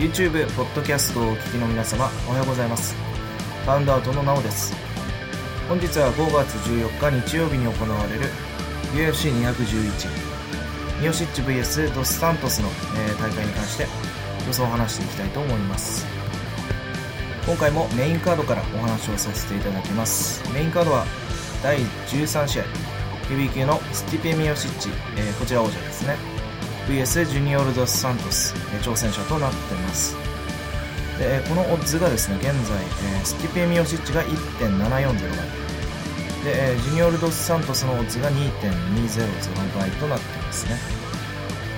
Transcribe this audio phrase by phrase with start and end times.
[0.00, 2.96] YouTube、ポッドキャストをお聞きの皆様、おはようございます。
[3.66, 4.74] バウンドアウトのなおです。
[5.68, 8.24] 本日は5月14日日曜日に行われる
[8.94, 10.08] UFC211
[11.02, 13.86] ミオシッチ VS ドスサントスの、え大会に関して
[14.46, 16.06] 予想を話していきたいと思います。
[17.44, 20.42] 今回もメインカードからお話をさせていただきます。
[20.54, 21.04] メインカードは
[21.62, 21.76] 第
[22.08, 22.62] 13試合、
[23.28, 24.88] ヘビー級のスティペ・ミオシッチ、
[25.18, 26.29] えーこちら王者ですね。
[26.90, 30.16] VS ジュニオル・ドス・サントス、え挑戦者となってます。
[31.20, 32.82] でこのオッズがですね、現在、
[33.20, 35.14] えスティペ・ミオシッチが1.740倍。
[36.44, 40.78] で、えジュニオル・ドス・サントスのオッズが2.200倍となってますね。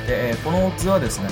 [0.06, 1.28] で、えこのオッズはですね、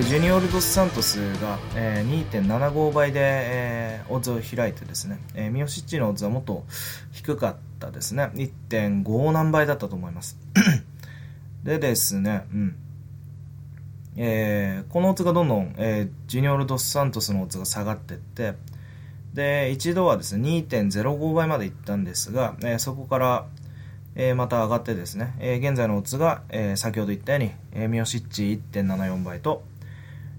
[0.00, 6.64] ジュニオル・ドス・サントスが、えー2.75倍で、えオッズを開いてですね、えミオシッチのオッズはもっと
[7.12, 8.30] 低かったですね。
[8.34, 10.38] 1.5何倍だったと思います。
[11.68, 12.76] でですね、うん。
[14.16, 18.54] えーこのオッズがどんどん、えージュニオル・ドス・サントスのオッズが下がっていって、
[19.34, 23.46] で、一度はですね、2.05倍までいったんですが、えーそこから、
[24.14, 29.62] えーまた上がってですね、えー現在のオッズが、えー先ほど言ったように、えーミオシッチ1.74倍と、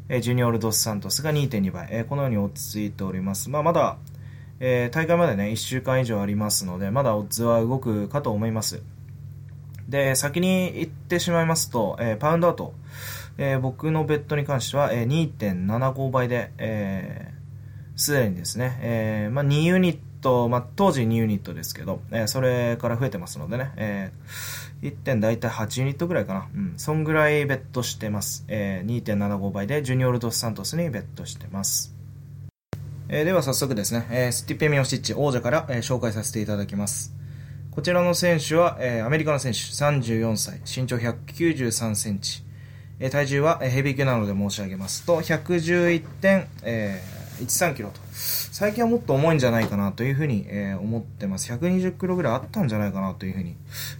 [0.10, 3.52] えージュニオル・ドス・サントスが2.2倍、えーこのように落ち着いております。
[3.52, 3.98] まあ、まだ、
[4.60, 8.82] えー大会までね、1週間以上ありますので、まだオッズは動くかと思います。
[9.90, 12.74] で、先に言ってしまいますと、えーパウンドアウト、
[13.38, 17.34] えー僕のベッドに関しては、えー2.75倍で、え
[17.96, 24.12] すでにですね、えまあ、2ユニット、まあ、当時2ユニットですけど、えそれから増えてますのでね、え、
[24.84, 26.48] 1点大体8ユニットぐらいかな。
[26.54, 28.46] うん、そんぐらいベットしてます。
[28.48, 31.96] え、2.75倍でジュニオル・ドス・サントスにベットしてます。
[33.10, 37.14] えでは早速ですね、えスティペミオシッチ王者から、え紹介させていただきます。
[37.72, 42.44] こちらの選手は、えーアメリカの選手、34歳、身長193センチ、
[43.00, 48.02] えー体重は、えーヘビー級なので申し上げますと、111点、えー13キロと。
[48.12, 51.52] 最近はもっと重いんじゃないかなというふうに、えー思ってます。
[51.54, 53.56] 120キロぐらいあったんじゃないかなというふうに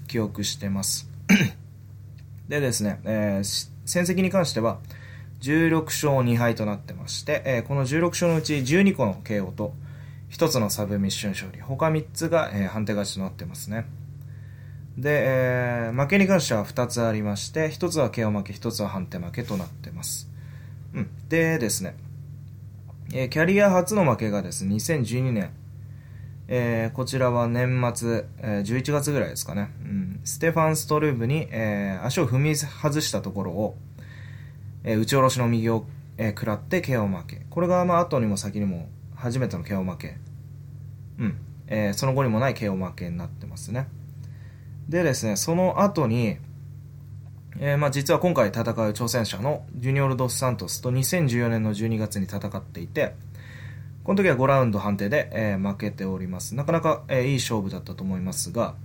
[0.08, 1.08] 記憶してます。
[2.50, 4.80] でですね、えー戦績に関しては、
[5.42, 9.74] 16勝2敗となってまして、えーこの16勝のうち12個の KO と、
[10.30, 13.86] 1つのサブミッション勝利、他3つが、えー判定勝ちとなってますね。
[14.98, 20.30] で、えー負けに関しては2つありまして、1つは KO 負け、1つは判定負けとなってます。
[20.94, 21.10] うん。
[21.30, 21.96] でですね、
[23.14, 25.52] えーキャリア初の負けがですね、2012年、
[26.48, 33.78] えーこちらは年末、えー11月ぐらいですかね、うん、ステファン・ストルーブに、えー足を踏み外したところを、
[34.84, 35.86] えー打ち下ろしの右を、
[36.18, 37.46] えー食らって KO 負け。
[37.50, 40.18] これが、まあ、後にも先にも初めての KO 負け。
[41.20, 41.38] うん。
[41.68, 43.88] えーその後にもない KO 負けになってますね。
[44.88, 46.38] でですね、その後に、
[47.60, 53.14] えーまあ、実は今回戦う挑戦者のジュニオル・ドス・サントスと2014年の12月に戦っていて、
[54.04, 56.56] この時は5ラウンド判定で、えー負けております。
[56.56, 58.76] なかなか、えーいい勝負だったと思いますが、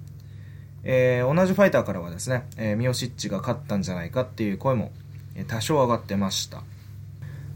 [0.83, 4.91] えー同じファイターからはですね、えミオシッチが勝ったんじゃないかっていう声も、
[5.37, 6.65] え多少上がってました。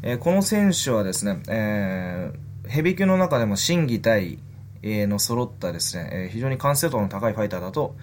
[0.03, 4.39] えこの選手はですね、えーヘビー級の中でも心技体
[4.83, 7.97] えーの揃ったですね、えー非常に完成度の高いファイターだと、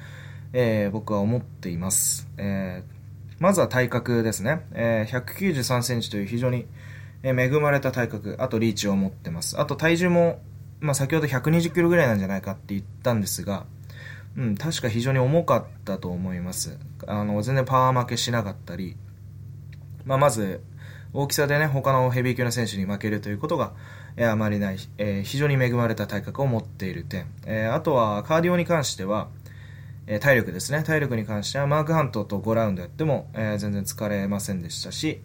[0.53, 2.27] えー僕は思っています。
[2.37, 2.95] えー
[3.37, 4.65] まずは体格ですね。
[4.73, 6.65] えー193センチという非常に
[7.23, 9.59] 恵まれた体格、あとリーチを持ってます。
[9.59, 10.39] あと体重も、
[10.79, 13.65] まあ、先ほど120キロぐらいなんじゃないかって言ったんですが、
[14.37, 16.77] うん、確か非常に重かったと思います。
[17.07, 18.95] あの、全然パワー負けしなかったり、
[20.05, 20.61] まあ、まず、
[21.13, 23.73] 大きさでね、他のヘビー級の選手に負けるということが、
[24.23, 27.25] あまりない、えー非常に恵まれた体格を持っている点。
[27.45, 29.27] えーあとは、カーディオに関しては、
[30.07, 30.83] えー体力ですね。
[30.83, 35.21] 体力に関しては、マークハントと5ラウンドやっても、え全然疲れませんでしたし、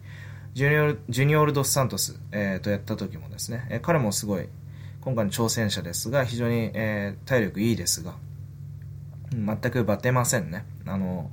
[0.53, 4.49] ジュニオルジュニオルドス・サントス、えとやった時もですね、え彼もすごい、
[4.99, 8.15] 今回の挑戦者ですが、非常に、え体力いいですが、
[9.33, 10.65] 全くバテませんね。
[10.85, 11.31] あの、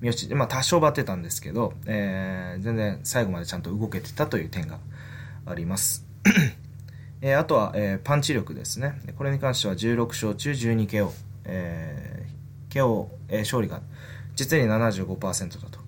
[0.00, 4.78] 三好、まあ多少バテたんですけど、え全然最後までちゃんと動けてたという点が
[5.44, 6.06] あります。
[7.26, 9.00] えーあとは、えーパンチ力ですね。
[9.16, 11.10] これに関しては16勝中 12KO、
[11.46, 13.80] えー KO、えー勝利が
[14.34, 15.78] 実に75%だと。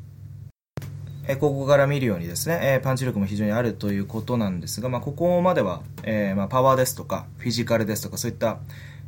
[1.29, 8.57] えーここから見るようにですね、えーパンチ力も非常にあるということなんですが、まあ、ここまでは、えーまあ、パワーですとか、フィジカルですとか、そういった、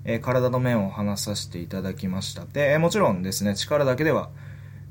[0.05, 2.45] えー体の面を話させていただきました。
[2.45, 4.29] で、えーもちろんですね、力だけでは、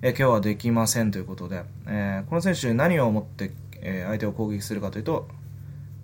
[0.01, 3.51] えー今日はできませんということで、えーこの選手何を思って、
[3.81, 5.27] えー相手を攻撃するかというと、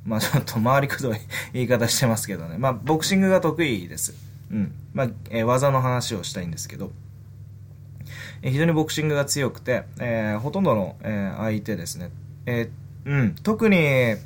[0.06, 1.18] まあちょっと回りくどい
[1.54, 2.58] 言い方してますけどね。
[2.58, 4.14] まあボクシングが得意です。
[4.52, 4.72] うん。
[4.94, 6.92] まあ、えー技の話をしたいんですけど、
[8.42, 12.12] えー非常にボクシングが強くて、えーほとんどの、えー相手ですね、
[12.46, 14.18] えーうん、特に、え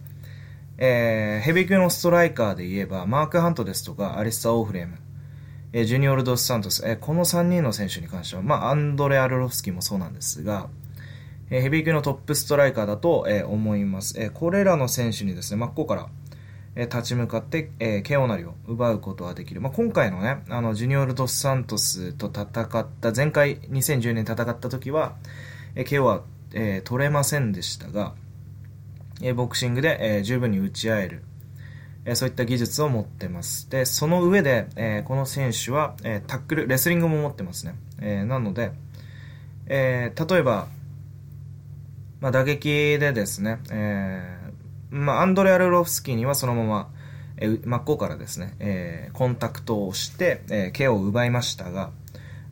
[0.77, 4.97] ー、ヘビー級のストライカーで言えば、マーク・ハントですとか、アリスター・オーフレイム、
[5.73, 10.69] えー、ジュニオル・ドス・サントス、えー、この3人の選手に関しては、まあ、アンドレ・アルロフスキーもそうなんですが、
[11.49, 14.19] えー、ヘビー級のトップストライカーだと、えー、思います。
[14.19, 16.09] えー、これらの選手にですね、真っ向から、
[16.75, 19.61] え、立ち向かって、え、KO なりを奪うことができる。
[19.61, 25.15] まあ、今回のね、あの、ジュニオル・ドス・サントスと戦った、前回2010年戦った時は、
[25.75, 26.21] え、KO は、
[26.53, 28.13] え、取れませんでしたが、
[29.21, 31.23] え、ボクシングで、え、十分に打ち合える。
[32.05, 33.69] え、そういった技術を持ってます。
[33.69, 37.75] で、その上で、えー、この選手は、えー、タックル、レスリングも持ってますね。
[37.99, 38.71] えー、なので、
[39.65, 40.67] え、例えば、
[42.19, 46.89] まあ、打撃でですね、えー、まあ、アンドレ・アルロフスキーにはそのまま、
[47.37, 51.91] えー、真っ向からですね、えー、コンタクトをして、えー、ケアを奪いましたが、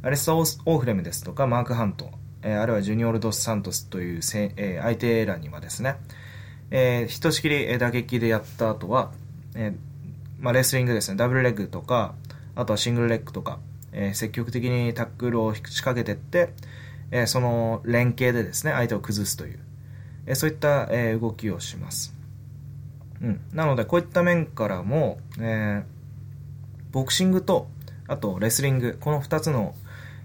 [0.04, 2.12] アレスタ・オーフレムですとか、マーク・ハント、
[2.44, 5.96] えー、あるいはジュニオル・ドス・サントスというせ、えー、相手らにはですね、
[6.70, 9.12] えー、ひとしきり打撃でやった後は、
[9.56, 9.76] えー、
[10.40, 12.14] まあ、レスリングですね、ダブルレッグとか、
[12.56, 13.58] あとはシングルレッグとか、
[13.94, 16.54] えー、積極的にタックルを仕掛けていって、
[17.12, 19.60] え、その連携でですね、相手を崩すという、
[20.25, 22.13] え、そういった、え、動きをします。
[23.22, 23.42] うん。
[23.54, 25.84] なので、こういった面からも、え、
[26.92, 27.68] ボクシングと、
[28.07, 29.75] あとレスリング、この2つの、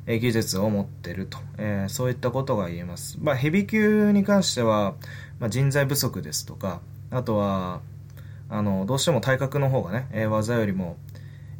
[0.06, 3.18] 技術を持ってると、えー、そういったことが言えます。
[3.20, 4.94] まあ、ヘビー級に関しては、
[5.38, 6.80] まあ、人材不足ですとか、
[7.10, 7.80] あとは、
[8.48, 10.96] あの、どうしても体格の方がね、えー、技よりも、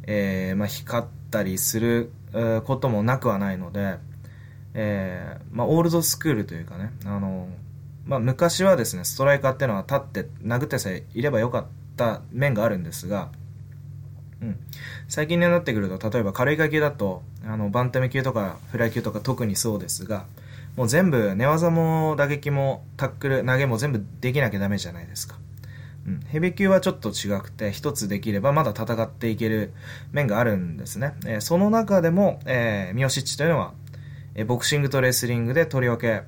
[0.03, 2.11] えー、まあ、光ったりする、
[2.65, 3.97] こともなくはないので、
[4.73, 7.47] えー、まあ、オールドスクールというかね、あの、
[8.05, 11.65] まあ、昔はですね、ストライカーっていうのは立って殴ってさえいればよかっ
[11.97, 13.29] た面があるんですが、
[14.41, 14.57] うん、
[15.07, 20.25] 最近になってくると、例えば軽い階級だと、あの、バンタム級とかフライ級とか特にそうですが、
[20.75, 25.35] もう全部寝技も打撃もタックル、投げも全部できなきゃダメじゃないですか。
[26.07, 29.73] うん、ヘビー級はちょっと違くて、一つできればまだ戦っていける
[30.11, 31.13] 面があるんですね。
[31.25, 33.73] えー、その中でも、えー、ミオシッチというのは、
[34.35, 36.23] えボクシングとレスリングでとりわけ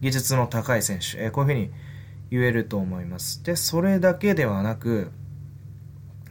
[0.00, 1.70] 技術の高い選手、えこういうふうに
[2.30, 3.42] 言えると思います。
[3.44, 5.10] で、それだけではなく、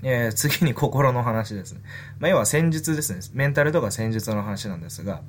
[0.04, 1.82] えー、次に心の話ですね。
[2.20, 3.22] まあ、要は戦術ですね。
[3.34, 5.22] メンタルとか戦術の話なんですが、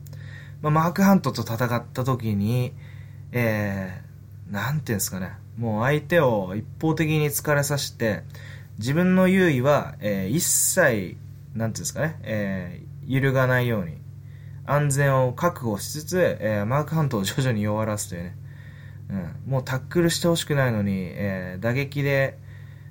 [0.61, 2.73] まあ、マーク・ハントと戦った時に、
[3.33, 5.33] えー、なんていうんですかね。
[5.57, 8.23] もう相手を一方的に疲れさせて、
[8.79, 11.17] 自分の優位は、えー、一切、
[11.55, 13.97] なんていうんですかね、えー、揺るがないように、
[14.67, 18.37] 安全を確保しつつ、えー、マークハントを徐々に弱らすというね、
[19.11, 22.39] うん、もうタックルしてほしくないのに、えー、打撃で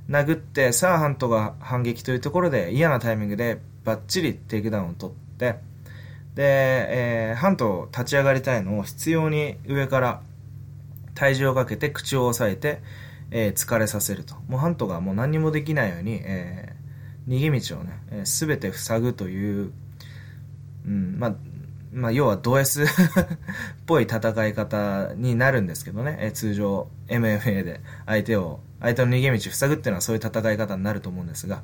[0.10, 5.56] 殴って、さあハントが反撃というところで嫌なタイミングでバッチリテイクダウンを取って、
[6.36, 10.22] で、えー、ハント立ち上がりたいのを執拗に上から
[11.14, 12.82] 体重をかけて口を押さえて、
[13.32, 14.36] えー、疲れさせると。
[14.48, 19.72] もうハントがもう何にもできないように、えー、逃げ道をね、す、え、べ、て塞ぐという、
[20.86, 21.36] うん、まあ、
[21.96, 22.88] まあ、要はド S っ
[23.86, 31.64] ぽい戦い方になるんですけどね、え通常 MMA で相手を、相手の逃げ道を塞ぐっていうのはそういう戦い方になると思うんですが、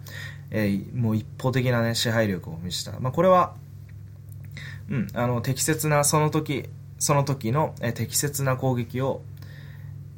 [0.50, 2.98] えー、もう一方的なね、支配力を見せた。
[3.02, 3.56] まあ、これは、
[4.90, 9.22] うん、あの、適切な、その時、その時の、え適切な攻撃を、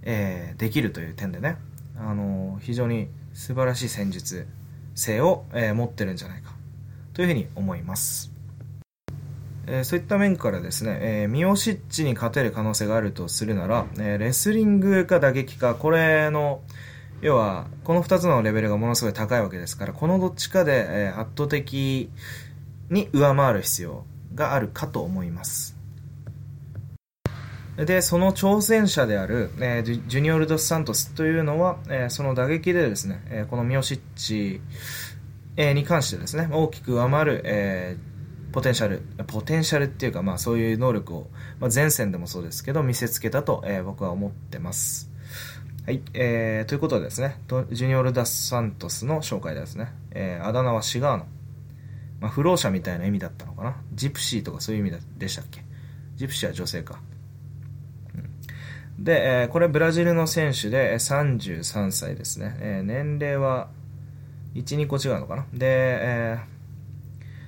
[0.03, 1.57] えー、できるという点でね、
[1.97, 4.47] あの非常に素晴らしい戦術
[4.95, 6.53] 性を、えー、持ってるんじゃないか、
[7.13, 8.32] というふうに思います。
[9.67, 16.61] えー、そういった面からですね、えー、ミオシッチに勝てる可能性があるとするなら、えー、レスリングか打撃か、これの、
[17.21, 22.09] 要は、この2つのレベルがものすごい高いわけですから、このどっちかで、え圧倒的
[22.89, 24.05] に上回る必要
[24.35, 25.77] があるかと思います。
[27.77, 34.61] で、その挑戦者である、えー、ジュニオル・ドス・サントスというのは、えー、その打撃でですね、えー、このミオシッチ、
[35.55, 38.12] え、に関してですね、大きく上回る、えー、
[38.53, 41.27] ポテンシャル、ポテンシャルっていうか、まあそういう能力を、
[41.59, 45.09] まあ、前線でもそうですけど、見せつけたと、えー、僕は思ってます。
[45.85, 47.41] はい、えー、ということでですね、
[47.71, 49.91] ジュニオル・ダス・サントスの紹介ですね。
[50.11, 51.25] えー、あだ名はシガーノ。
[52.21, 53.75] まあ、不老者みたいな意味だったのかな。
[53.95, 55.61] ジプシーとかそういう意味でしたっけ？
[56.15, 56.99] ジプシーは女性か。
[58.15, 62.55] うん、で、えー、これブラジルの選手で33歳ですね。
[62.59, 63.69] えー、年齢は
[64.53, 65.47] 1、2個違うのかな。
[65.51, 66.52] で、えー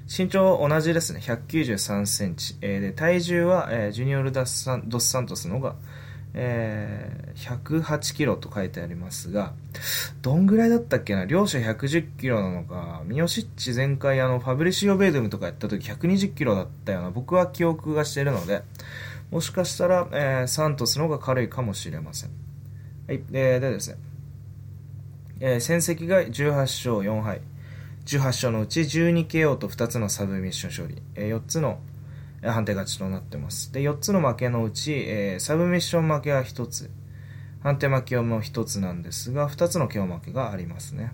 [0.07, 2.57] 身長同じですね、193センチ。
[2.61, 5.75] えー、で、体重は、えー、ジュニオルダスサンドスサントスの方が、
[6.35, 9.53] えー、108キロと書いてありますが、
[10.21, 11.25] どんぐらいだったっけな？
[11.25, 18.61] 両者110キロなのか、ミオシッチ前回あの、ファブリシオ・ベードムとかやった時120キロだったような、僕は記憶がしているので、
[19.31, 22.29] もしかしたら、えー、サントスの方が軽いかもしれません。
[23.07, 23.97] はい、ででですね、
[25.39, 27.41] えー、戦績が18勝4敗。
[28.05, 31.79] 18勝のうち 12KO と2つのサブミッション勝利、えー、4つの
[32.43, 33.73] 判定勝ちとなってます。
[33.73, 36.91] で、4つの負けのうち、えー、サブミッション負けは1つ、
[37.61, 41.11] 判定負けも1つなんですが、2つの KO 負けがありますね。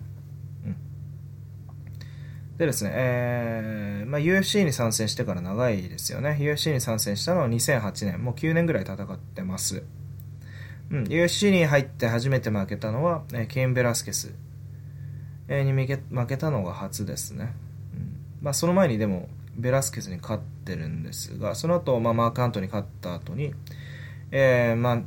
[0.66, 0.76] うん。
[2.58, 6.36] でですね、えー、まあ、UFC に参戦してから長いですよね。
[6.38, 9.82] UFC に参戦したのは2008年、もう9年ぐらい戦ってます。
[10.90, 14.34] うん、UFC に入って初めて負けたのは、えー、ケイン・ベラスケス
[15.64, 17.54] に負けたのが初ですね。
[17.94, 23.52] うんまあ、その前にでも、ベラスケスに勝ってるんですが、その後、まあ、マーク・アントに勝った後に、
[24.30, 25.02] えー、まあ、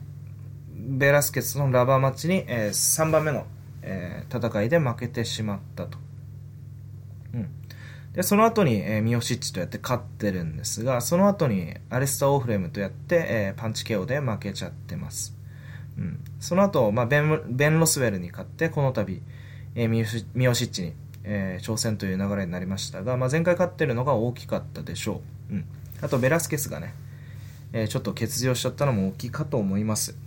[0.77, 3.45] ベラスケスのラバーマッチに、えー、3番目の、
[3.81, 5.97] えー、戦いで負けてしまったと。
[7.33, 7.49] うん。
[8.13, 15.35] で、その後に、えー、ミオシッチとやって勝ってるんですが、その後にアレスター・オーフレムとやって、えー、パンチ KO で負けちゃってます。
[15.97, 16.19] うん。
[16.39, 19.21] その後、まあ、ベン、ベン・ロスウェルに勝って、この度、
[19.75, 20.01] えー、ミ
[20.47, 25.53] オシッチに、えー、挑戦という流れになりましたが、まあ、前回勝ってるのが大きかったでしょう。
[25.53, 25.65] うん。
[26.01, 26.93] あと、ベラスケスがね、
[27.73, 30.17] え、ちょっと欠場しちゃったのも大きいかと思います。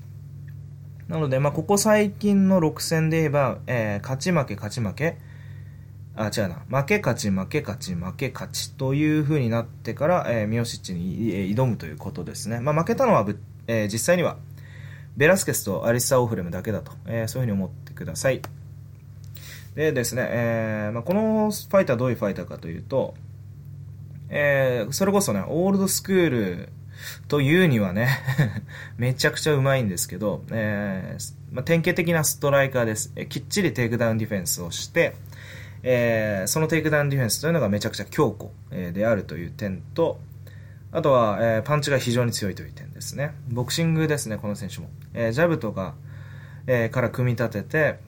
[1.08, 5.16] なので、まあ、ここ最近の6戦で言えば、え、勝ち負け、勝ち負け、
[6.18, 12.60] あ、違うな、負け勝ち、負け勝ち、負け勝ちという風になってから、えー、ミオシッチに、えー、挑むということですね。
[12.60, 13.38] まあ、負けたのはぶ、
[13.68, 14.36] えー、実際には、
[15.16, 18.42] ベラスケスとアリスター・オーフレイムだけだと、えー、そういう風に思ってください。
[19.78, 23.14] でですね、えーまあ、このファイターどういうファイターかというと、
[24.28, 26.68] えー、それこそね、オールドスクール
[27.28, 28.08] というにはね
[28.98, 33.12] めちゃくちゃうまいんですけど、えーまあ、典型的なストライカーです。
[33.14, 35.14] えきっちりテイクダウンディフェンスをして、
[35.84, 40.18] えー、そのテイクダウンディフェンスというのがめちゃくちゃ強固、えー、であるという点と、
[40.90, 43.30] あとは、えー、パンチが非常に強いという点ですね。
[43.46, 44.90] ボクシングですね、この選手も。
[45.14, 45.94] えー、ジャブとか、
[46.66, 48.07] えー、から組み立てて、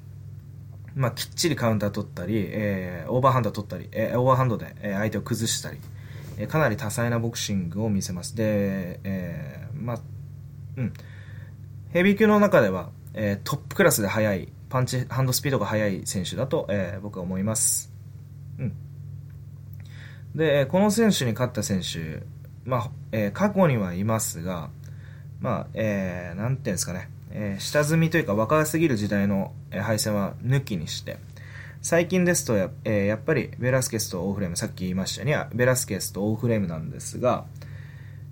[0.95, 5.79] まあ、きっちりカウンター取ったり、えー、オーバーハンド取ったり、えー、オーバーハンドで、え相手を崩したり、
[6.39, 8.37] えー、かなり多彩なボクシングを見せます。
[8.37, 9.99] で、えー、まあ、
[10.77, 10.93] うん。
[11.93, 17.93] ヘビー級の中では、えー、トップクラスで速い、パンチ、ハンドスピードが速い選手だと、えー、僕は思います。
[18.59, 18.73] うん。
[20.35, 22.23] で、この選手に勝った選手、
[22.65, 24.71] まあ、えー、過去にはいますが、
[25.41, 31.19] まあ、えー、なんていうんですかね、えー、下積みというか若すぎる時代の、え敗戦は抜きにして、
[31.83, 37.47] 最近ですとや,、えー、やっぱりベラスケスとオーフレーム、さっき言いましたように、ベラスケスとオーフレームなんですが、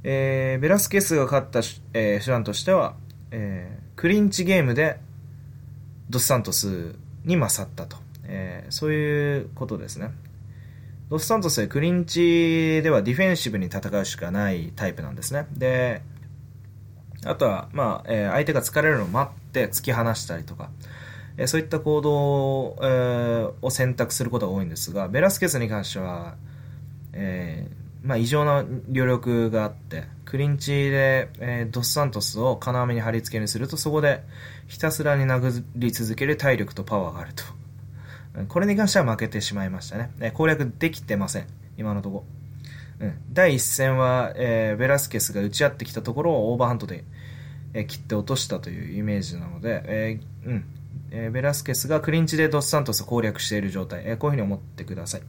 [0.04, 1.60] えー、ベラスケスが勝った、
[1.92, 2.94] えー、手段としては、
[3.30, 5.00] えー、クリンチゲームで
[6.10, 10.10] ドスサントスに勝ったと、えー、そういうことですね。
[11.10, 15.46] ドスサントスはクリンチではディフェンシブに戦うしかないタイプなんですね。
[15.52, 16.02] で、
[17.24, 20.70] あとは、まあ、えー、相手が疲れるのを待って突き放したりとか、
[21.36, 26.36] えー、そういった行動、えー、を選択することが多いんですが、ベラスケスに関しては、
[27.12, 34.22] えー、まあ、異常な余力があって、クリンチで、えー、ドスサントスを金網に貼り付けにすると、そこで
[34.66, 37.44] ひたすらに殴り続ける体力とパワーがあると。
[38.46, 40.32] これに関しては負けてしまいましたね。
[40.34, 41.46] 攻略できてません。
[41.76, 42.37] 今のところ。
[43.00, 47.04] うん、第1戦は、えー、ベラスケスが打ち合ってきたところをオーバーハンドで、
[47.74, 50.64] えー、切って落としたというイメージなので、えーうん
[51.10, 55.22] えー、ベラスケスがクリンチでドスサントスを攻略している状態、えー、こういうふうに思ってください。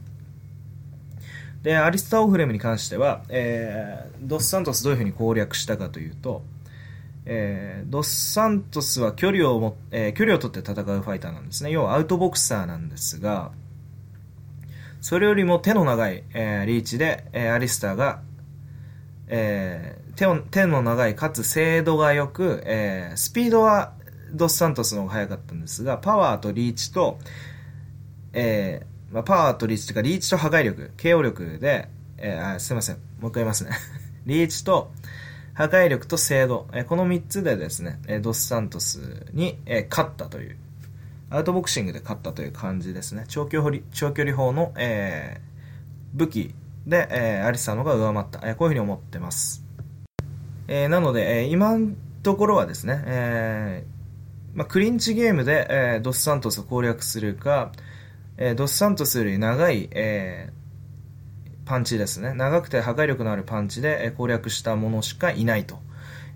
[1.62, 6.42] で、アリスタ・オフレムに関しては、えー、ドスサントスどういうふうに攻略したかというと、
[7.26, 11.70] えー、ドスサントスは距離をも、えー、距離を取って戦うファイターなんですね。
[11.70, 13.52] 要はアウトボクサーなんですが、
[15.00, 18.20] それよりも手の長い、えー、リーチで、えー、アリスターが、
[19.28, 23.92] えー、手を手の長いかつ精度が良く、えー、スピードは
[24.32, 27.18] ドスサントスの方が速かったんですが、パワーとリーチと、
[28.32, 31.88] えーまあ、パワーとリーチというか、リーチと破壊力、KO 力で、
[32.18, 33.70] えー、あすいません、もう一回言いますね。
[34.26, 34.92] リーチと
[35.54, 40.56] 破壊力と精度、えー、この3つでですね、えー、ドスサントスに、えー、勝ったという、
[41.30, 43.24] アウトボクシングで勝ったという感じですね。
[43.28, 46.54] 長距離長距離砲の、えー、武器
[46.86, 49.64] で、えー、アリサのが上回った、えー、こういうふうに思ってます。
[50.68, 54.00] えー、なので、えー、今のところはですね、えー
[54.54, 57.72] まあ、クリンチゲームで、えー、ドスサントスを攻略するか、
[58.36, 62.34] えー、ドスサントスより長い、えー、パンチですね。
[62.34, 65.78] 長くて破壊力のあるパンチで、えー、攻略したものしかいないと。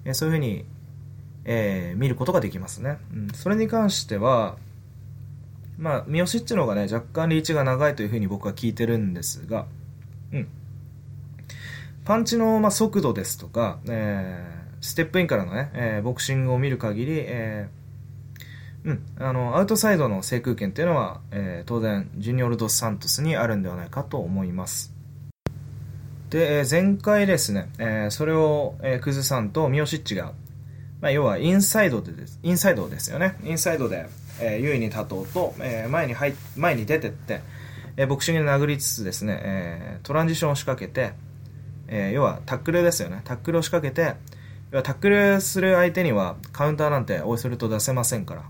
[0.05, 0.65] えー、そういうふうに、
[1.45, 2.99] えー、見ることができますね。
[3.13, 4.57] うん、それに関しては、
[5.85, 9.67] まあ、ミオシッチの方がね、若干リーチが長いというふうに僕は聞いてるんですが、
[10.33, 10.49] うん。
[12.07, 24.91] パンチの、まあ、速度ですとか、えー、ステップインからのね、えー、ボクシングを見る限り、えーうん、あのアウトサイドの制空権っていうのは、えー、当然ジュニオル・ドス・サントスにあるんではないかと思います。
[26.31, 30.33] で、えー、前回ですね、えー、それを、えー、クズさんとミオシッチが、
[31.03, 33.37] まあ、要はインサイドでですインサイドですよね。
[33.45, 34.09] インサイドで、
[34.41, 37.41] えー、優位に立とうと、えー、前に入前に出てって、
[37.97, 41.12] えー、ボクシングで殴りつつですね、えー、トランジションを仕掛けて、
[41.88, 44.17] えー、要はタックルですよねタックルを仕掛けて
[44.71, 48.45] 要はタックルする相手にはカウンターなんておいそれと出せませんから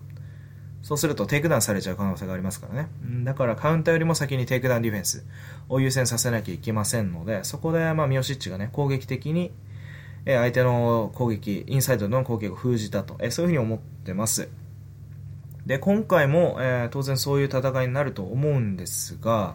[0.85, 2.89] そうするとテイクダウンされちゃう可能性がありますからね。
[3.25, 5.25] だからカウンターよりも先にテイクダウンディフェンス
[5.71, 9.51] を優先させなきゃいけませんので、そこで、まあ、ミオシッチがね、攻撃的に、
[10.27, 14.51] え相手の攻撃、インサイドの攻撃を封じたと、えそういうふうに思ってます。
[15.67, 19.55] で、今回も、えー、当然そういう戦いになると思うんですが、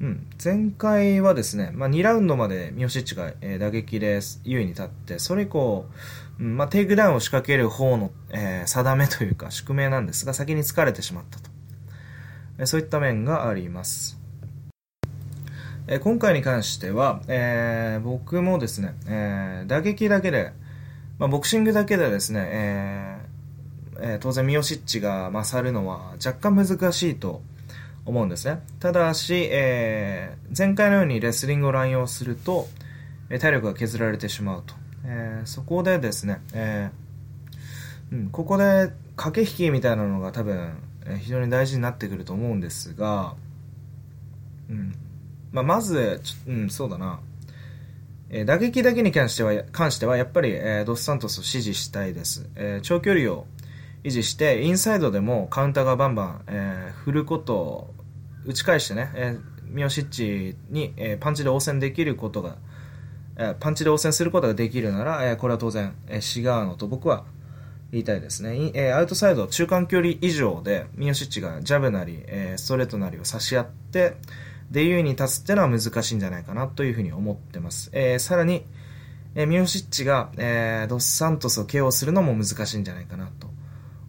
[0.00, 5.86] うん、前回はですね、まあ、2ラウンドまでミオシッチが、えー、打撃で優位に立って、それ以降、
[6.38, 11.50] うんまあ、テイクダウンを仕掛ける方の、えー、定めというか宿命なんですが、先に疲れてしまったと。
[12.58, 14.18] えー、そういった面があります。
[15.86, 20.52] え、今回に関しては、え、僕もですね、え、打撃だけで、
[21.18, 23.19] まあ、ボクシングだけでですね、え
[24.02, 27.42] えー、当然ミオシッチが勝るのは若干難しいと
[28.06, 28.60] 思うんですね。
[28.80, 32.68] ただし、えー、前回のようにレスリングを乱用すると、
[33.28, 34.74] え体力が削られてしまうと。
[35.04, 40.74] えー、そこでですね、えー、うん、ここで駆け引きみたいなのが多分、
[41.06, 43.34] え、非常に大事になってくると思うんですが、
[44.68, 44.94] うん
[45.52, 47.20] まあ、まず、うん、そうだな、
[48.30, 53.46] えー、打撃だけに関しては関してはやっぱり、え、ドスサントスを支持したいです、え、長距離を
[54.02, 57.94] 維持してインサイドでもカウンターがバンバン、えー、振ることを
[58.46, 62.56] 打ち返してね、えー、ミオシッチに、えー、パンチで応戦できることが、
[63.36, 67.24] えー、パンチで応戦することができるなら、えー、これは当然、えー、シガーノと僕は
[67.92, 74.16] 言いたいですね、えー、アウトサイド中間距離以上でミオシッチがジャブなり、えー、ストレートなりを差し合って
[74.70, 78.64] デユーに立つってのは難しいんじゃないかなというふうに思ってます、えー、さらに、
[79.34, 83.49] えー、ミオシッチが、えー、ドスサントスを KO するのも難しいんじゃないかなと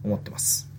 [0.04, 0.72] 思ってます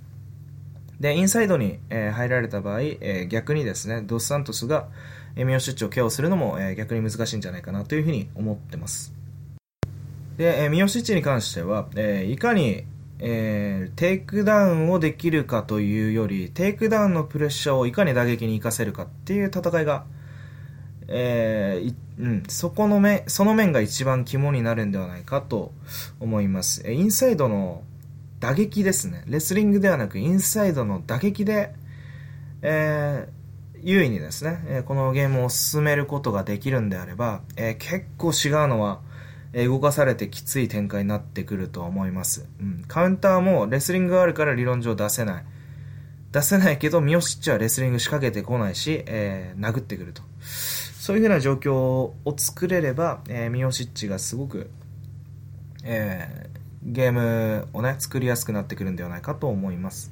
[1.00, 4.88] で、インサイドに、え、入られた場合、え、逆にですね、ドスサントスが、
[5.36, 9.14] えー、ミオシッチをケアをするのも、え、逆に難しいんじゃないかなというふうに思ってます。
[10.38, 12.86] で、えー、ミオシッチに関しては、え、いかに、
[13.20, 20.06] えー、テイクダウンをできるかというより、テイクダウンのプレッシャーをいかに打撃に活かせるかっていう戦いが、
[21.08, 25.74] えーうん、そこの面、その面が一番肝になるんではないかと
[26.20, 26.82] 思います。
[26.86, 27.84] えインサイドの
[28.44, 29.24] 打撃ですね。
[29.26, 31.74] レスリングではなくインサイドの打撃で、
[32.62, 39.00] えー、優位にですね、えこのゲームを進めることができるんであれば、え、結構違うのは、
[39.54, 42.46] え動かされてきつい展開になってくると思います。
[42.60, 45.46] うん、カウンターもレスリングがあるから理論上出せない。
[46.34, 50.22] 出せないけど、ミオシッチはレスリング仕掛けてこないし、えー、殴ってくると。
[50.42, 54.70] そういう風な状況を作れれば、えー、ミオシッチがすごく、
[55.86, 56.50] え
[56.86, 60.12] ゲームをね、作りやすくなってくるんではないかと思います。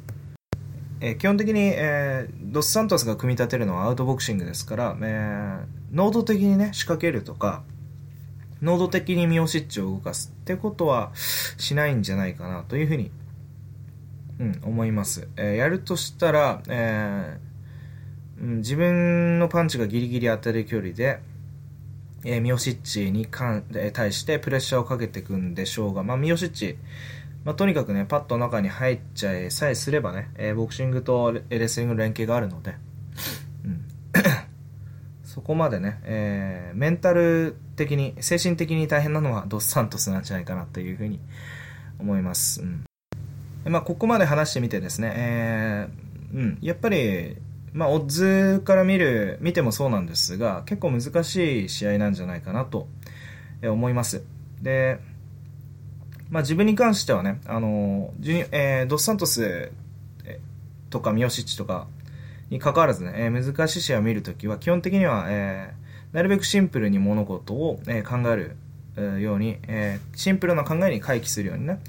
[1.02, 7.64] えー、基本的に、えー、ドスサントスが組み立てるのはアウトボクシングですから、えー、能動的にね、仕掛けるとか、
[8.62, 13.12] 能動的にミオシッチを動かすってことはしないんじゃないかなというふうに、
[14.40, 15.28] うん、思います。
[15.36, 21.20] えー、やるとしたら、えー、うん、自分のパンチがギリギリ当たる距離で、
[22.24, 26.78] えー、ミオシッチに関、え対してプレッシャーをかけていくんでしょうが、まあ、ミオシッチ、
[27.44, 32.76] まあ、とにかくね、パッと中に入っちゃえさえすればね、えー、ボクシングとレスリングの連携があるので、
[33.66, 33.86] うん、
[35.24, 41.20] そこまでね、えー、メンタル的に、精神的に大変なのはドスサントスなんじゃないかなというふうに
[42.00, 42.62] 思います。
[42.62, 42.86] うん。
[43.66, 47.38] まあ、ここまで話してみてですね、えー、うん、やっぱり、
[47.74, 52.88] まあ、オッズから見る、見てもそうなんですが、結構難しい試合なんじゃないかなと
[53.64, 54.24] 思います。
[54.62, 55.00] で、
[56.30, 59.72] まあ、自分に関してはね、あの、ジュえー、ドスサントス
[60.90, 61.88] とかミオシッチとか
[62.50, 68.58] に関わらずね、えー、難しい試合を見るときは、基本的には、えー、なるべくシンプルに物事を、え、考える、
[68.98, 71.80] え、ように、え、シンプルな考えに回帰するようにね、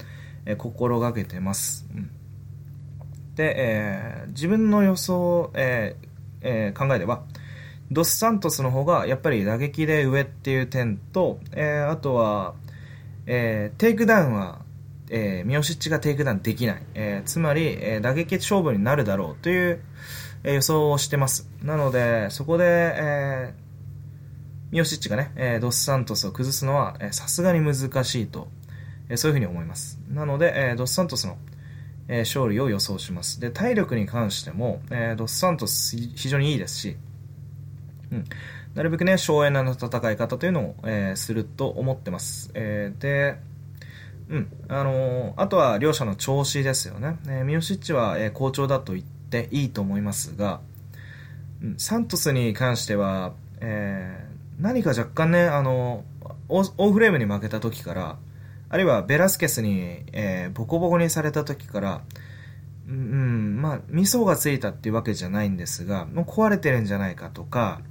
[0.47, 1.87] え、心がけてます。
[1.92, 2.11] うん
[3.37, 6.09] で、えー、自分の予想、えー
[6.42, 7.23] えー、考えでは、
[7.90, 12.55] ドスサントスの方がやっぱり打撃で上っていう点と、えー、あとは、
[13.27, 14.61] えー、テイクダウンは、
[15.11, 16.83] えー、ミオシッチがテイクダウンできない。
[16.95, 19.81] えー、つまり、えー、打撃勝負になるだろうという、
[20.42, 21.49] えー、予想をしてます。
[21.62, 28.49] なので、そこで、えー、ミオシッチがね、えー、ドスサントスを崩すのは、さすがに難しいと、
[29.11, 30.01] えー、そういうふうに思います。
[30.09, 31.37] なので、えー、ドスサントスの、
[32.09, 33.41] え、勝利を予想します。
[33.41, 36.97] で、体力に関しても、えー、ドスサントス非常にいいですし、
[38.11, 38.25] うん。
[38.75, 42.51] なるべくね、省エネな戦い方というのを、えー、すると思ってます。
[42.55, 43.37] えー、で、
[44.29, 44.53] うん。
[44.69, 47.19] あの、あとは両者の調子ですよね。
[47.29, 50.61] え、ミオシッチは、え、好調だと言っていいと思いますが、
[51.62, 54.27] うん、サントスに関しては、え、
[54.59, 58.19] 何か若干ね、あのー、オーフレームに負けた時から、
[58.73, 62.01] あるいはベラスケスに、えー、ボコボコにされた時から、
[62.89, 67.83] うん、まあ、味噌がついたっていうわけじゃないんですが、もう壊れてるんじゃないかとか、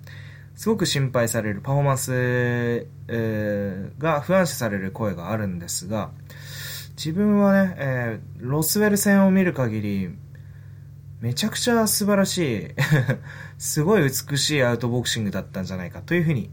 [0.55, 6.09] すごく心配されるパフォーマンス、えー、が不安視される声があるんですが、
[6.97, 10.09] 自分はね、えー、ロスウェル戦を見る限り、
[11.19, 12.67] めちゃくちゃ素晴らしい
[13.59, 16.49] すごい美しいアウトボクシングだったんじゃないかというふうに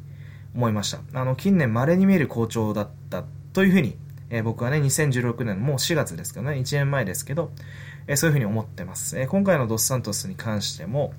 [0.54, 1.00] 思いました。
[1.18, 3.96] あの、近年稀に見る好調だったというふうに
[4.30, 7.50] えー、僕はね、2016年、もう4月ですけどね、1年前ですけど、
[8.06, 9.18] えー、そういうふうに思ってます。
[9.18, 11.12] えー、今回のドスサントスに関しても、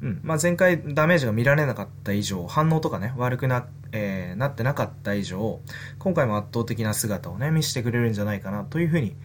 [0.00, 5.60] うん、まあ、前回ダメージが見られなかった以上、反応とかね、悪くな、えー、なってなかった以上、
[5.98, 9.16] 今回も圧倒的な姿をね、見せてくれるんじゃないかなというふうに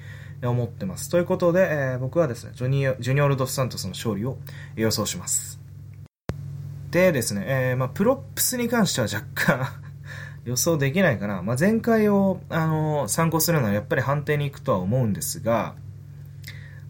[0.41, 1.10] 思ってます。
[1.10, 4.38] ということで、えー、僕はですね、ジョニージュニオル・ドスサントスの勝利を
[4.75, 5.60] 予想します。
[6.89, 9.82] でですね、えー、まあ、プロップスに関しては若干
[10.45, 11.41] 予想できないかな。
[11.41, 15.75] まあ、前回を、あの、参考するのはやっぱり判定に行くとは思うんですが、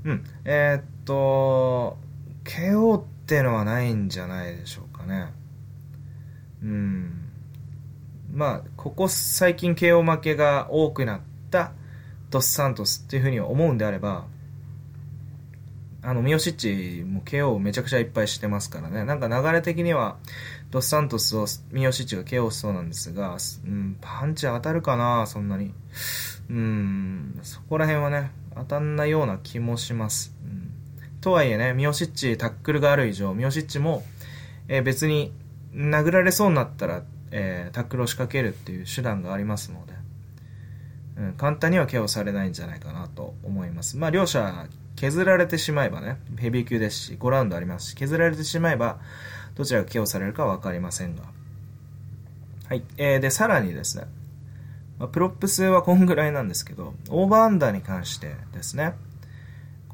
[0.04, 1.98] うん、えー、っと、
[2.44, 5.32] KO っていうのはないんじゃないでしょうかね。
[6.64, 7.30] うん。
[8.34, 11.20] まあ、ここ最近 KO 負けが多くなっ
[11.52, 11.74] た
[12.32, 14.26] ドスサントスっていうふうに思うんであれば、
[16.06, 19.06] あの、ミオシッチも KO めちゃくちゃいっぱいしてますからね。
[19.06, 20.18] なんか流れ的には、
[20.70, 25.74] ドスサントスをミオシッチが KO しそうなんですが、うん、パンチ当たるかなそんなに。
[26.50, 30.36] うん、そこら辺はね、当たんないような気もします。
[30.44, 30.72] うん、
[31.22, 34.04] とはいえね、ミオシッチタックルがある以上、ミオシッチも、
[34.68, 35.32] えー、別に
[35.74, 39.94] 殴られそうになったら、えー、タックルを仕掛けるっていう手段がありますので、
[41.18, 43.96] うん、簡単には KO されないんじゃないかなと思います。
[43.96, 49.00] まあ、両者削られてしまえばね、ヘビー級ですし、5ラウンドありますし、削られてしまえば、
[49.56, 51.24] どちらが KO されるかは分かりませんが。
[52.70, 52.84] はい。
[52.98, 54.06] えー、で、さらにですね、
[55.00, 58.94] まあ、プロップスはこんぐらいなんですけど、オーバーアンダーに関してですね、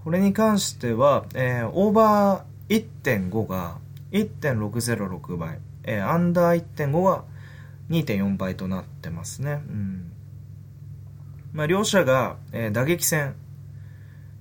[0.04, 3.78] これに関しては、えー、オーバー1.5が
[4.12, 7.24] 1.606倍、えー、アンダー1.5が
[7.90, 9.64] 2.4倍となってますね。
[9.68, 10.12] うん。
[11.54, 13.36] まあ、両者が、えー、打撃戦、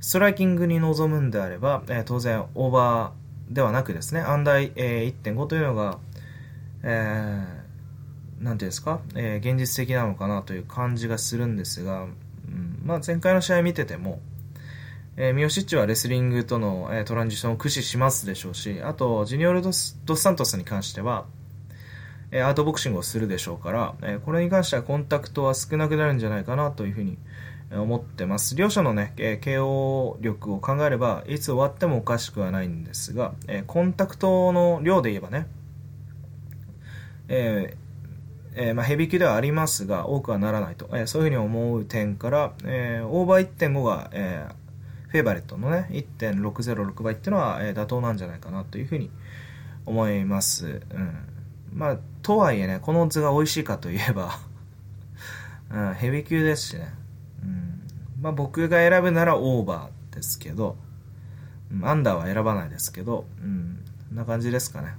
[0.00, 5.98] ストライキングに臨むんであれば、えー、当然オーバーではなくですね、アンダー、えー、1.5というのが、
[6.82, 12.06] えー、なんていうんですか、えー、現実的なのかなという感じがするんですが、う
[12.50, 14.20] んまあ、前回の試合見てても、
[15.16, 21.26] えー、ミオシッチはレスリングとの、えー、トランジションを駆使しますでしょうし、あと、ジュニオルドス・ドスサントスに関しては、
[22.30, 27.18] えー、アートボクシングをするでしょうから、えー、これに関してはコンタクトは少なくなるんじゃないかなというふうに
[27.70, 28.57] 思ってます。
[28.57, 35.46] 両者のね、え KO 力を考えれば、いつ終わってもおかしくはないんですが、えコンタクトの量で言えばね、
[37.28, 37.88] えー
[38.61, 44.48] えー、まあ、ヘビー級ではありますが、多くはならないと、え、そういうふうに思う点から、えオーバー1.5が、え
[45.09, 49.11] フェイバリットのね、1.606倍っていうのは、え妥当なんじゃないかなというふうに
[49.87, 50.83] 思います。
[50.90, 51.16] うん。
[51.72, 54.38] まあ、とはいえね、このオッズが美味しいかといえば
[55.70, 56.97] うん、ヘビー級ですしね。
[58.20, 60.76] まあ、僕が選ぶならオーバーですけど、
[61.83, 64.94] アンダーは選ばないですけど、うん、こんな感じですかね。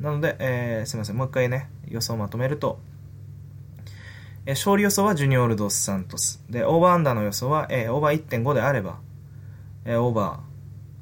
[0.00, 2.80] なので、えー、すいません、もう一回ね、予想をまとめると、
[4.46, 6.42] えー、勝利予想はジュニオール・ドス・サントス。
[6.50, 8.98] で、オーバーアンダーの予想は、えー、オーバー1.5であれば、
[9.84, 10.50] えー、オーバー、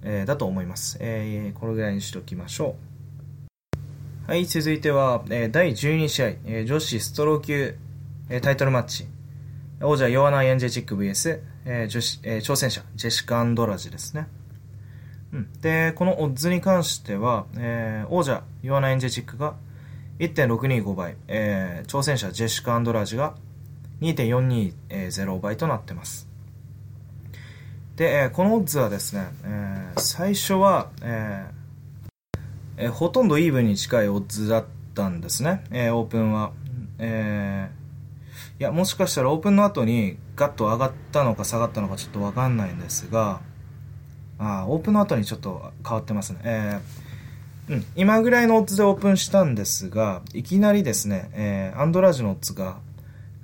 [0.02, 0.98] えー、だと思います。
[1.00, 2.76] えー、これぐらいにしておきましょ
[4.26, 4.30] う。
[4.30, 7.76] はい、続いては、えー、第12試合、えー、女子ストロー級、
[8.28, 9.06] えー、タイトルマッチ。
[9.80, 14.26] 王者ヨアナ・エンジェチック VS、えー女子えー、挑戦者ジェシカ・アンドラジですね。
[15.32, 19.54] うん、で、このオッズに関しては、えー、王者ヨアナ・エンジェチックが
[20.18, 23.36] 1.625倍、えー、挑戦者ジェシカ・アンドラジが
[24.00, 26.28] 2.420倍となってます。
[27.94, 32.40] で、えー、このオッズはですね、えー、最初は、えー
[32.78, 34.64] えー、ほとんどイーブンに近いオッズだっ
[34.94, 36.50] たんですね、えー、オープンは。
[36.98, 37.77] えー
[38.60, 43.40] いや、もしかしたらオープンの後にガッと上がったのか下がったのかちょっとわかんないんですが、
[44.38, 46.40] あオープンの後にちょっと変わってますね。
[46.42, 52.78] えー、うん、今ぐらいのオッズでオープンしたんですが、いきなりですね、えー、アンドラージのオッズが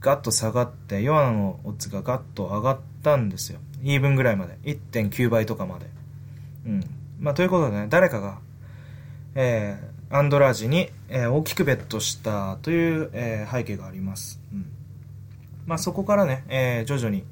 [0.01, 3.59] ガッと下がって、ヨアナのオッズがガッと上がったんですよ。
[3.83, 4.59] イーブンぐらいまで。
[4.65, 5.87] 1.9倍とかまで。
[6.67, 6.85] うん。
[7.21, 8.39] まあ、ということでね、誰かが、
[9.35, 14.41] えー、アンドラージに、え、大きくベットしたという、え、背景があります。
[14.53, 14.74] うん。
[15.67, 17.25] まあ、そこからね、えー、徐々に、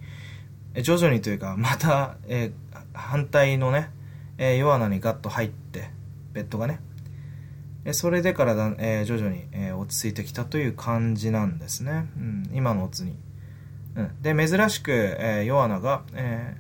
[0.83, 3.91] 徐々にというか、また、えー、反対のね、
[4.39, 5.91] えー、弱穴にガッと入って、
[6.33, 6.81] ベッドがね。
[7.93, 12.09] それでからだ、えー、徐々に、えー、落ち着いてきたという感じなんですね。
[12.17, 13.17] うん、今のオッズに。
[13.97, 16.57] うん、で、珍しく、えー、ヨアナが、え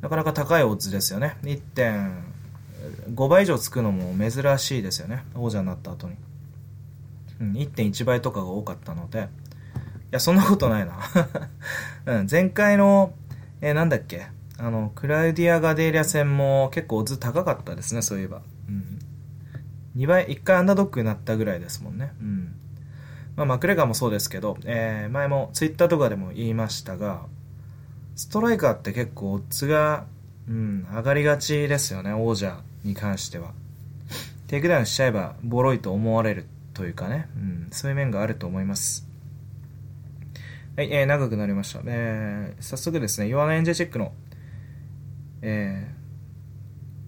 [0.00, 1.38] ー、なかなか高いオッズですよね。
[1.42, 5.24] 1.5倍以上つくのも珍しいですよね。
[5.34, 6.16] 王者になった後に。
[7.40, 9.28] うん、1.1倍とかが多かったので。
[10.12, 10.98] いや、そんなことないな。
[12.20, 13.14] うん、前回の、
[13.62, 14.26] えー、なんだっけ？
[14.58, 18.42] あの、クラウディア・ガデーリア戦も結構オッズ高かったですね、そういえば。
[18.68, 18.98] うん。
[19.96, 22.12] 2倍、1回アンダードッグになったぐらいですもんね。
[22.20, 22.54] うん。
[23.36, 27.22] まあ、マクレガーもそうですけど、えー、前もツイッターとかでも言いましたが、
[28.14, 30.04] ストライカーって結構オッズが、
[30.46, 33.52] うん、上がりがちですよね、王者に関しては。
[34.48, 36.44] テイクダウンしちゃえばボロいと思われる
[36.74, 39.08] というかね、うん、そういう面があると思います。
[40.76, 41.80] はい、えー、長くなりました。
[41.84, 44.12] えー、早速ですね、ヨアナエンジェチェックの
[45.42, 46.02] えー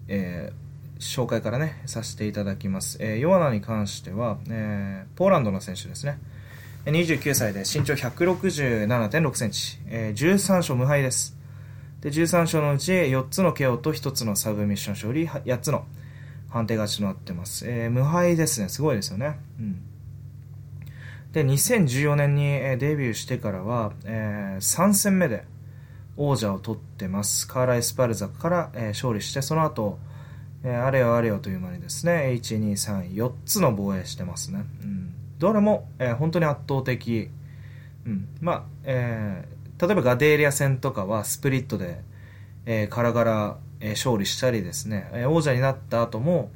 [0.07, 2.97] えー、紹介からね、させていただきます。
[2.99, 6.19] えー、ヨアナに関しては、えー、ポーランドの選手ですね。
[6.85, 11.35] 29歳で身長167.6センチ、えー、13勝無敗です。
[12.01, 15.85] で、13勝のうち4つの KO と1つのサブミッション勝利、8つの
[16.49, 17.65] 判定勝ちとなってます。
[17.67, 18.69] えー、無敗ですね。
[18.69, 19.39] すごいですよね。
[19.59, 19.81] うん。
[21.35, 22.43] で、2014年に
[22.79, 25.43] デビューしてからは、えー、3戦目で、
[26.15, 27.45] 王者を取ってます。
[27.45, 29.99] カーライ・スパルザから、えー、勝利して、その後、
[30.63, 34.63] えー、あれよあれよという間にですね、1、2、3、4つの防衛してますね。
[34.81, 35.13] うん。
[35.37, 37.29] どれも、えー、本当に圧倒的。
[38.05, 38.29] うん。
[38.39, 41.99] まあ、えー、例えばガデーリア戦とかはスプリットで、
[42.65, 46.49] えー、カラガラ、えー、勝利したりですね、えー、王者になった後も、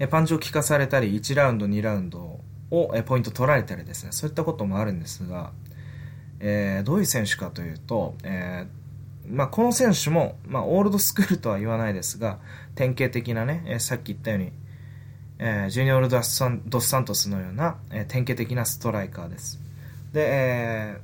[0.00, 2.29] えー、パンチを効かされたり、1ラウンド、2ラウンド
[2.70, 5.52] を、え、ポイント取られたりですね、そういったこともあるんですが、
[6.40, 8.80] えー、どういう選手かというと、えー
[9.28, 12.40] まあ、この選手も、まあ、オールドスクールとは言わないですが、
[12.74, 14.52] 典型的なね、えー、さっき言ったように、
[15.38, 19.60] え、ジュニオールドスサン・ドスサントスのような、え、典型的なストライカーです。
[20.12, 20.96] で、え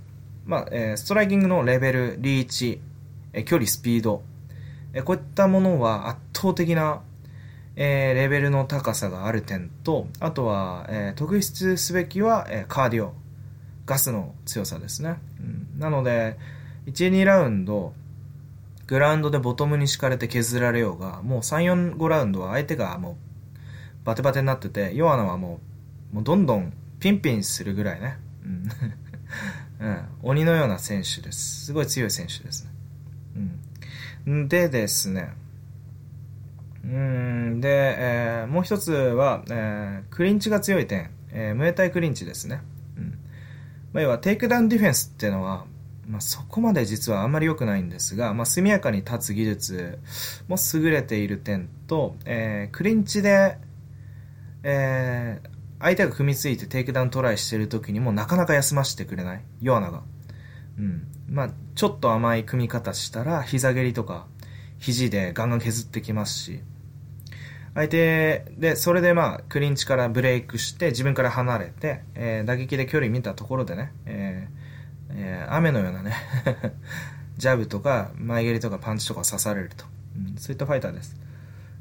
[0.45, 2.81] まあえ、ストライキングのレベル、リーチ、
[3.33, 4.23] え、距離、スピード、
[4.93, 7.01] え、こういったものは圧倒的な、
[7.77, 13.13] えー、レベルの高さがある点と、あとは、えー、特筆すべきは、えー、カーディオ、
[13.85, 15.19] ガスの強さですね。
[15.41, 16.39] うん、なので、
[16.87, 17.93] 1、2ラウンド、
[18.87, 23.17] グラウンドでボトムに敷かれて削られようが、もう3、4、5ラウンドは相手がもう
[24.07, 25.61] バテバテになってて、ヨアナはも
[26.13, 28.17] う、もうどんどんピンピンするぐらいね。
[28.45, 28.69] うん。
[29.85, 31.67] うん、鬼のような選手です。
[31.67, 32.71] すごい強い選手ですね。
[34.27, 34.49] うん。
[34.49, 35.35] でですね、
[36.87, 42.63] うん、で、えー、もう一つは、えー、クリンチが強い点、えー、ムエタイクリンチですね。
[42.97, 43.19] うん
[43.93, 45.67] まあ、要はテイクダウンディフェンスっていうのは、
[46.07, 49.99] まあ、そこまで実はあんまり良くないんですが、まあ、速やかに立つ技術
[50.47, 53.59] も優れている点と、えー、クリンチで、
[54.63, 55.49] えー、
[55.81, 59.45] 相手が組みついてテイクダウントライしてる時にもなかなか休ませてくれない。
[59.61, 60.03] ヨアナが。
[60.79, 61.09] うん。
[61.29, 64.27] まあ、ちょっと甘い組み方したら、膝蹴りとか、
[64.79, 66.61] 肘でガンガン削ってきますし、
[67.77, 76.15] 相手で、それでまあ、クリンチからブレイクして、自分から離れて、えー、打撃で距離見たところでね、えーえー、雨のようなね
[77.37, 79.85] ジャブとか、前蹴りとかパンチとか刺されると。
[80.17, 81.17] うん、そういったファイターです。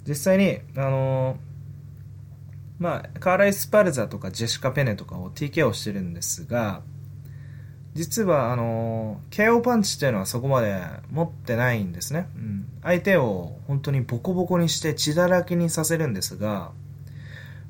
[0.05, 6.81] 実際に、あのー、まあ、カーライ・スパルザとかジェシカ・ペネとかを TK をしてるんですが、
[7.95, 10.81] 実は、あの、KO パンチっていうのはそこまで
[11.11, 12.27] 持ってないんですね。
[12.35, 12.67] うん。
[12.83, 16.71] 相手を本当にボコボコにして血だらけにさせるんですが、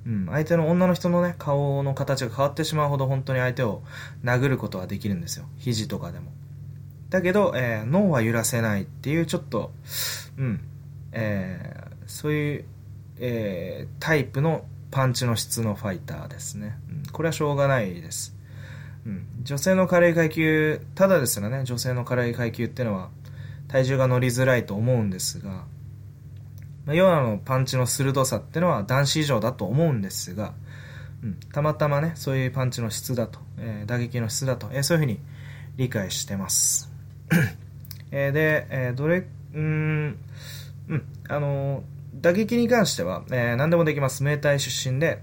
[0.08, 3.84] うん、相手の女の人のね、顔の形が変わってしまうほど本当に相手を
[4.24, 5.46] 殴ることはできるんですよ。
[5.58, 6.32] 肘とかでも。
[7.10, 9.72] だけど、えー、脳は揺らせないっていうちょっと、
[10.38, 10.62] うん、
[11.12, 12.66] えー、そういう、
[13.20, 16.78] えー、タイプのパンチの質のファイターですね。
[16.90, 18.35] うん、これはしょうがないです。
[19.06, 23.10] うん、女性の軽い階級、ただですらね、女性の軽い階級っていうのは、
[23.68, 25.66] 体重が乗りづらいと思うんですが、
[26.86, 30.54] まあ、ヨアのパンチの鋭さってのは男子以上だと思うんですが、
[31.24, 35.20] うん、たまたまね、そういうパンチの質だと、えー、打撃の質だと、えー、そういうふうに
[35.78, 36.92] 理解してます。
[38.12, 40.18] え、で、えー、どれ、うん、
[40.88, 44.24] うん、あの打撃に関しては、えー、何でもできます。
[44.24, 45.22] ムエタイ出身で、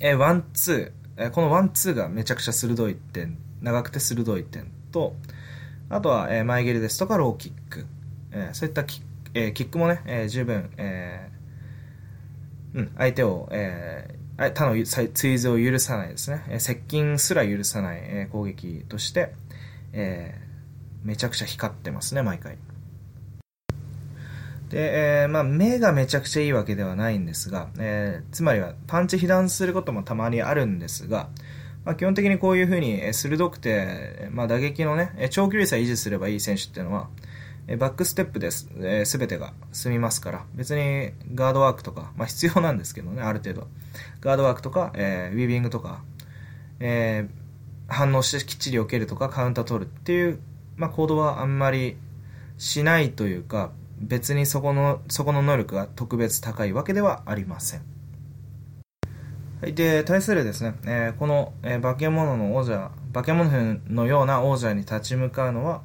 [0.00, 5.14] えー、ワン、ツー、えこのワンツーがめちゃくちゃ鋭い点、長くて鋭い点と、
[5.90, 7.84] あとは、え、前蹴りですとかローキック、
[8.32, 9.02] え、そういったキッ,、
[9.34, 11.30] え、キックもね、え、十分、え
[12.72, 19.34] うん、相手を、えー、他の追随を許さないですね、え、接近すら許さない、え、攻撃として、
[19.92, 20.40] え、
[21.02, 22.56] めちゃくちゃ光ってますね、毎回。
[24.70, 31.28] で、えー、まあ、目がめちゃくちゃいいわけではないんですが、えー、つまりはパンチ被弾することもたまにあるんですが、
[31.84, 37.08] まあ、基本的にこういうふうに鋭くて、まあ、打撃のね、長距離さえ維持すればいい選手っていうのは、
[37.78, 43.66] バックステップです、えー、全てが済みますから、別にガードワークとか、まあ、必要なんですけどね、ある程度。
[44.20, 46.02] ガードワークとか、えー、ウィービングとか、
[46.78, 50.40] えー、反応してきっちり避けるとか、カウンター取るっていう、
[50.76, 51.96] まあ、行動はあんまり
[52.58, 57.82] しないというか、別にそこの、そこの能力が特別高いわけではありません。
[59.60, 65.82] はい、で、対するですね、えー、この、えー、化け物の王者、化け物のような王者に立ち向かうのは、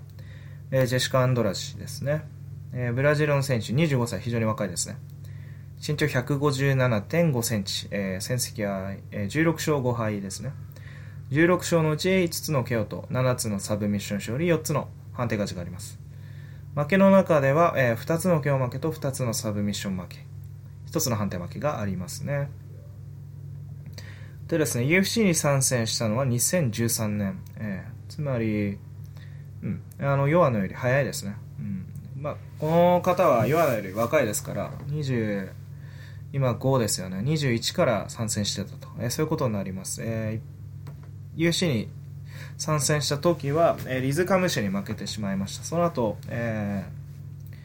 [0.72, 2.24] えー、ジェシカ・アンドラシですね。
[2.74, 4.98] え、ブラジルの選手、25歳、非常に若いですね。
[5.86, 10.54] 身長157.5センチ、え、戦績は、えー、16勝5敗ですね。
[11.32, 16.05] 16勝のうち5つの KO と7つのサブミッション勝利、4つの判定勝ちがあります。
[16.76, 20.18] 負けの中では、えー、2つの KO 負けと2つのサブミッション負け、
[20.92, 22.50] 1つの判定負けがありますね。
[24.48, 27.40] でですね、UFC に参戦したのは2013年。
[27.58, 28.78] えー、つまり、
[29.64, 31.36] うん、あの、ヨアノより早いですね。
[31.60, 31.86] うん。
[32.22, 35.50] まあ、この方はヨアノより若いですから、20、
[36.34, 37.20] 今5ですよね。
[37.20, 38.90] 21から参戦してたと。
[39.00, 40.02] えー、そういうことになります。
[40.04, 41.90] えー、UFC に
[42.58, 45.64] 参戦した時は、えー、リズ・カムシェに負けてしまいました。
[45.64, 47.58] その後、えー、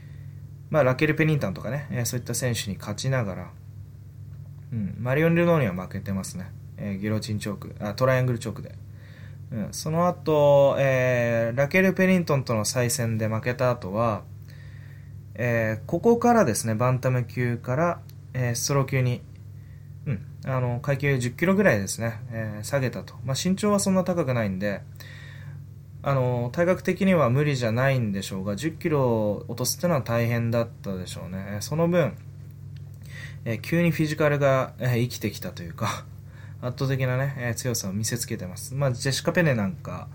[0.70, 3.50] まあ、ラケル・ペニンタンとかね、えー、そういった選手に勝ちながら、
[4.72, 6.50] うん、マリオン・ルノーには負けてますね。
[6.76, 8.74] えー、ギロチンチョーク、あ、トライアングルチョークで。
[9.52, 14.22] うん、その後、えー、ラケル・ペニントンとの再戦で負けた後は、
[15.34, 18.00] えー、ここからですね、バンタム級から、
[18.34, 19.22] えー、ストロー級に
[20.06, 24.82] うん、あの階級10キロぐらいですね、えー、下げたと、まあ、身長はそんな高くないんで。
[26.02, 31.58] あの体格的には無理じゃないんでしょうが10キロ落とすってのは大変だったでしょうね。
[31.60, 32.16] その分、
[33.44, 36.04] えー、急にフィジカルが、えー、生きてきたというか
[36.62, 40.08] 圧倒的なね、えー、強さを見せつけてます、まあ、ジェシカ・ペネなんか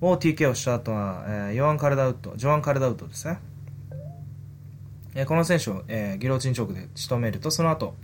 [0.00, 3.38] を TK をした後は、えー、ヨアン・カルダウトジョアン・カルダウトですね、
[5.14, 7.94] えー、この選手を、えー、ギロチンチョークで仕留めるとその後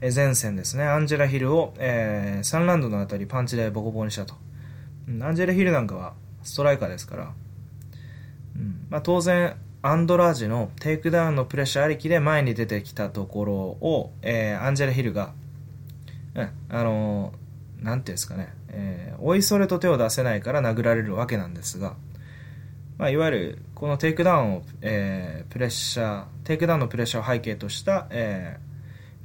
[0.00, 4.34] 前戦ですね、アンジェラ・ヒルを、えー、3ラウンドにわたりパンチでボコボコにしたと。
[5.22, 7.32] アンジェラ・ヒルなんかはストライカーですから、
[8.56, 15.32] うんまあ、当然、アンドラージのテイクダウンのプレッシャーありきで前に出てきたところを、えー、アンジェラ・ヒルが、
[16.34, 21.94] うん、あのー、なんていうんですかね、えー、おいそれと手を出せないから殴られるわけなんですが、
[22.98, 28.65] まあ、いわゆるこのテイクダウンを、えー、プレッシャー、テイクダウンのプレッシャーを背景とした、えー、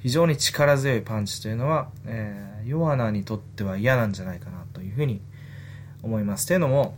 [0.01, 5.21] 非常に力強いパンチというのは、えー、ヨアナにとっては嫌なんじゃないかなというふうに
[6.01, 6.47] 思います。
[6.47, 6.95] というのも、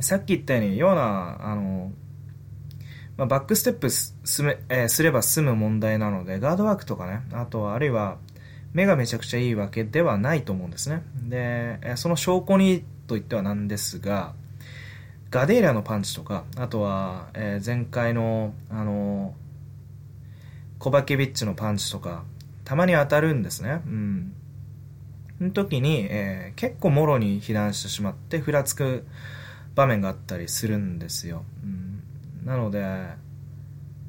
[0.00, 1.92] さっき言ったように、ヨアナ、あの、
[3.16, 8.18] まあ、バックステップすめ、えー、すれば済む問題なので、ガードワークとかね、あとはあるいは、
[8.72, 11.02] 目がめちゃくちゃいいわけではないと思うんですね。
[11.28, 14.34] で、その証拠にと言ってはなんですが、
[15.30, 19.34] ガデーラのパンチとか、あとは、えー、前回の、あの
[20.84, 22.24] コバケビッチのパンチとか、
[22.66, 23.80] たまに当たるんですね。
[23.86, 24.34] うん。
[25.40, 29.06] の時に、えー、結構もろに被弾してしまって、ふらつく
[29.74, 31.42] 場面があったりするんですよ。
[31.62, 32.02] うん、
[32.44, 32.84] なので、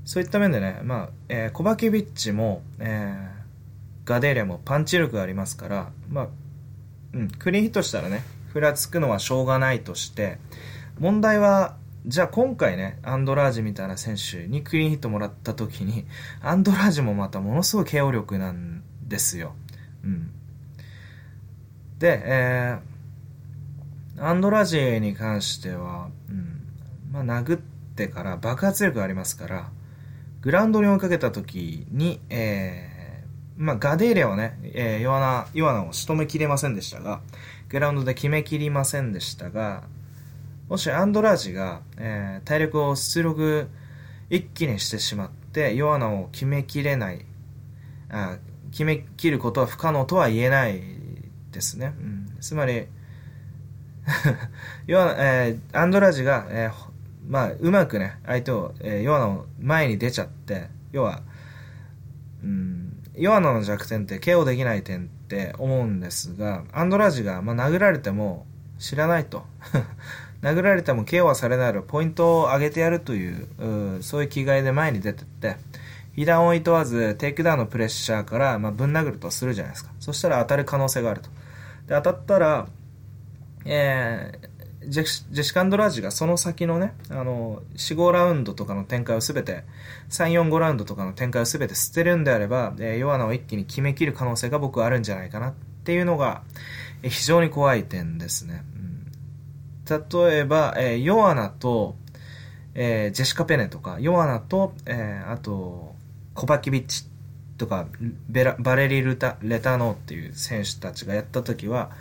[0.03, 6.27] そういった面でね、まあ、えー、コバケビッチも、えー、ガデーリアもパンチ力がありますから、まあ、
[7.13, 10.39] うん、クリーンヒットしたらね、ふらつくのはしょうがないとして、
[10.99, 16.05] 問題は、じゃあ今回ね、アンドラージみたいな選手にクリーンヒットもらった時に、
[16.39, 19.55] アンドラージもまたものすごい KO 力なんですよ。
[20.03, 20.31] うん。
[21.97, 26.61] で、えー、アンドラージに関しては、うん、
[27.11, 29.71] まあ殴ってから爆発力がありますから、
[30.41, 37.21] グラウンドに追いかけた時に、えー、まあガデーレはね、えー、ヨアナ、ヨアナを仕留めきれませんでしたが、
[37.69, 39.85] グラウンドで決めきりませんでしたが、
[40.69, 43.69] もしアンドラージが、えー、体力を出力
[44.29, 47.25] 一気にしてしまって、ヨアナを決めきれない、
[48.09, 48.37] あ
[48.71, 50.81] 決めきることは不可能とは言えない
[51.51, 51.93] ですね。
[51.97, 52.87] うん、つまり、
[54.87, 56.73] ヨアナ、えー、アンドラージが、えー、
[57.27, 61.21] まあ、うまくね、相手を、えー、ヨアナを前に出ちゃって、要は、
[62.43, 68.45] うん、ヨアナの弱点って KO できない点って思うんですが、アンドラージが、まあ、殴られても
[68.79, 69.45] 知らないと。
[70.41, 75.57] 殴られても KO はされないポイントを上げてやるというそういう気概で前に出てって
[76.15, 81.29] 被弾をいとわずテイクダウンのプレッシャーから、まあ、ぶん殴るとするじゃないですかそしたら当たる可能性があると
[81.87, 82.67] で当たったら、
[83.65, 89.63] えー、ジェシカ・アンドラージがその先のね、あの、4、5ラウンドとかの展開をすべて、
[90.09, 96.43] 3、4、5ラウンドとかの展開をすべて捨てるんであれば、えー、ヨアナを一気に決めきる可能性が僕はあるんじゃないかなっていうのが、
[97.03, 98.63] え、非常に怖い点ですね。
[99.89, 101.95] 例えば、えー、ヨアナと、
[102.73, 105.95] えー、ジェシカ・ペネとか、ヨアナと、えー、あと、
[106.33, 107.05] コバキビッチ
[107.57, 107.87] とか、
[108.27, 111.91] ベラバレリルタ・レタノーっていう選手たちがやった時は、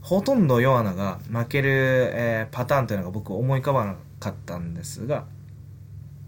[0.00, 5.24] ほとんどヨアナが負ける、えー、パターンというのが僕思い浮かばなかったんですが、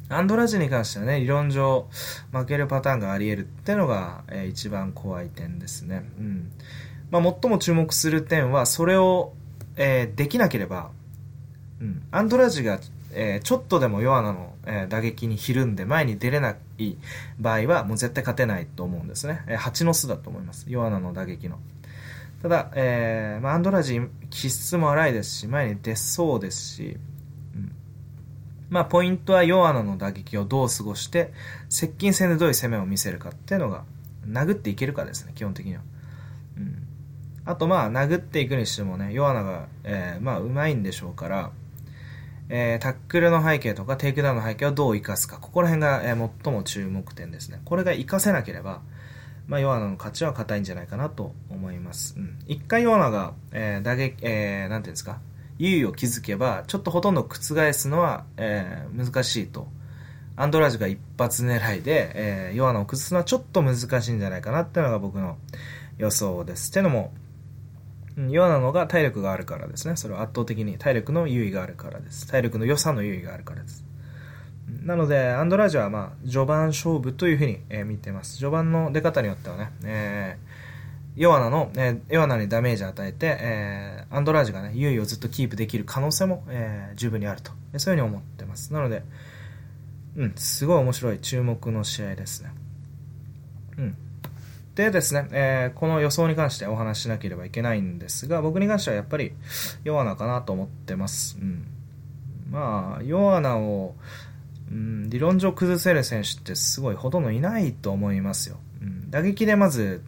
[0.09, 1.89] アンドラジに関してはね、理論上
[2.31, 6.05] 負けるパターンがあり得るっていうのが、えー、一番怖い点ですね。
[6.19, 6.53] うん。
[7.11, 9.33] まあ、最も注目する点は、それを、
[9.77, 10.91] えー、できなければ、
[11.81, 12.79] うん、アンドラジが、
[13.13, 16.97] えー、ちょっとでもヨアナの、えー、打撃にひるんで前に出れない
[17.39, 19.43] 場合はもう絶対勝てないと思うんですね。
[19.47, 20.67] えー、蜂の巣だと思います。
[20.69, 21.59] ヨアナの打撃の。
[22.45, 26.99] ただ、えーまあ、アンドラジ気質も荒いですし、前に出そうですし、
[27.55, 27.73] うん、
[28.69, 31.33] まあ、ポイントはヨアナの打撃をどう過ごして、
[31.71, 33.85] 接近戦でどういう攻めを見せるかっていうのが、
[34.29, 35.81] 殴っていけるかですね、基本的には。
[36.59, 36.87] うん、
[37.47, 41.51] あと、まあ、殴っていくにしてもね、ヨアナが、え、まあ、うまいんでしょうから、
[42.49, 45.39] えー、タックルの背景とかテイクダウンの背景をどう生かすか。
[45.39, 47.61] ここら辺が、えー、最も注目点ですね。
[47.65, 48.83] これが活かせなければ、
[49.47, 52.15] まあ、ヨアナの勝ちは硬いんじゃないかなと思います。
[52.17, 52.39] うん。
[52.47, 55.21] 一回ヨアナが、えー、打撃、えー、なんていうんですか、
[55.59, 59.69] 優位を築けば、ちょっとほとんど覆すのは、えー、難しいと。
[60.37, 65.37] アンドラージが一発狙いで、えー、ヨアナを崩すのはちょっと難しいんじゃないかなっていうのが僕の
[65.97, 66.71] 予想です。
[66.71, 67.13] ってのも、
[68.17, 69.97] ヨアナのが体力があるからですね。
[69.97, 72.27] それは圧倒的に体力の優位があるからです。
[72.27, 73.85] 体力の良さの優位があるからです。
[74.85, 78.37] なので、アンドラージュは、まあ、序盤勝負というふうに、えー、見てます。
[78.39, 87.51] 序盤の出方によってはね、えー、ヨアナの、えー、ヨアナにダメージを与えて、えー、アンドラージュがね、優位をずっとキープできる可能性も、えー、十分にあると。
[87.79, 88.73] そういうふうに思ってます。
[88.73, 89.03] なので、
[90.17, 92.51] うん、すごい面白い注目の試合ですね。
[93.79, 93.97] うん。
[94.75, 99.33] でですね、えー、この予想に関してお話ししなければいけないんですが、僕に関してはやっぱり、
[99.85, 101.39] ヨアナかなと思ってます。
[101.41, 101.67] うん。
[102.51, 103.95] まあ、ヨアナを、
[104.71, 108.57] うん、理論上崩せる選手ってすごいほとんどいないと思いますよ。
[108.83, 110.03] うん、打撃でまず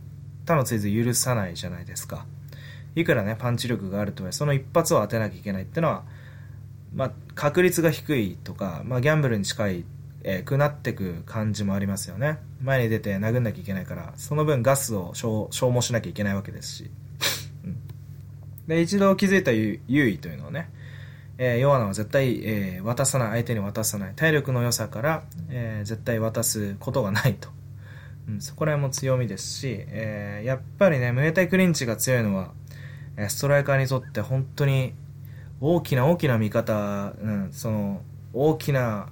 [0.46, 2.26] 他のツイズ許さないじゃないですか。
[2.94, 6.04] いくらね、パンチ力があるとはいえ、その一発を当てなきゃいけないってのは、
[6.94, 9.84] まあ、確率が低いとか、まあ、ギャンブルに近い、
[10.24, 12.38] えー、くなってく感じもありますよね。
[12.60, 16.90] 前に出て殴んなきゃいけないから、その分ガスを消耗しなきゃいけないわけですし。
[17.64, 17.78] うん、
[18.66, 20.70] で、一度気づいた優位というのをね、
[21.38, 24.14] えー、ヨアナは絶対、えー、渡さない、相手に渡さない。
[24.16, 27.50] 体力の良さから、えー、絶対渡すことがないと。
[28.28, 32.52] うん、そこら辺も強みですし、えー、やっぱりね、ムエタイクリンチが強いのは、
[33.18, 34.92] えストライカーにとって本当に
[35.60, 38.02] 大きな大きな味方、うん、その、
[38.32, 39.08] 大きな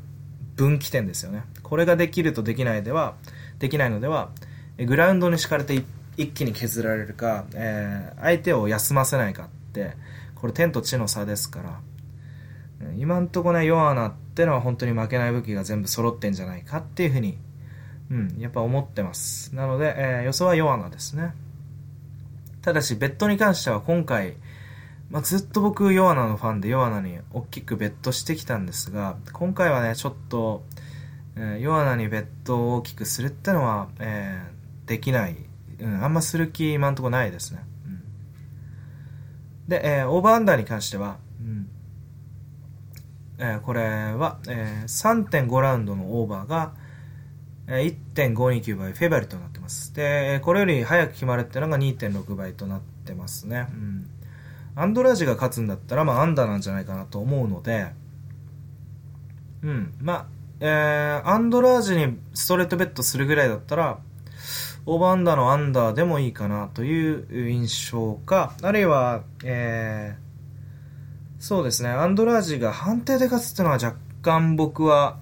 [0.56, 1.44] 分岐点ですよね。
[1.62, 3.14] これができるとできないでは、
[3.64, 4.28] できないのでは、
[4.76, 5.82] グラウンドに敷かれて
[6.18, 9.94] 一気に削られるか、えー、相手を休ませないかって、
[10.34, 11.80] これ天と地の差ですから、
[12.98, 17.38] 今んとこね、ヨアナってのは本当に負けない武器が全部揃ってんじゃないかっていうふうに、
[18.10, 19.54] うん、やっぱ思ってます。
[19.54, 21.32] なので、えー、予想はヨアナですね。
[22.60, 24.34] ただし、ベットに関しては今回、
[25.08, 30.62] まあ、ずっと僕、ヨアナのファンでヨアナに大きくベットしてきたんですが、今回はね、ちょっと、
[31.36, 35.36] えー、ヨアナにベッドを大きくするってのは、えー、できない。
[35.80, 37.64] うん、あんまする気今んとこないですね。
[37.86, 38.02] うん、
[39.68, 41.18] で、えー、オーバーアンダーに関しては、
[43.38, 46.72] えー、これは、えー、3.5ラウンドのオーバーが、
[47.66, 49.94] えー、1.529倍フェバリとなってます。
[49.94, 53.66] で、これより早く決まるってのが2.6倍となってますね。
[53.70, 54.06] うん。
[54.76, 57.88] アンドラージが勝つんだったら、まあ、アンダーなんじゃないかなと思うので、
[59.62, 59.94] うん。
[60.00, 60.26] まあ、
[60.66, 63.98] えー、アンドラージにストレートベットするぐらいだったら、
[64.86, 75.18] オーバーアンダーのアンダーでもいいかなという印象か、あるいは、えー、そうですね、アンドラージが判定で勝つっていうのは若干僕は、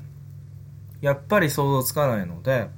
[1.01, 2.68] やっぱり想像つかないので、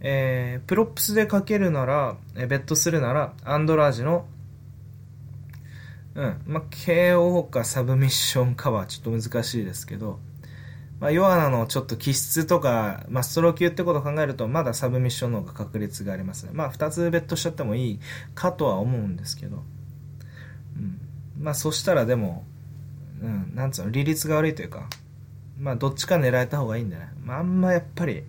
[0.00, 4.24] えー、プロップスでかけるなら、えー、ベットするなら、アンドラージの、
[6.14, 10.18] うん、まあ、KO かサブミッションかはちょっと難しいですけど、
[11.04, 16.52] まあ、ヨアナのちょっと気質とか、まあ、ストロー級ってことを考えると、まだサブミッションの方が確率がありますね。
[16.54, 18.00] まあ、2つベットしちゃってもいい
[18.34, 19.64] かとは思うんですけど、
[20.78, 20.98] うん。
[21.38, 22.46] まあ、そしたらでも、
[23.20, 24.88] うん、なんつうの、利率が悪いというか、
[25.58, 27.10] まあ、どっちか狙えた方がいいんだね。
[27.22, 28.22] まあ、あんまやっぱり、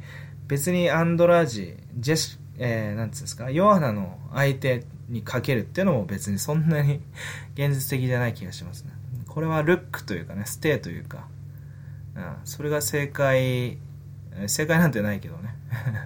[0.50, 7.00] 別にアンドラージ、ジェシ、えー、なんつうんですか、ヨアナの相手にかけるっていうのも別にそんなに
[7.56, 8.92] 現実的じゃない気がしますね。
[9.28, 11.30] これはルックというかね、ステイというか、
[12.16, 13.78] うん、それが正解、
[14.48, 15.56] 正解なんてないけどね。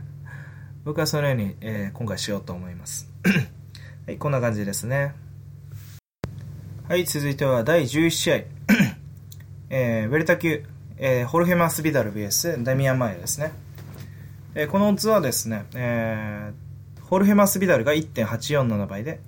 [0.85, 3.11] 僕はそのように、えー、今回しようと思います。
[4.07, 5.13] はい、こんな感じですね。
[6.87, 8.35] はい、続いては第11試合。
[9.69, 10.63] えー、ウェルタ級、
[10.97, 13.51] えー、ホルヘマス・ビダル VS ダミアン・マイですね。
[14.55, 19.19] えー、このオッズはですね、えー、ホルヘマス・ビダルが1.847倍で、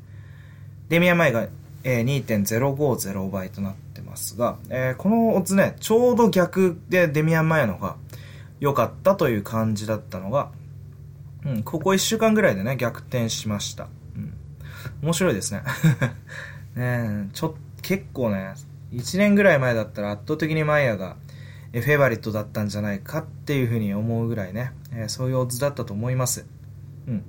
[0.90, 1.48] デミアン・マイが、
[1.84, 7.96] えー、2.050倍となってますが、えー、このオッズね、ちょうど逆でデミアン・マヤの方が
[8.60, 10.52] 良かったという感じだったのが、
[11.46, 13.88] うん、ここ1週間ぐらいでね、逆転しました。
[14.16, 14.34] うん、
[15.02, 15.64] 面白いですね。
[16.76, 18.54] ねちょ、結構ね、
[18.92, 21.16] 1年ぐらい前だったら圧倒的にマイヤが、
[21.72, 26.46] フェイバリットだったんじゃないかっていうふうに思うぐらいね、えー、そういうオッズだったと思います。
[27.08, 27.24] うん。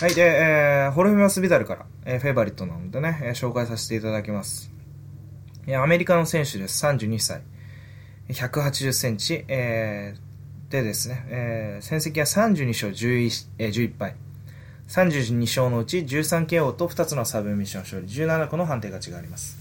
[0.00, 4.75] はい、で、えー、ホルフィマス・ビダルから、えー、フェイバリットなのでね、え、紹介させていただきます。
[5.74, 6.86] アメリカの選手です。
[6.86, 7.42] 32歳。
[8.28, 14.14] 180センチ、えー、でですね、えー、戦績は32勝 11,、えー、11敗。
[14.88, 19.58] 32勝のうち 13KO と2つのサブミッション勝利、17個の判定勝ちがあります。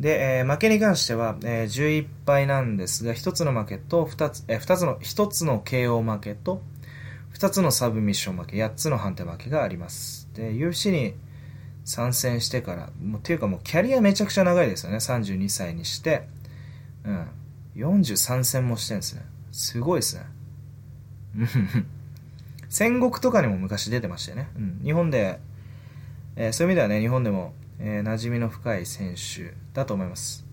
[0.00, 6.60] で、えー、負けに関しては、えー、11敗なんですが、1つの負けと2つ、えー、2つの、1つの KO 負けと、
[7.34, 10.28] 2つのサブミッション負け、8つの判定負けがあります。
[10.34, 11.14] で、UFC に
[11.84, 14.98] 参戦してから、もうっていうかもうキャリアめちゃくちゃ長いですよね。
[14.98, 16.28] 32歳にして、
[17.04, 17.28] うん。
[17.76, 19.22] 43戦もしてるんですね。
[19.50, 20.26] すごいですね。
[22.68, 24.48] 戦国とかにも昔出てましたよね。
[24.56, 24.80] うん。
[24.82, 25.40] 日本で、
[26.36, 30.46] えー、そういう意味ではね、日本でも、えー、馴染みの深い選手だと思います。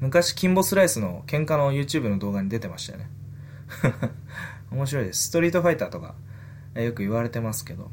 [0.00, 3.10] 昔、キンボスライスの喧嘩の YouTube の動画に出てましたよね。
[4.70, 5.28] 面白いです。
[5.28, 6.14] ストリートファイターとか、
[6.74, 7.90] えー、よく言われてますけど、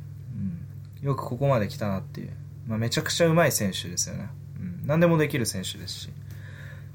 [1.02, 2.32] よくここまで来たなっていう。
[2.68, 4.30] まあ、めちゃくちゃうまい選手ですよね。
[4.60, 6.10] うん、何でもできる選手ですし、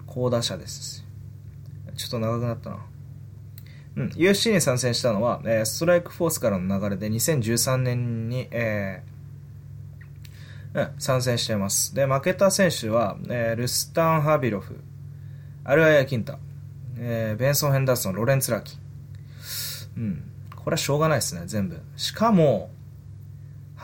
[0.06, 1.04] 好打者ですし。
[1.96, 2.78] ちょっと長くなったな。
[3.96, 11.94] うん、UFC に参戦したのは、えー、ストライクフォースからの流れで2013年に、えー、うん、参戦しています。
[11.94, 14.80] で、負けた選手は、えー、ルスタン・ハビロフ、
[15.62, 16.38] アルアヤ・キンタ、
[16.98, 18.76] えー、ベンソン・ヘンダーソン、ロレンツ・ラキ。
[19.96, 20.24] うん。
[20.56, 21.80] これはしょうがないですね、全部。
[21.96, 22.70] しかも、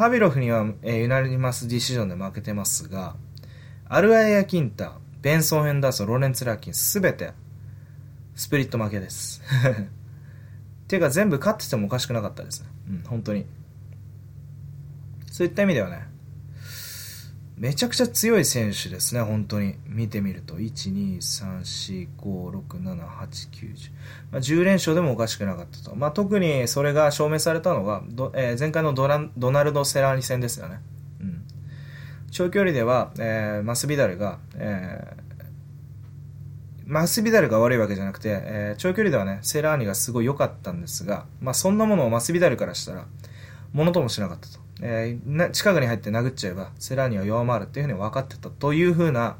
[0.00, 3.16] ハビロフには、えー、ユナリマスディシジョンで負けてますが、
[3.86, 7.34] アルアエア・キンタ、ベンソン・ヘンダーソン、ロレンツ・ラキン、すべて、
[8.34, 9.42] スプリット負けです。
[10.88, 12.68] ていうか全部勝っててもおかしくなかったですね。
[12.88, 13.44] うん、本当に。
[15.30, 16.08] そういった意味ではね、
[17.60, 19.74] めちゃくちゃ強い選手ですね、本当に。
[19.86, 20.54] 見てみると。
[20.54, 23.90] 1、2、3、4、5、6、7、8、9、10。
[24.32, 25.94] まあ、10連勝でもおかしくなかったと。
[25.94, 28.02] まあ、特にそれが証明されたのが、
[28.32, 30.80] えー、前回のドラドナルド・セラーニ戦ですよね。
[31.20, 31.44] うん。
[32.30, 35.30] 長距離では、えー、マスビダルが、えー、
[36.86, 43.04] マスビダルが悪いわけじゃなくて、え、長距離ではね、セラーニがすごい良かったんですが、まあそんなものをマスビダルからしたら、
[43.74, 44.59] ものともしなかったと。
[44.82, 49.36] えー、近くに入って殴っちゃえば、セラーニは弱まるっていうふうに分かってたというふうな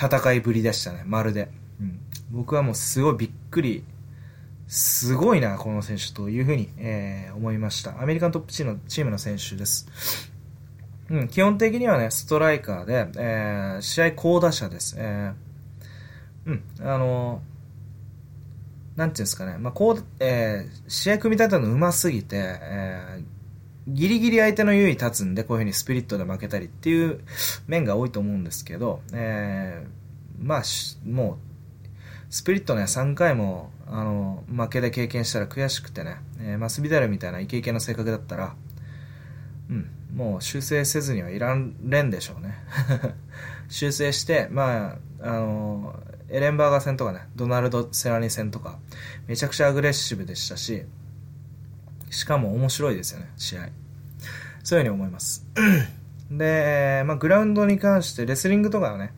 [0.00, 1.50] 戦いぶりでしたね、まるで。
[1.80, 2.00] うん、
[2.30, 3.84] 僕はもうすごいびっくり、
[4.68, 8.00] すごいな、この選手というふうに、えー、思いました。
[8.00, 9.86] アメリカントップチームのチームの選手です。
[11.08, 14.96] うん、基本的にはね、ストライカーで、えー、試合好打者です。
[14.98, 15.46] えー
[16.46, 17.42] うん、あの
[18.94, 23.24] なんていうんですかね、まあ、こう、えー、試合組み立てるのうますぎて、えー、
[23.88, 27.20] ギリギリ相手の優位立つんで、こういうふうにスピリットで負けたりっていう
[27.68, 30.62] 面が多いと思うんですけど、えー、まあ、
[31.08, 31.46] もう、
[32.28, 38.56] スピリットね、3回も、あの、負けで経験したら悔しくてね、えー、マスビダルみたいなイケイケの性格だったら、
[39.70, 42.56] うん、もう修正せずにはいられんでしょうね。
[43.68, 48.78] 修正して、まあ、あの、エレンバーガー戦とかね、ドナルド・セラーニ戦とか、
[49.28, 50.84] めちゃくちゃアグレッシブでしたし、
[52.16, 53.68] しかも面白いですよね、試合。
[54.64, 55.46] そういうふうに思います。
[56.32, 59.12] で、まあ、グラウンドに関して、レスリングとかはね、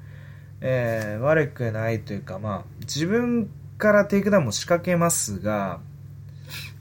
[0.61, 5.79] えー、悪くないというか、まあ、自分からテイクダウンも仕掛けますが、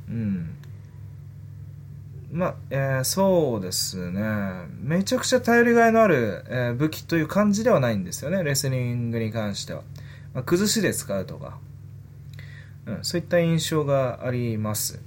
[0.09, 0.55] うん。
[2.31, 4.21] まあ、えー、そうですね。
[4.81, 9.83] めちゃくちゃ頼りがいのある、えー、武器という感じではないんですよね、レスリングに関しては。
[10.33, 11.59] まあ、崩しで使うとか、
[12.87, 14.99] うん、そういった印象があります。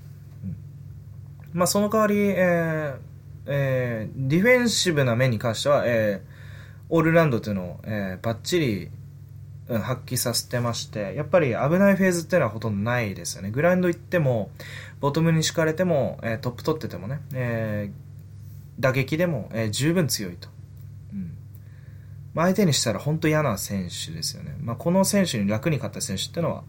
[1.53, 3.11] まあ、その代わり、えー
[3.47, 8.91] えー、ディフェンシブな面に関しては、えー、オールランドというのを、えー、バッチリ、
[9.79, 13.51] 発揮させてまして、やっぱり危ないフェーズっていうのはほとんどないですよね。
[13.51, 14.51] グラウンド行っても、
[15.01, 20.49] ボトムに敷かれても、えー、トップ取っててもね、えー、打撃でも、えー、十分強いと。
[21.13, 21.33] うん。
[22.35, 24.57] まあ、相手にしたら本当嫌な選手ですよね。
[24.61, 26.65] まあ、この選手に楽に勝った選手っていうのは、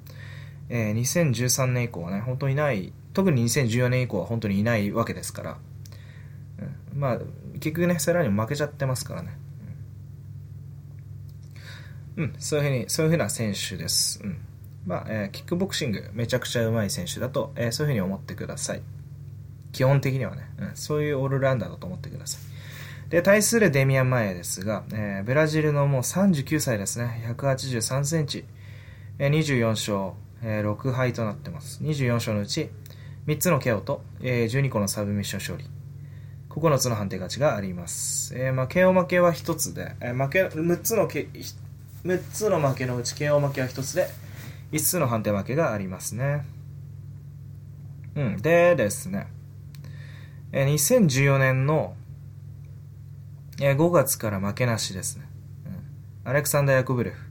[0.73, 5.57] えー、2013年以降はね、本当にない、特に2014年以降は本当にいないわけですから、
[6.93, 7.17] うん、まあ、
[7.55, 9.37] 結局ね、さらに負けちゃってますからね。
[12.15, 14.21] うん、そういうふうに、そういうふうな選手です。
[14.23, 14.37] うん。
[14.85, 18.81] まあ、えー、キックボクシングめちゃくちゃうまい選手だと、えー、そういうふうに思ってください。
[19.73, 23.09] 基本的にはね、うん、そういうオールラウンダーだと思ってください。
[23.09, 28.45] で、対するデミアン・マエですが、えー、ブラジルのもう39歳ですね、183センチ、
[29.19, 30.13] えー、24勝、
[30.43, 31.81] えー、6敗となってます。
[31.83, 32.69] 24勝のうち、
[33.27, 35.65] 3つの KO と、えー、12個のサブミッション勝利。
[36.49, 38.37] 9つの判定勝ちがあります。
[38.37, 41.29] えー、まあ、KO 負けは1つで、えー、負け、6つのけ、
[42.03, 44.07] 6つの負けのうち KO 負けは1つで、
[44.71, 46.45] 5つの判定負けがありますね。
[48.15, 48.37] うん。
[48.41, 49.27] でですね、
[50.51, 51.95] えー、2014年の、
[53.59, 55.25] えー、5月から負けなしですね。
[56.25, 57.30] うん、アレクサンダー・ヤコブレフ、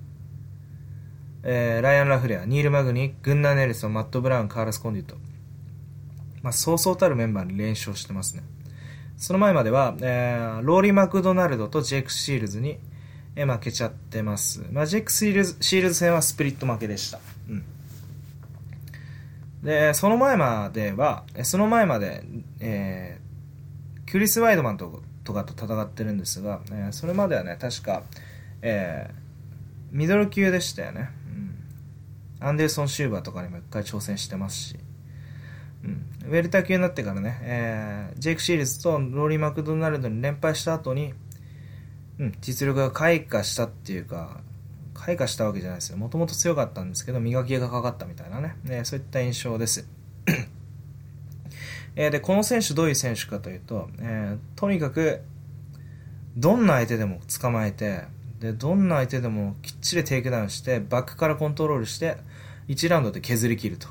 [1.42, 5.16] えー、ライアン・ラフレア、ニール・マグニグンナー・ネルソン、マット・ブラウン、カーラス・コンディット。
[6.42, 8.42] まあ、そうそうたるメンバーに連勝してますね。
[9.16, 12.78] その前までは、えー、ローリー・マクドナルドとジェイク・シールズに、
[13.36, 14.64] えー、負けちゃってます。
[14.72, 17.20] まあ、ジェイク・シールズ、シールズ戦はスプリット負けでした。
[17.48, 17.64] うん。
[19.62, 22.22] で、その前までは、その前まで、
[22.60, 28.02] えー、クリス・ワイドマンとかと戦ってるんですが、えー、それまではね、確か、
[28.62, 29.14] えー、
[29.92, 31.10] ミドル級でしたよね。
[32.40, 34.76] アンデルソン・シューバーとかにも一回挑戦してますし、
[35.84, 36.06] うん。
[36.26, 41.14] ウェルター級になってからね、えー、ジェイク・シールズとローリー・マクドナルドに連敗した後に、
[42.18, 44.40] うん、実力が開花したっていうか、
[44.94, 45.98] 開花したわけじゃないですよ。
[45.98, 49.88] もともと強かったんですけど、磨きがかかったみたいなね、ねそういった印象です。
[51.96, 55.22] えー、で、この選手どういう選手かというと、えー、とにかく、
[56.36, 58.04] どんな相手でも捕まえて、
[58.40, 62.18] で、どんな相手でもきっちりテイクダウンして、バックからコントロールして、
[62.70, 63.88] 1ラウンドで削り切ると。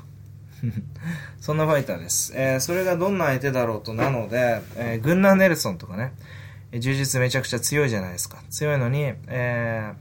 [1.40, 2.32] そんなファイターです。
[2.34, 6.12] えー、それがどんな相手だろうとなので、えー、グンナー・ネルソンとかね、
[6.72, 8.42] 柔術めちゃくちゃ強いじゃないですか。
[8.50, 9.94] 強いのに、えー、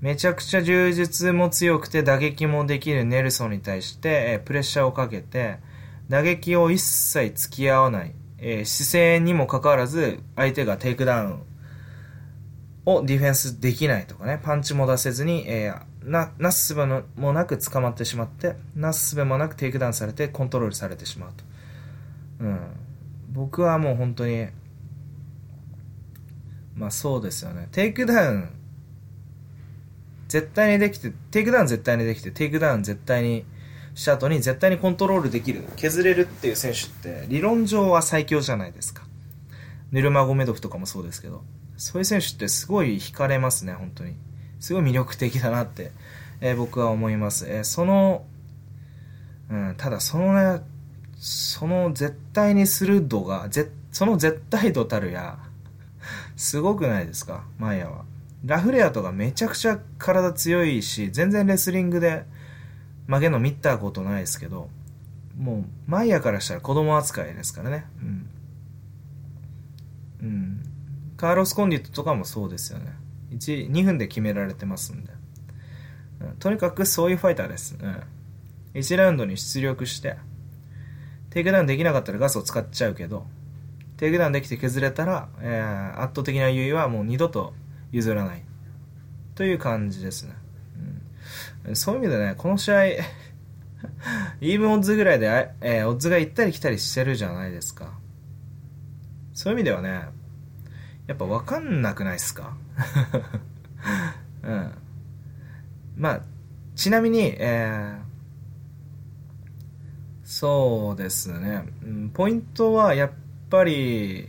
[0.00, 5.58] めちゃくちゃ柔術も強くて打撃もできるネルソンに対して、え、プレッシャーをかけて、
[6.08, 11.42] 打撃を一切付き合わない、え、姿勢にもかかわらず、相手がテイクダウン
[12.84, 21.44] をディフェンスできないとかね、パンチも出せずに、えー、な、なすすべもなく捕まってしまって、なすすべもなくテイクダウンされてコントロールされてしまうと。
[22.44, 22.58] うん。
[23.32, 24.48] 僕はもう本当に、
[26.76, 27.68] まあそうですよね。
[27.72, 28.50] テイクダウン、
[30.28, 33.44] 絶対にできて、テイクダウン絶対にできて、テイクダウン絶対に
[33.94, 39.04] した後に絶対にコントロールできる、削れるっていう選手って理論上は最強じゃないですか。
[39.92, 41.44] ヌルマゴメドフとかもそうですけど、
[41.76, 44.16] そういう選手ってすごい惹かれますね、本当に。
[44.64, 45.92] すごい魅力的だなって、
[46.40, 47.46] えー、僕は思います。
[47.46, 48.24] えー、その、
[49.50, 50.62] うん、ただそのね、
[51.18, 55.38] その絶対にする度が、ぜその絶対度たるや、
[56.36, 57.44] すごくないですか？
[57.58, 58.06] マイヤは。
[58.42, 62.24] ラフレアとかめちゃくちゃ体強いし、全然レスリングで
[63.06, 64.70] 負けの見たことないですけど、
[65.36, 67.84] もう、マイヤからしたら子供扱いですからね。
[68.00, 68.30] うん。
[70.22, 70.62] うん。
[71.18, 73.03] カーロス・コンディットとかもそうですよね。
[73.36, 75.12] 1、2分で決められてますんで。
[76.38, 77.76] とにかくそういうファイターです。
[77.80, 78.02] うん。
[78.74, 80.16] 1ラウンドに出力して、
[81.30, 83.26] テイクダウンできなかったらガスを使っちゃうけど、
[83.96, 87.54] テイクダウンできて削れたら、えー、圧倒的な優位はもう二度と
[87.92, 88.42] 譲らない。
[89.34, 90.34] という感じですね。
[91.66, 97.98] うん、そういう意味でね、この試合 イーブンオッズぐらいで、えー、オッズが行ったり来たりしてるじゃないですか。
[99.32, 100.04] そういう意味ではね、
[101.06, 102.56] やっぱ分かんなくないっすか？
[104.42, 104.70] うん。
[105.96, 106.20] まあ、
[106.74, 108.04] ちなみに、えー、
[110.24, 113.10] そうですね、うん、ポイントはやっ
[113.50, 114.28] ぱり、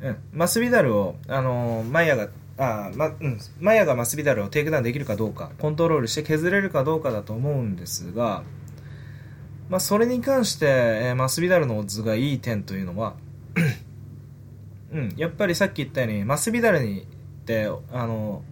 [0.00, 8.44] うん、マスビダルを、あのー、マイヤが、あま、うん、マイヤがマスビダルをテイクダウンできるかどうか、コントロールして削れるかどうかだと思うんですが、
[9.68, 13.14] まあ、それに関して、えー、マスビダルのオッズがいい点というのは、
[14.92, 17.04] うん、やっぱりさっき言ったように、マスビダルにっ
[17.44, 18.42] て、あの、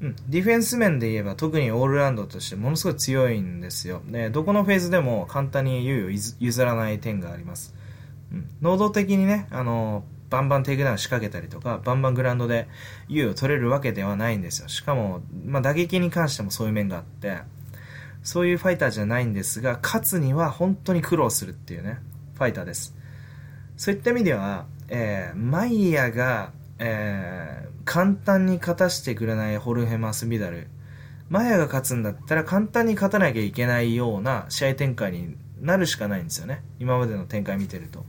[0.00, 4.02] うん、ディフェンス面で言えば特にオールラウンドとしてものすごい強いんですよ。
[4.06, 7.74] で、どこのフェーズでも簡単に優位を譲らない点があります。
[8.32, 12.68] うん、能動的にね、あの、バンバンテイクダウン仕掛けたりとか、バンバングラウンドで
[13.08, 14.68] 優位を取れるわけではないんですよ。
[14.68, 17.38] しかも、まあ、打撃に関してもそういう面があって、
[18.22, 22.00] そういうファイターじゃないんですが、勝つには本当に苦労するっていうね、
[22.34, 22.94] ファイターです。
[23.76, 30.68] そういった意味では、えー、マイヤが、えー、簡単に勝たしてくれないホルヘマスビダル。
[31.28, 36.62] マイヤが勝つんだったら簡単に勝たなきゃいけないような試合展開になるしかないんですよね。
[36.78, 38.04] 今までの展開見てると。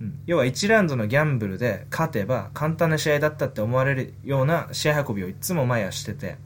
[0.00, 6.36] うん、要は1ラウンドのギャンブルで勝てば簡単な試合だったって思われるような試合運びをいつもマイヤしてて、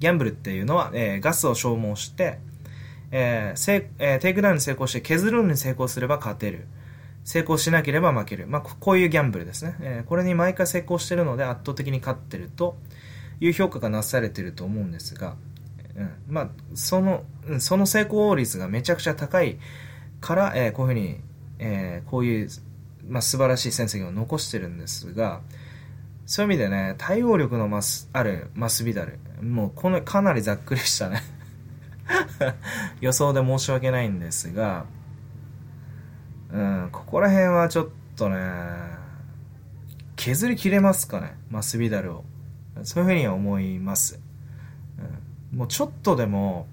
[0.00, 2.38] ギャンブルっていうのは、えー、ガスを消耗して、
[3.12, 6.66] えーえー、テイクダウンに成功して削るのに成功すれば勝てる。
[7.24, 8.46] 成功しなければ負ける。
[8.46, 9.76] まあ、こういうギャンブルですね。
[9.80, 12.76] えー、これに毎回成功してるので圧倒的に勝ってると
[13.40, 15.36] いう評価がなされてると思うんですが、
[15.96, 17.24] うん、まあ、その、
[17.58, 19.58] その成功率がめちゃくちゃ高い
[20.20, 21.20] から、えー、こういうふうに、
[21.58, 22.48] えー、こういう、
[23.08, 25.40] まあ、素晴らしい戦績を残してるんですが、
[26.26, 31.22] そういう意味でね、対応力のマス、あるマスビダル、もうこの、かなりざっくりしたね
[33.00, 34.86] 予想で申し訳ないんですが、
[36.52, 38.36] うん、ここら辺はちょっとね、
[40.16, 42.24] 削りきれますかね、マスビダルを。
[42.82, 44.20] そういうふうには思います。
[45.52, 46.66] うん、もうちょっとでも、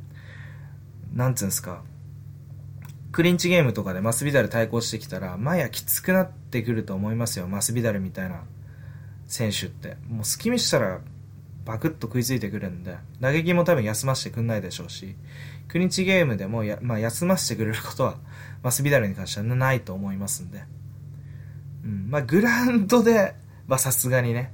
[1.13, 1.81] なんつうんですか、
[3.11, 8.43] クリンチゲームとかでマスビダル対抗してきたら、前やきつくなってくると思いますよ、マスビダルみたいな
[9.27, 9.97] 選手って。
[10.09, 10.99] もう隙見したら、
[11.65, 15.15] バクッと食いついてくるんで、打撃も多分休ませてくんないでしょうし、
[15.67, 18.17] クリンチゲームでもや、まあ、休ませてくれることは
[18.63, 20.63] マスビダルに関してはないと思いますんで。
[21.83, 22.09] うん。
[22.09, 23.35] まあ、グラウンドで
[23.67, 24.51] はさすがにね、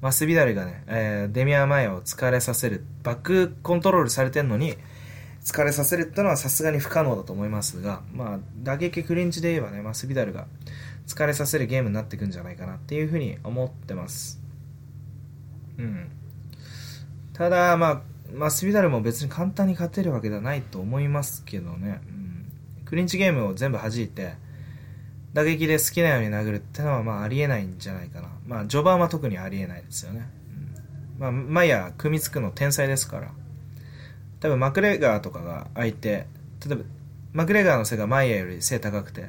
[0.00, 4.76] マスビダルがね、えー、デミアマイを疲れさせる、バックコントロールされてんのに、
[5.42, 10.46] 疲れさせるってのはさすがに不可能だと思いますが、まあ、打撃クリンチで言えばね、マスビダルが
[11.06, 14.40] 疲れさせるゲームになってくんじゃないかなっていうふうに思ってます。
[15.78, 16.10] うん。
[17.32, 18.02] ただ、まあ、
[18.32, 22.02] マスビダルも別に簡単に勝てるわけではないと思いますけどね。
[22.12, 22.27] うん
[22.88, 24.32] クリンチゲームを全部弾いて、
[25.34, 28.28] 打撃で好きなように殴るってのはまあありえないんじゃないかな。
[28.46, 30.26] まあ序盤は特にありえないですよね。
[31.18, 33.30] うん、まあマイヤー組みつくの天才ですから。
[34.40, 36.82] 多分マクレガーとかが相手、例えば
[37.34, 39.28] マクレガーの背がマイヤーより背高くて、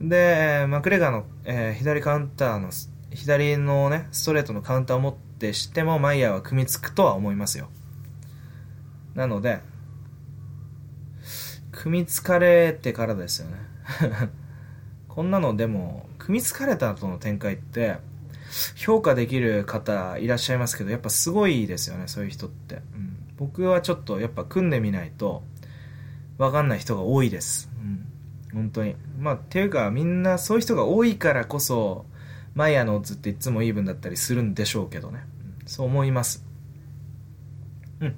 [0.00, 2.70] で、マクレガーの、えー、左カウンターの、
[3.12, 7.68] 左のね、ストレートのカウンターを持ってしてもマイヤーは組みつくとは思いますよ。
[9.14, 9.60] なので、
[11.84, 13.58] 組みつかれてからですよね。
[15.06, 17.98] こんなのでも組みつかれた後の展開って
[18.74, 25.44] 評価できる方いらっしゃいますけどやっぱすごいですよねそういう人って、うん、僕はちょっとやっぱ組んでみないと
[26.38, 28.06] 分かんない人が多いです、うん、
[28.54, 28.96] 本当に。
[29.20, 32.06] まあていうかみんなそういう人が多いからこそ
[32.54, 35.26] マイヤーのオッズっていつもイーブンだったりするんでしょうけどね、
[35.60, 36.46] うん、そう思います。
[38.00, 38.16] うん。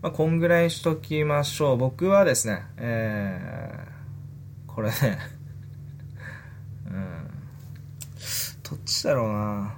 [0.00, 1.76] まあ、こんぐらいしときましょう。
[1.76, 5.18] 僕はですね、えー、これね
[6.88, 7.30] うん、
[8.62, 9.74] どっちだろうな。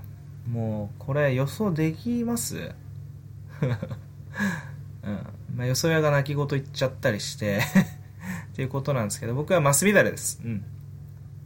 [0.50, 2.56] もう、これ予想できます？
[3.62, 5.26] うん。
[5.56, 7.60] まあ、予想屋が泣き言言っちゃったりして
[8.52, 10.40] っていうことなんですけど、僕はマスビダレです。
[10.44, 10.64] うん。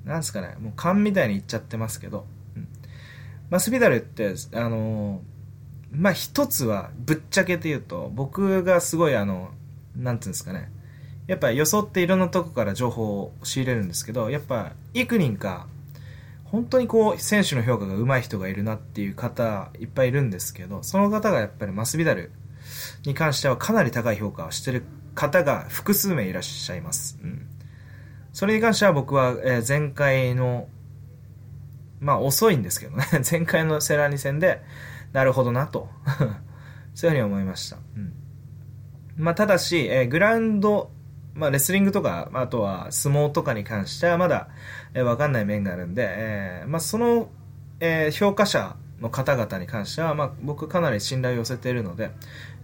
[0.05, 2.67] なんすかね、もう勘みたいに言っちゃってますけど、うん。
[3.51, 5.34] マスビダレって、あのー
[5.95, 9.51] まあ一つはぶっちゃけて言うと僕がすごいあの
[9.97, 10.71] なんていうんですかね。
[11.27, 15.67] やっぱ予想っていろんなとこから情報を仕入れるんですけどやっぱ幾人か
[16.45, 22.31] 本当にこう選手の評価が上手い人がいるなっていう方いっぱいいるんですけどその方がやっぱりマスビダル
[23.07, 24.85] に関してはかなり高い評価をしてる
[25.15, 27.47] 方が複数名いらっしゃいます、うん、
[28.35, 30.69] それに関しては僕は、え、前回の
[32.01, 33.07] まあ遅いんですけどね。
[33.29, 34.61] 前回のセラーニ戦で
[35.15, 35.89] なるほどなと
[36.93, 37.79] そういうふうに思いました。
[37.97, 38.13] うん。
[39.17, 40.91] まあ、ただし、えー、グラウンド、
[41.35, 44.49] まあ、レスリングとか、あとは相撲とかに関してはまだ、
[44.93, 47.31] えー、わかんない面があるんで、えー、まあ、その、
[47.81, 52.11] えー、評価者の方々に関しては、まあ、僕かなり信頼を寄せているので、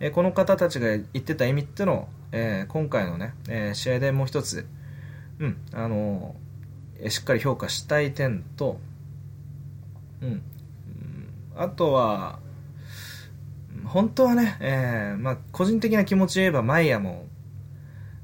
[0.00, 4.66] えー、この方たちが言ってた意味っていうのを、えー、今回のね、えー、試合でもう一つ、
[5.38, 8.80] うん、あのー、しっかり評価したい点と、
[10.20, 10.42] うん、
[11.60, 12.38] あとは、
[13.84, 17.26] 本当はね、えー、まあ、個人的な気持ちで言えば、マイヤも、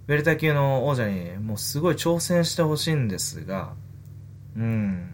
[0.09, 3.75] ウェルタ級の王者にもうすごい挑戦してほしいんですが、
[4.57, 5.13] うん。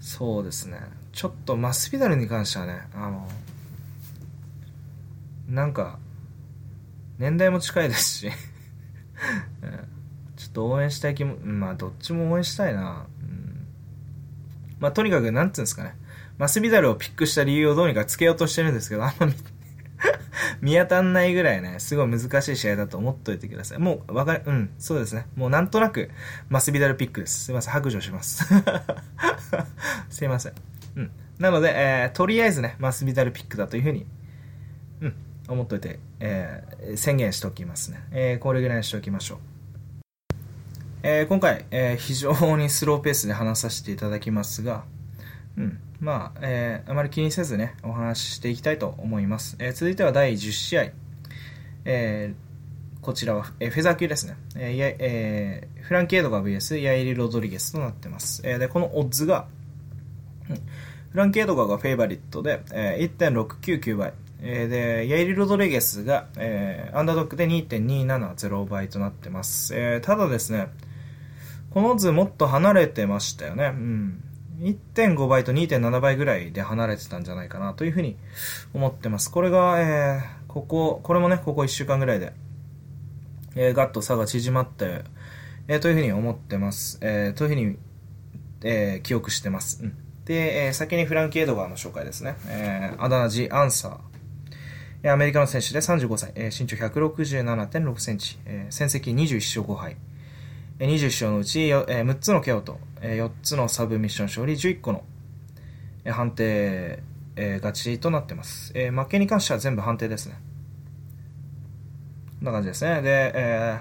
[0.00, 0.80] そうですね。
[1.12, 3.28] ちょっとマスピダルに関してはね、あの、
[5.50, 5.98] なんか、
[7.18, 8.30] 年代も近いですし
[10.36, 13.04] ちょっと応援したい気も、まあ、どっちも応援したいな。
[13.20, 13.66] うん、
[14.80, 15.94] まあ、とにかく、なんつうんですかね。
[16.38, 19.26] マスビダルをピックした理由をどうにかつけようとしてるんですけど、あんま
[20.60, 23.78] 見当たんないぐらいね、すごい難しい試合だと思っといてください。
[23.78, 25.26] もう、わかる、うん、そうですね。
[25.34, 26.10] もうなんとなく、
[26.48, 27.44] マスビダルピックです。
[27.44, 28.44] すいません、白状します。
[30.10, 30.52] すいません。
[30.96, 31.10] うん。
[31.38, 34.06] なので、えー、とりあえずね、マスビダルピックだというふうに、
[35.00, 35.14] うん、
[35.48, 38.02] 思っといて、えー、宣言しておきますね。
[38.10, 39.38] えー、これぐらいにしておきましょう。
[41.02, 44.84] えー、今回、えー、非常にスローペースで話させていただきますが、
[45.56, 49.56] うん、まあ、えー、あまり気にせずね、お話ししていきたいと思います。
[49.58, 50.86] えー、続いては第10試合。
[51.84, 54.36] えー、こちらは、えー、フェザー級ですね。
[54.56, 58.42] えーえー、フランケードが VS ヤイリ・ロドリゲスとなってます。
[58.44, 59.46] えー、で、このオッズが、
[61.10, 64.12] フランケードガがフェイバリットで、えー、1.699倍。
[64.42, 69.74] えー、で、ヤイリ・ロドリゲスが、えー、アンダードックで2.270倍となってます。
[69.74, 70.68] えー、ただですね、
[71.70, 73.66] この図もっと離れてましたよね。
[73.66, 74.22] うん。
[74.58, 78.16] 1.5倍と2.7倍ぐらいで離れてたんじゃないかなというふうに
[78.74, 79.30] 思ってます。
[79.30, 82.32] これが、えー、ここ、これもね、ここ1週間ぐらいで、
[83.54, 85.02] えー、ガッと差が縮まって、
[85.68, 86.98] えー、というふうに思ってます。
[87.02, 87.76] えー、というふうに、
[88.62, 89.82] えー、記憶してます。
[89.82, 92.36] うん、で、えー、先にフランキー・エドガーの紹介ですね。
[92.48, 95.12] えー、あだ名ジ・アンサー。
[95.12, 99.96] アメリカの選手で35歳、えー、身長167.6センチ、えー、戦績21勝5敗。
[100.78, 105.04] 20勝のうち6つの KO と4つのサブミッション勝利11個の
[106.04, 107.02] 判定
[107.36, 108.72] 勝ちとなってます。
[108.72, 110.36] 負けに関しては全部判定ですね。
[112.38, 113.02] こんな感じですね。
[113.02, 113.80] で、え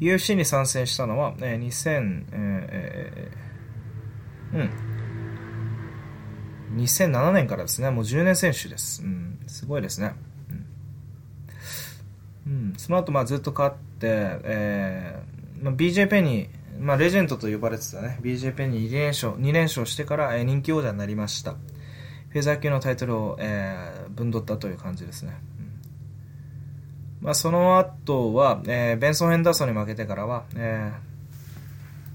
[0.00, 4.62] ー、UFC に参戦したのは、えー、2000、えー、う
[6.74, 6.82] ん。
[6.82, 7.90] 2007年からですね。
[7.90, 9.02] もう10年選手です。
[9.02, 9.38] うん。
[9.46, 10.14] すごいですね。
[12.46, 12.74] うん。
[12.76, 14.06] その後、まあずっと勝って、
[14.44, 16.48] えーまあ、BJ ペニー、
[16.80, 21.52] まあ、レジェンドと呼ばれてたね、BJ ペニー2連勝 ,2 連勝してから、えー、人気王者になりました。
[22.30, 25.36] フェザー級のタイトルを、えー、分取ったという感じですね。
[27.20, 30.92] うん、まあ、その後は、えー、ベンソン・ヘンダーソンに負けてからは、え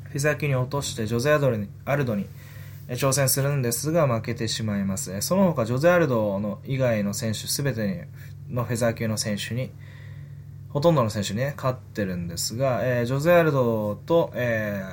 [0.05, 2.27] ー、フェザー級に落としてジョゼ・アドルにアルドに
[2.89, 5.21] 挑戦するんですが負けてしまいます。
[5.21, 8.07] その他、ジョゼ・アルドの以外の選手すべて
[8.49, 9.71] のフェザー級の選手に、
[10.73, 14.83] ほとんどの選手にね、勝ってるんですが、えー、ジョゼアルドと、え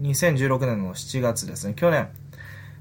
[0.00, 2.08] ー、2016年の7月ですね、去年、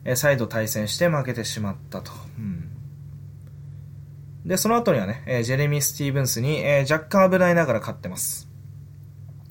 [0.05, 2.11] えー、再度対戦して負けてしまったと。
[2.37, 2.69] うん、
[4.45, 8.47] で、その後にはね、えー、ジェレミー・スティーブンスに、えー、若干危ないながら勝ってます。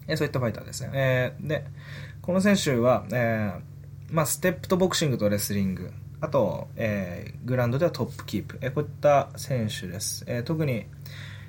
[0.07, 0.90] えー、そういったファイターですね。
[0.94, 1.66] えー、で、
[2.22, 3.61] この選手は、えー、
[4.14, 5.90] まあ、ステップとボクシングとレスリング、
[6.20, 10.24] あと、えー、グラウンドではトップキープ、えー、こういった選手です。
[10.28, 10.86] えー、特に、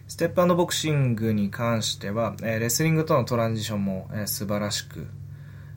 [0.07, 5.07] ステップボクシングに関しては、えレスリングとのトランジションも、え素晴らしく、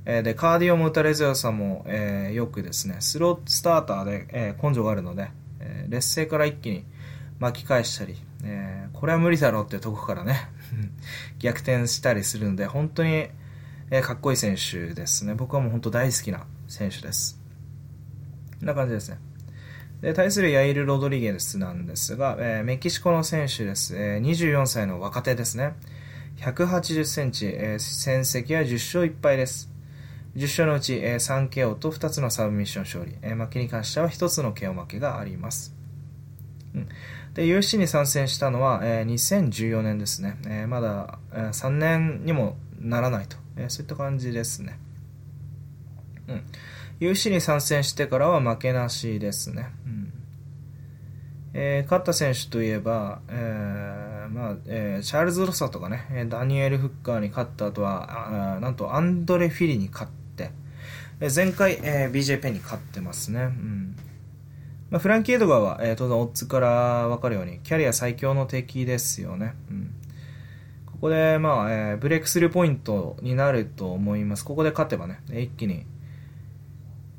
[0.04, 6.84] えで、カーディオも打たれ強さも、えよくですね、スロースターターで、え根性があるので、え劣勢から一気に
[7.40, 8.14] 巻き返したり、
[8.44, 10.48] えこれは無理だろうってとこからね
[11.40, 13.30] 逆転したりするので、本当に、
[13.90, 15.34] えかっこいい選手ですね。
[15.34, 17.40] 僕はもう本当大好きな選手です。
[18.60, 19.18] こんな感じですね。
[20.02, 25.74] で対するヤイル・ロドリゲスなんですが、えー、メキシコの選手です、えー、24歳の若手ですね。
[26.38, 29.70] 180センチ、えー、戦績は10勝1敗です。
[30.36, 35.74] 10勝のうち、えー、3 KO と2つのサブミッション勝利、えー、負けに関しては1つの KO 負けがあります。
[36.74, 36.88] うん、
[37.34, 40.38] UFC に参戦したのは、えー、2014年ですね。
[40.46, 44.78] えー、まだ、えー、3年にもならないと、えー、そういった感じですね。
[46.26, 46.42] うん
[47.00, 49.70] UFC に参戦してからは負けなしですね。
[51.52, 60.52] えー、勝った選手といえば、えーまあえー、チャールズ・ロサとかね、ダニエル・フッカーに勝った後は、あなんとアンドレ・フィリに勝って、
[61.20, 63.42] えー、前回、えー、BJ ペンに勝ってますね。
[63.42, 63.96] うん
[64.90, 69.54] まあ、フランキー・エドガーは、えー、当然オッズから分かるように、キャリア最強の敵ですよね。
[69.70, 69.94] うん
[71.00, 74.44] ここで、まあえー、ブレイクスルーポイントになると思います。
[74.44, 75.86] ここで勝てばね、一気に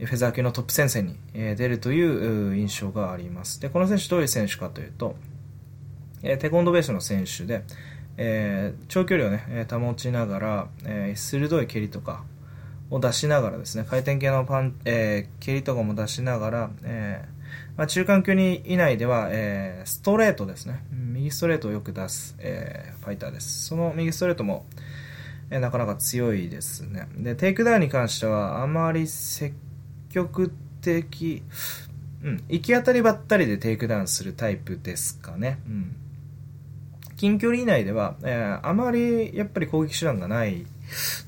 [0.06, 3.62] フェザー級のトップ戦線に出るという印象があります。
[3.62, 5.16] で、この選手どういう選手かというと、
[6.22, 7.64] テコンドベースの選手で、
[8.18, 12.24] え、長距離をね、保ちながら、え、鋭い蹴りとか
[12.89, 17.26] を出しながらですね、回転系のパン、え、蹴りとかも出しながら、え
[17.78, 23.66] ま、中間距離以内では、え、ストレートですね、右ストレートをよく出す、え、ファイターです。
[23.66, 24.66] その右ストレートも、
[25.49, 27.08] え、なかなか強いですね。
[27.18, 29.56] で、テイクダウンに関しては、あまり積
[30.12, 30.51] 極
[30.82, 31.43] 的、
[32.24, 35.59] うん、行き当たりばったりでテイクダウンするタイプですかね。
[35.68, 35.95] うん。
[37.22, 40.66] 近距離以内では、えー、あまりやっぱり攻撃手段がない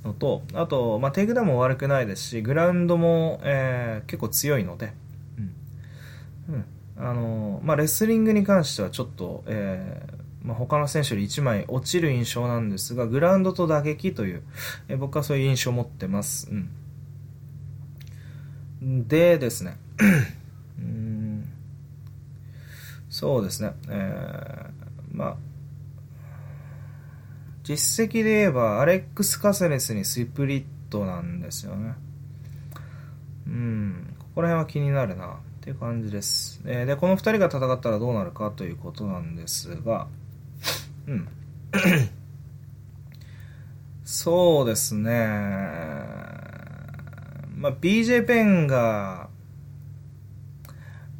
[0.03, 4.93] のと、あと、まあ、テイクダウンも悪くないですし、グラウンドも、えー、結構強いので、
[5.37, 6.55] うん。
[6.55, 6.65] うん。
[6.95, 14.43] あのまあ、レスリングに関してはちょっと、えー、まあ、他の選手より1枚落ちる印象なんですが、グラウンドと打撃という、
[14.87, 16.49] えー、僕はそういう印象を持ってます。
[16.51, 16.69] うん。
[19.07, 19.77] でですね、
[20.77, 21.49] うん
[23.13, 25.35] そうですね、えー、まあ、
[27.61, 31.93] 実績で言えば、アレックス・カセレスにスプリットなんですよね。
[33.45, 36.59] うん、ここら辺は気になるな、っていう感じです。
[36.65, 40.07] えー、で、この2人が戦ったらどうなるかということなんですが、
[41.05, 41.27] うん。
[44.03, 46.22] そうですね。
[47.63, 49.29] まあ、BJ ペンが、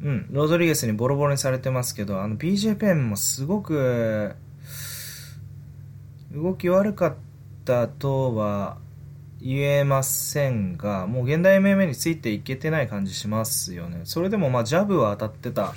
[0.02, 4.34] うん、ロドリゲスにボロボロにされてますけど、あの BJ ペンもすごく、
[6.30, 7.14] 動き悪かっ
[7.64, 8.76] たとは
[9.40, 14.02] 言えませんが、もう現代 MMA についていけてない感じしますよね。
[14.04, 15.72] それでもまあジャブは当たってた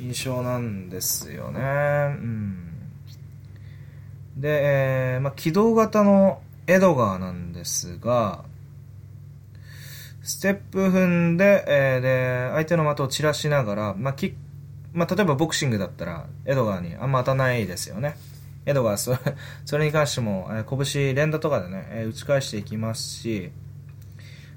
[0.00, 1.60] 印象なんですよね。
[1.60, 1.62] う
[2.26, 2.72] ん。
[4.36, 8.50] で、えー、まあ、機動型のエドガーなんですが、
[10.22, 14.34] ステップ踏んで、えー、で、相手の的を散らしながら、まあ、き、
[14.92, 18.16] まあ、例えばボクシングだったら、エドガーにあんま当たないですよね。
[18.64, 19.18] エドガーそれ、
[19.66, 23.50] それに関しても、えー、拳連打とかでね、えー、打ち返していきますし、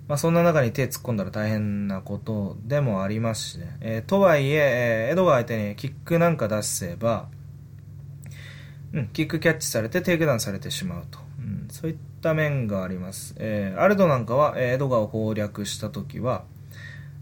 [0.07, 3.78] まあ、そんな中に手突っ込んだら大変なことでもありますしね。
[3.82, 7.28] えー、とはいええー、エドガー相手にキックなんか出せば、
[8.93, 11.24] うん、キックキャッチされてテイクダウンされてしまうと。
[11.70, 13.36] そういった面があります。
[13.38, 16.43] えー、アルドなんかは、えー、エドガーを攻略した時は、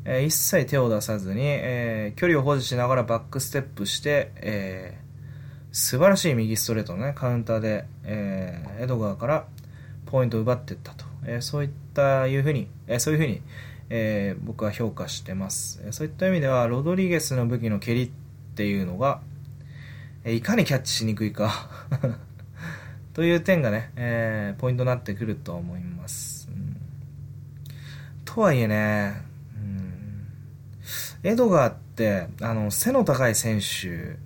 [0.06, 9.46] えー、一切手を出さずに、えー、距離を保持しながらバックステップして、えー、素晴らしい右ストレートのね、カウンターで、えー、エドガーから
[10.06, 11.06] ポイントを奪っていったと。
[11.26, 13.42] えー、そういったいうふうに、えー、そういうふうに、
[13.90, 15.82] えー、僕は評価してます。
[15.86, 18.10] えそういった意味では、ロドリゲスの武器の蹴りっ
[18.56, 19.22] ていうのが、
[20.26, 21.70] えいかにキャッチしにくいか
[23.14, 26.49] という点がね、えポイントになってくると思います。
[26.51, 26.78] うん、
[28.26, 29.22] とはいえね、
[29.55, 30.28] うん、
[31.24, 34.18] エドガーって、あの、背の高い選手、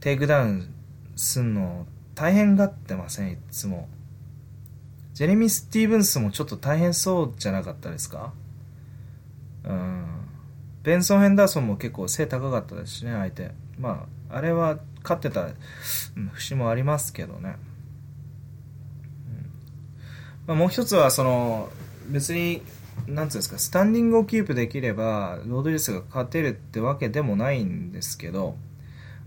[0.00, 0.74] テイクダウン
[1.16, 3.32] すんの大変がってません？
[3.32, 3.88] いつも。
[5.12, 8.32] ジェレミー・スティーブンスもちょっと大変そうじゃなかったですか？
[9.64, 10.06] うん。
[10.82, 13.50] ベンソン・ヘンダーソンも結構背高かったですしね相手。
[13.78, 15.48] まああれは勝ってた
[16.32, 17.46] 節もありますけどね、うん
[20.46, 21.68] まあ、もう一つはその
[22.08, 22.62] 別に
[23.06, 28.56] なんつうんですかスタンディングをキープできればロドリゲスが勝てるってわけでもないんですけど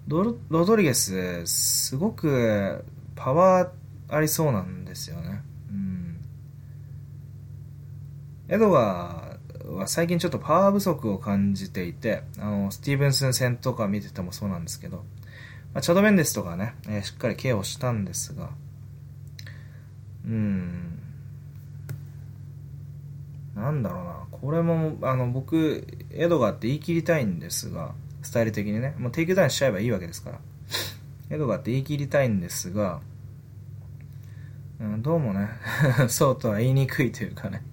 [0.07, 2.83] ロドリゲス、すごく
[3.15, 3.69] パワー
[4.09, 5.41] ありそうなんですよね。
[5.71, 6.17] うん。
[8.49, 15.05] エドガーは最近ちょっとパワー不足を感じていて、あの、スティーブンス戦とか見ててもそうなんですけど、
[15.73, 18.49] まあ、チャド・メンデスとかね、えー、しっかりケアをしたんですが、
[20.25, 20.99] うん。
[23.55, 24.27] なんだろうな。
[24.31, 28.95] これも、あの、僕、エドガーって言い切りたいんですが、スタイル的にね。
[28.97, 30.39] もうテイクダウンしちゃえばいいわけですから。
[31.29, 33.01] エドガーって言い切りたいんですが、
[34.79, 35.49] うん、どうもね、
[36.09, 37.63] そうとは言いにくいというかね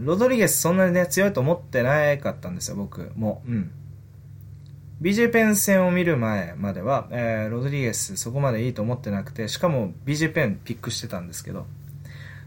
[0.00, 3.42] ロドリゲスそんなにね、強いと思ってなかったんですよ、僕も。
[3.46, 3.70] うん。
[5.00, 11.66] BJ ペン戦を見る前までは、えー、ロドリゲスそこまでいいと思ってなくて、しかも BJ ペンピックしてたんですけど、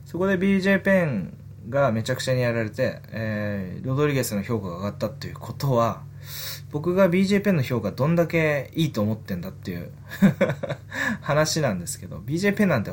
[0.05, 1.37] そこで BJ ペン
[1.69, 6.03] がめちゃくちゃにやられて、えー、ロドリゲスの評価が上がったっていうことは、
[6.71, 9.91] 僕が BJ ペンの評価どんだけいいと思ってんだっていう
[11.21, 12.91] 話なんですけど、BJ ペンなんて、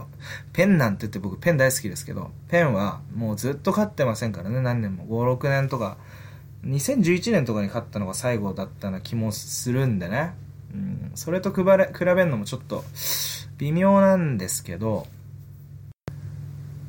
[0.52, 5.04] ペンなんて言って僕ペン大好きですけど、ペンはもうずっと勝ってませんからね、何年も。
[5.04, 5.98] 5、6年とか、
[6.64, 10.34] 2011年とかに勝ったのが最後だったような気もするんでね。
[10.74, 12.84] うん、それと比べ比べるのもちょっと
[13.56, 15.06] 微妙なんですけど、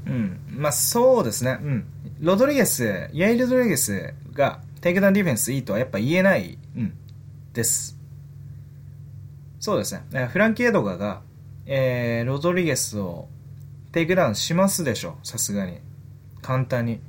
[0.09, 0.39] うん。
[0.49, 1.59] まあ、そうですね。
[1.61, 1.85] うん。
[2.19, 6.93] ロドリゲス、ヤイール・ロドリゲスがテイクダウンディフェンスいいとはやっぱ言えない、うん、
[7.53, 7.97] です。
[9.59, 10.25] そうですね。
[10.25, 11.21] フランキー・エドガーが、
[11.65, 13.27] えー、ロドリゲスを
[13.91, 15.17] テイクダウンしますでしょ。
[15.23, 15.79] さすがに。
[16.41, 16.99] 簡単に。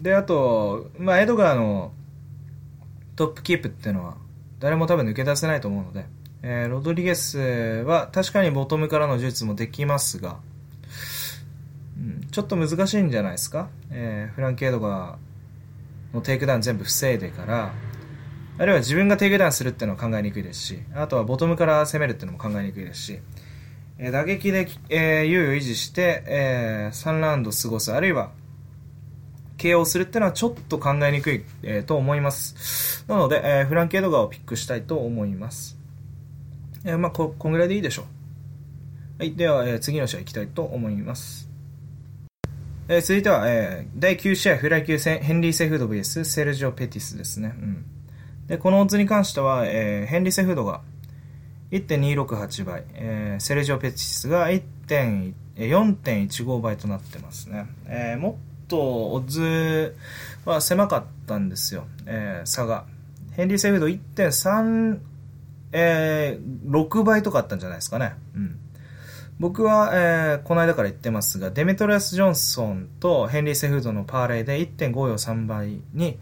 [0.00, 1.92] で、あと、まあ、エドガーの
[3.14, 4.16] トップキープっていうのは、
[4.58, 6.06] 誰も多分抜け出せないと思うので、
[6.42, 10.38] えー、ロドリゲスは確かにボトムからの術もできますが、
[11.98, 13.68] うん、ちょっと難しいんじゃないですか？
[13.90, 17.72] えー、フランキー・エドガーのテイクダウン全部防いでから、
[18.58, 23.18] あるいは自分がテイクダウンするっていうのは考えにくいですし、あとはボトムから攻めるっていうのも考えにくいですし、
[23.98, 28.30] えー、打撃で、えー、優位を維持して、えー、3ラウンド過ごす、あるいは、
[29.58, 33.04] KO するっていうのはちょっと考えにくい、えー、と思います。
[33.08, 35.78] なので、えー、フランキー・エドガーをピックしたいと思います。
[36.84, 38.04] えー、まあこ、こんぐらいでいいでしょう。
[39.18, 39.34] はい。
[39.34, 41.48] では、えー、次の試合行きたいと思います。
[42.88, 47.54] えー、続いては、えー、第9試合フライ級戦ヘンリー・セフード VS セルジオ・ペティスですね。
[47.56, 47.84] うん。
[48.46, 50.82] で、このオッズに関しては、えー、ヘンリー・セフードが
[51.70, 57.66] 1.268倍、えー、セルジオ・ペティスが4.15倍となってますね。
[57.86, 58.34] えー、もっ
[58.68, 59.96] とオッズ
[60.44, 62.84] は狭かったんですよ、えー、差が。
[63.32, 64.98] ヘンリー・セフード1.3、
[65.72, 68.14] えー、6倍とかあったんじゃないですかね。
[68.34, 68.58] うん。
[69.38, 76.18] 僕は、えー、この間から言ってますが、デメトリアス・ジョンソンとヘンリー・セフードのパーレイで1.543倍に、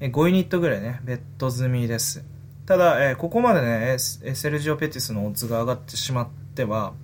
[0.00, 2.24] 5ユニットぐらいね、ベッド済みです。
[2.66, 6.94] ただ、えー、ここまでね、セルジオ・ペティスのオッズが上がってしまっては、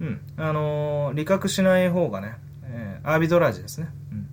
[0.00, 2.36] うん、あのー、利確しない方がね、
[3.06, 3.88] アービドラージですね。
[4.10, 4.28] うん。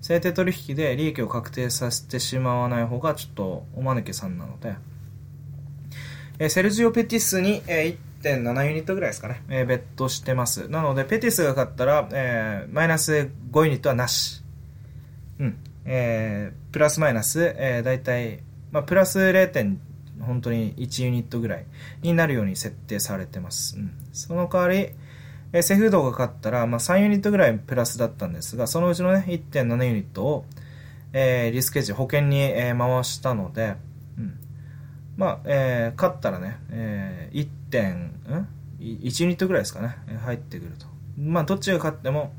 [0.00, 4.76] 制定取引で利益を確定させてしまわない方がちょっとおまぬけさんなので、
[6.38, 10.68] えー、セルジオ・ペティスに、えー、1.7ユニットぐらいですかね、えー、ベットしてます。
[10.68, 14.40] なので、ペティスが勝ったら、えー、マイナス5ユニットはなし。
[15.40, 15.58] うん。
[15.84, 18.38] えー、プラスマイナス、えー、だいたい、
[18.70, 19.78] まあ、プラス 0.
[20.20, 21.66] 本当に1ユニットぐらい
[22.02, 23.76] になるように設定されてます。
[23.76, 24.92] うん、その代わり、
[25.52, 30.44] えー、セフードが勝ったら、まあ、3ユニットぐらいプラスだったんですが、そのうちのね、1.7ユニットを、
[31.12, 33.76] えー、リスケージ保険に、えー、回したので、
[34.18, 34.38] うん。
[35.16, 37.82] まあ、えー、勝ったらね、えー、1.
[37.94, 38.48] ん
[38.80, 40.86] ？1ユニットぐらいですかね、入ってくると。
[41.18, 42.32] まあ、どっちが勝っても、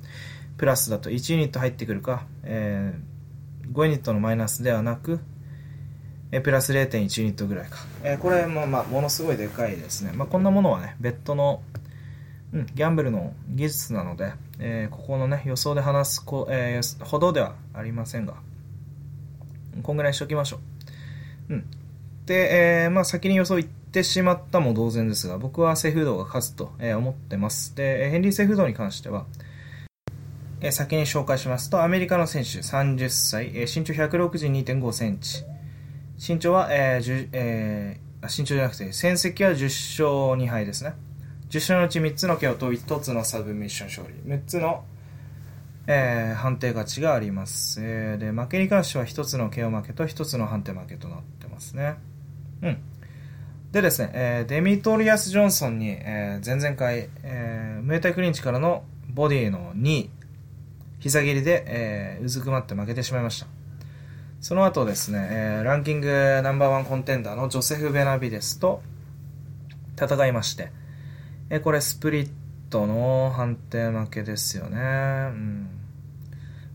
[0.57, 5.19] プラスだと1ユニット入ってくるか、えー、5ユニットのマイナスではなく、
[6.31, 7.77] えプラス0.1ユニットぐらいか。
[8.03, 10.11] えー、これも、まあ、ものすごいでかいですね。
[10.13, 11.61] まあ、こんなものはね、ベッドの、
[12.53, 18.35] うん、ギャンブルの技術なので、えー、ここのね、予想で話すこ、えー、ほどではありませんが、
[19.83, 20.59] こんぐらいにしときましょ
[21.49, 21.53] う。
[21.53, 21.65] うん。
[22.25, 27.75] で、えー、まあ、先に予想言ってしまったも同然ですが、僕はセフードが勝つと、え思ってます。
[27.75, 29.25] で、ヘンリー・セフードに関しては、
[30.59, 35.43] え先に紹介しますと、アメリカの選手、30歳、え身長162.5センチ。
[36.17, 40.93] 身長は、えーえー、身長じゃなくて、戦績は10勝2敗ですね。
[41.49, 44.33] 10勝のうち3つの KO と1つのサブミッション勝利。
[44.33, 44.83] 6つの、
[45.87, 47.79] えー、判定勝ちがあります。
[47.81, 51.95] えー、で、負けに関しては1つの KO 負けと1つの判定負けとなってますね。
[52.61, 52.77] うん。
[53.71, 60.09] でですね、えー、デミトリアス・ジョンソンに、えー、前々回、えー、ムエタイクリンチからのボディのニー、
[60.99, 63.47] 膝蹴りで、えー、うずくまって負けてしまいました。
[64.39, 68.81] その後ですね、えー、ランキングナンバーワンコンテンダーのジョセフ・ベナビデスと
[69.99, 70.71] 戦いまして、
[71.49, 72.29] え、これスプリッ
[72.69, 74.79] トの判定負けですよね。
[74.79, 74.81] う
[75.35, 75.69] ん。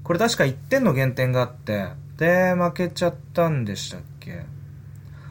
[0.02, 4.44] これ確か1点の減点があって、で、負けちゃったんでしたっけ？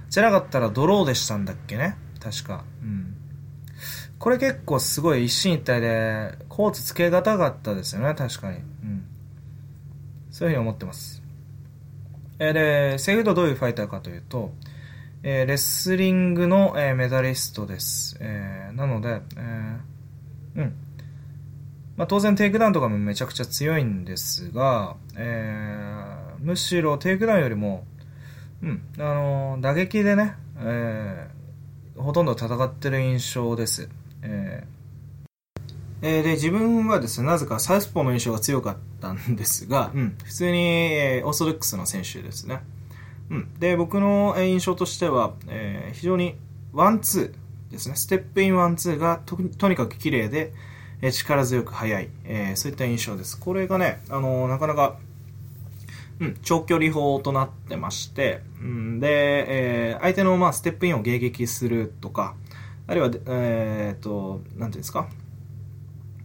[0.09, 1.95] じゃなかったらドローでしたんだっけね？
[2.19, 2.63] 確か。
[2.81, 3.15] うん。
[4.19, 8.57] これ結構すごい一進一退で、コーツつけがたかったですよね、確かに。
[8.57, 9.05] うん。
[10.29, 11.23] そういうふうに思ってます。
[12.37, 14.53] え、で、セーフードどういうファイターかというと、
[15.23, 18.17] えー、レスリングの、えー、メダリストです。
[18.19, 19.77] えー、なので、え、
[20.55, 20.73] うん。
[21.95, 25.75] まあ、当然テイクダウンとかもめちゃくちゃ強いんですが、え、
[26.39, 27.85] むしろテイクダウンよりも、
[28.63, 31.27] うん、あの打撃でね、え、
[31.95, 33.89] ほとんど戦ってる印象です。
[34.23, 34.63] え、
[36.01, 42.63] え、で、自分はですね、なぜかサウスポーの印象が強かったんですが、うん、普通に、え、オーソドックスな選手ですね。
[43.31, 46.35] うん、で、僕の印象としては、えー、非常に
[46.73, 50.51] ワンツーですね、ステップインワンツーがととにかく綺麗で、
[51.01, 53.39] えー、力強く速い、えー、そういった印象です。
[53.39, 54.97] これがね、あのー、なかなか、
[56.19, 62.35] うん、長距離砲となってまして、うん、で、えー、相手の、まあ、ステップインを迎撃するとか、
[62.87, 65.07] あるいは、えー、っと、なんていうんですか、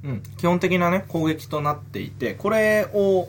[0.02, 3.28] うん、基本的なね、攻撃となっていて、これを、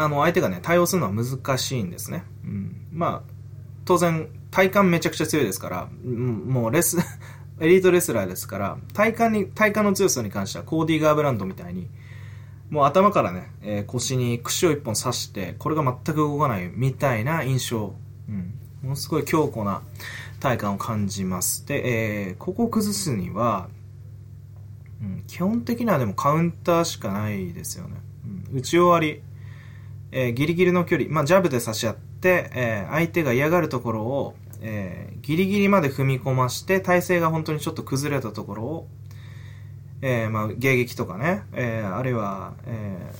[0.00, 2.24] あの、相手がね、対応するのは難しいんですね。
[2.44, 3.32] うん、まあ、
[3.84, 6.96] 当然、体幹めちゃくちゃ強いですから、もうレス、
[7.60, 11.88] エリートレスラーですから、体幹に、体幹の強さに関しては、コーディー・ガーブランドみたいに、
[12.70, 17.94] もう頭からね、えー、腰に串を一本刺して、これが全く動かないみたいな印象。
[18.28, 18.54] うん。
[18.82, 19.82] ものすごい強固な
[20.38, 21.66] 体感を感じます。
[21.66, 23.68] で、えー、ここを崩すには、
[25.02, 27.96] うん、基本的にはでもカウンターしかないですよね。
[28.52, 29.20] うん、打ち終わり、
[30.12, 38.88] えー、ギリギリの距離、まあ、ジャブで差し合って、えー、相手が嫌がるところを、えー、ギリギリまで踏み込まして、体勢が本当にちょっと崩れたところを、
[40.02, 43.12] えー、まあ、迎撃とかね、えー、あるいは、え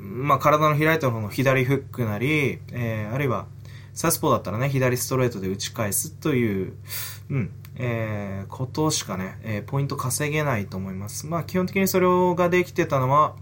[0.00, 3.46] ー、まあ、体の開いた方の左フックなり、えー、あるいは、
[3.94, 6.72] サスポーだったらね、左ストレートで打ち返すという、
[7.30, 11.26] うん、えー、ことしかね、えー、ポイント稼げないと思います。
[11.26, 13.36] まあ、基本的にそれができてたのは、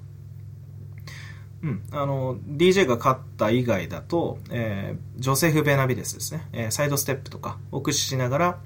[1.63, 8.59] うん、あの、DJ が勝った以外だと、えー、ジョセフ・ベナビデスですね、えー、サイドステップとかを駆使しながら、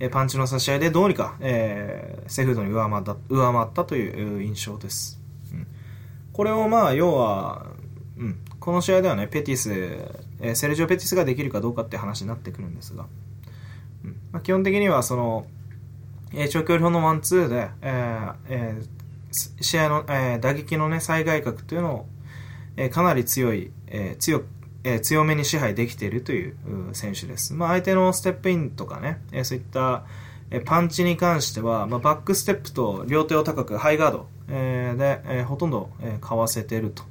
[0.00, 5.18] えー、パンチの差し合いでどうにか、えー、セフードに上回った上回ったという印象です。
[5.52, 5.66] うん、
[6.34, 7.66] これをまあ、要は、
[8.18, 9.72] うん、この試合ではね、ペティス、
[10.40, 13.06] えー、セルジオ・ペティスができるかどうかって話になってくるんですが、
[14.04, 14.16] うん。
[14.32, 15.46] まあ、基本的にはその、
[16.34, 22.06] えー、長距離砲のワンツーで、えーえー、試合の、えー、打撃のね、最外郭というのを
[22.76, 24.42] えかなり強い、え強
[24.84, 26.56] え強めに支配できているという
[26.92, 27.54] 選手です。
[27.54, 30.04] まあ、相手のステップインとかね、えそういった、
[30.50, 37.02] えパンチに関しては、まあ、バックステップと両手を高くハイガード、えで、えほとんど、えかわせていると。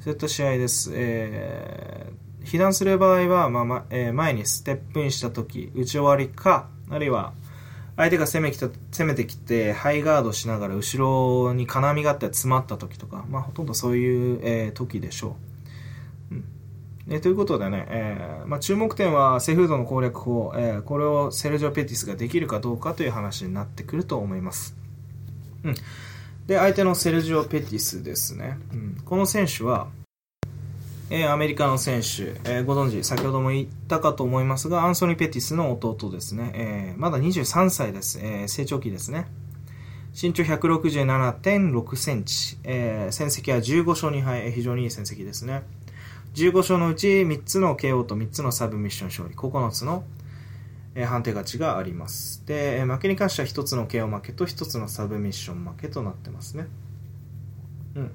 [0.00, 0.92] そういった試合です。
[0.94, 7.32] えー、被弾する場合は、まあまえ、前にステップインした時、打ち終わりか、あるいは、
[7.98, 15.36] 相手が攻めきた攻めてきて、ハイガードしながら後ろに金網があって詰まった時とか、まあ、ほとんどそういう、えー、時でしょ
[16.30, 16.34] う。
[16.36, 16.44] うん
[17.10, 24.76] え、ということでね、えーまあ、注目点はセフードの攻略法、えー、これをセルジョ・ペティスができるかどうかという話になってくると思います。
[25.64, 25.74] うん、
[26.46, 28.58] で、相手のセルジオ・ペティスですね。
[28.72, 29.88] うん、この選手は、
[31.10, 36.52] えー、アメリカの選手、えー、ご存知、先ほども言ったかと思いますが、アンソニー・ペティスの弟ですね。
[36.54, 38.20] えー、まだ23歳です。
[38.22, 39.26] え成長期ですね。
[40.20, 45.62] 身長167.6センチ、え戦績は15勝2敗、非常にいい戦績ですね。
[46.34, 50.04] 15勝のうち3つの KO と3つのサブミッション勝利、9つの、
[50.94, 52.44] え判定勝ちがあります。
[52.44, 56.66] で、負けに関しては1つの KO 負けと1つのサブミッション負けとなってますね。
[57.94, 58.10] うん。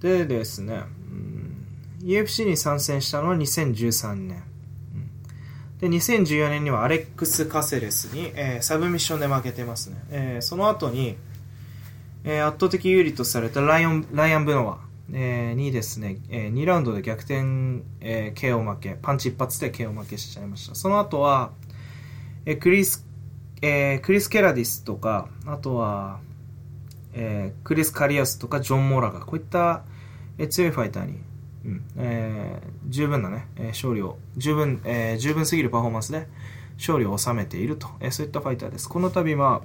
[0.00, 1.55] でですね、うん
[2.06, 4.44] UFC に参戦したのは2013年。
[5.80, 9.96] で、2014年にはアレックス・カセレスに、えー、サブミッションで負けてますね。
[10.10, 11.16] えー、その後に、
[12.24, 14.78] えー、圧倒的有利とされたライオン、ライアン・ブノワ、
[15.12, 17.34] えー、にですね、えー、2ラウンドで逆転、
[18.00, 20.76] えー、KO 負け、パンチ一発で KO 負けしちゃいました。
[20.76, 21.50] その後は、
[22.46, 23.04] えー、クリス、
[23.62, 26.20] えー、クリス・ケラディスとか、あとは、
[27.12, 29.82] えー、クリス・カリアスとかジョン・モラガ、こういった、
[30.38, 31.25] えー、強いファイターに
[31.96, 36.26] えー、十分なね、え勝利を、十分、えー、十分すぎるパフォーマンスで
[36.76, 38.88] 勝利を収めていると、え、そういったファイターです。
[38.88, 39.62] この度は、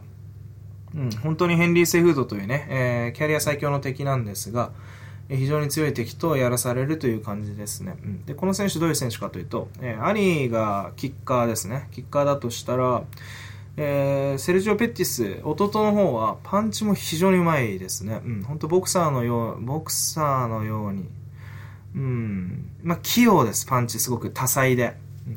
[0.95, 4.71] うん、本当にヘンリー・セフードというね、え、キャリア最強の敵なんですが、
[5.29, 7.97] え、非常に強い敵とやらされるという感じですね。
[8.03, 11.87] うん、でこの選手どういう選手かというと、えー、兄がキッカーですね。
[11.91, 13.03] キッカーだとしたら、
[13.77, 18.21] えー、セルジオ・ペティス、弟の方はパンチも非常にうまいですね。
[18.25, 21.07] うん、本当ボクサーのよう、ボクサーのように、
[21.95, 22.71] うん。
[22.83, 23.99] まあ、器用です、パンチ。
[23.99, 24.95] すごく多彩で。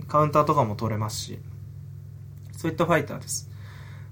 [0.09, 1.39] カウンターとかも取れますし。
[2.57, 3.51] そういったファイターです。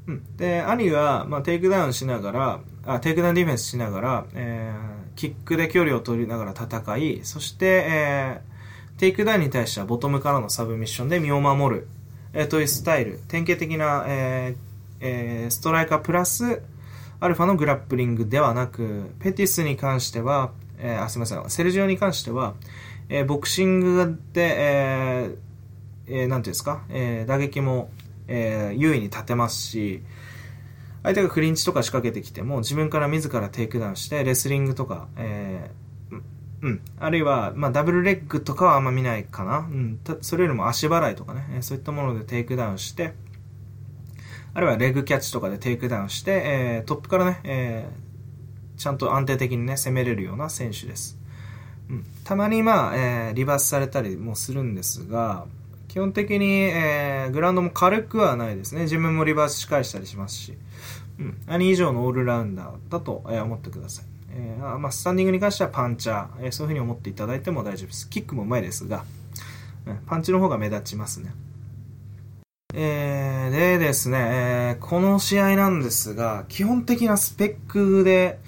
[0.06, 0.36] うん。
[0.36, 11.88] で、兄は、まあ、テイクダウンしながら、あ、テイクダウンディフェンスしながら、えー、キックで距離を取りながら戦い、そして、えー、テイクダウンに対してはボトムからのサブミッションで身を守る、
[12.32, 13.20] えー、というスタイル。
[13.28, 16.62] 典型的な、えーえー、ストライカープラス、
[17.20, 20.50] アルファのグラップリングではなく、ペティスに関しては、
[20.82, 22.54] えー、あすみません、セルジオに関しては、
[23.08, 25.36] えー、ボクシングで、えー
[26.08, 27.90] えー、なんていうんですか、えー、打撃も、
[28.26, 30.02] えー、優位に立てますし、
[31.04, 36.20] 相手がクリンチとか仕掛けてきても、自分から自らテイクダウンして、レスリングとか、えー、
[36.62, 36.80] うん。
[36.98, 39.58] あるいは、まあ、ダブルレッグとかはあんま見ないかな。
[39.58, 39.98] うん。
[40.20, 43.14] それよりも足払いとかね、そういったものでテイクダウンして、
[44.54, 48.11] あるいはレッグキャッチとかでテイクダウンして、えー、トップからね、えー、
[48.82, 51.16] ちゃんと安定的にね、攻めれるような選手です。
[51.88, 55.46] うん、たまにまあ、えー、リバースされたりもするんですが、
[55.86, 58.82] 基本的に、えー、グラウンドも軽くはないですね。
[58.82, 60.58] 自分もリバースし返したりしますし、
[61.20, 64.04] うん、兄以上のオールラウンダーだと、えー、思ってください。
[64.30, 68.08] えーまあ、スタンディングに関してはパンチャー、えー、そういうふうに思っていただいても大丈夫です。
[68.08, 69.04] キックもうまいですが、
[70.06, 71.32] パンチの方が目立ちますね。
[72.74, 78.38] えー、でですね、えー、この試合なんですが、基本的なスペックで、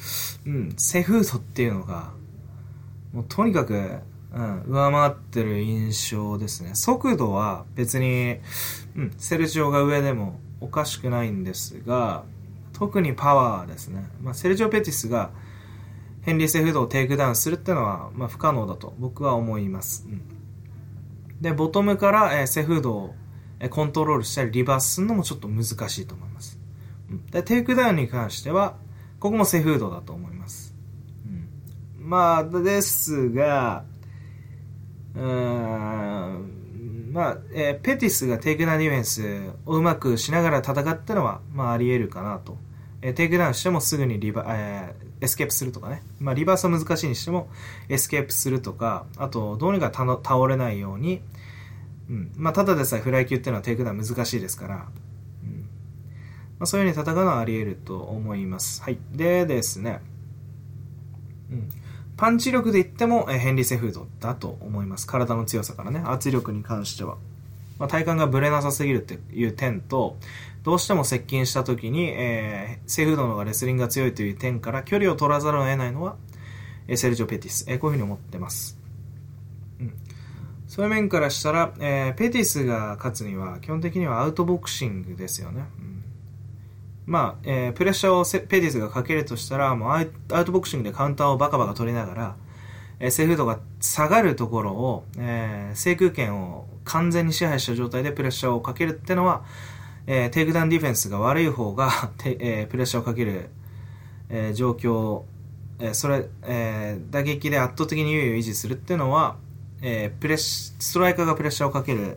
[0.47, 2.13] うん、セフードっていうのが、
[3.13, 3.75] もうとにかく、
[4.33, 6.75] うん、上回ってる印象ですね。
[6.75, 8.39] 速度は別に、
[8.97, 12.25] うん、セルジオが上でもおかしくないんですが、
[12.73, 14.09] 特にパワーですね。
[14.23, 15.31] まあ、セルジオ・ペティスが
[16.23, 20.07] ヘンリー・セフードをテイクダウンするっていうのは、まあ、不可能だと僕は思います。
[20.09, 20.35] うん
[21.41, 23.15] で、ボトムから、えー、セフードを、
[23.71, 26.59] コントロールしたりリバースするのもちょっと難しいと思います。
[27.31, 28.77] で、テイクダウンに関しては、
[29.21, 30.75] ここもセフードだと思います。
[31.27, 33.85] うん、まあ、ですが、
[35.15, 39.23] うーん、まあ、えー、ペティスがテイクダウンディフェンス
[39.67, 42.59] をうまくしながら戦ったのは、まあ、あり得るかなと。
[43.03, 46.03] えー、テイクダウンしてもすぐにリバ、えー、エスケープするとかね。
[46.19, 47.49] まあ、リバースは難しいにしても、
[47.89, 51.23] エスケープするとか、あと、どうにか倒れないように、
[52.09, 52.33] うん。
[52.37, 54.81] まあ、ただでさえフライ級っていうのはテイクダウン難しいですから、うん。
[54.81, 54.87] ま
[56.61, 58.83] あ、そういうふうに戦うのはあり得ると思います。
[58.83, 58.99] はい。
[59.13, 60.01] でですね、
[61.51, 61.71] うん。
[62.17, 65.07] パンチ力で言っても、えヘンリー・セフードだと思います。
[65.07, 67.17] 体の強さからね、圧力に関しては。
[67.79, 70.17] まあ、体幹がぶれなさすぎるっていう点と、
[70.63, 76.17] どうしても接近した時に、えー、セフードの方がレスリングが強いという点から距離を取らざるを得ないのは、
[76.89, 78.79] えー、セルジョ・ペティス、えー、こういうふうに思ってます。
[80.75, 85.67] そういう面からしたら、えー、ペティスが勝つには、基本的にはアウトボクシングですよね。
[85.79, 86.05] うん
[87.07, 92.37] まあ、えー、プレッシャーをペティスがかけるとしたら、もうアウトボクシングでカウンターをバカバカ取りながら、
[92.99, 99.45] えー、セフードが下がるところを、えー、制空権を完全に支配した状態でプレッシャーをかけるってのは、
[100.09, 103.51] えー、テイクダウンディフェンスが悪い方が えー、プレッシャーをかける、
[104.29, 105.23] えー、状況、
[105.79, 109.37] えー、それ、えー、打撃で圧倒的に優位を維持するっていうのは、
[109.86, 112.16] えー、プレッストライカーがプレッシャーをかける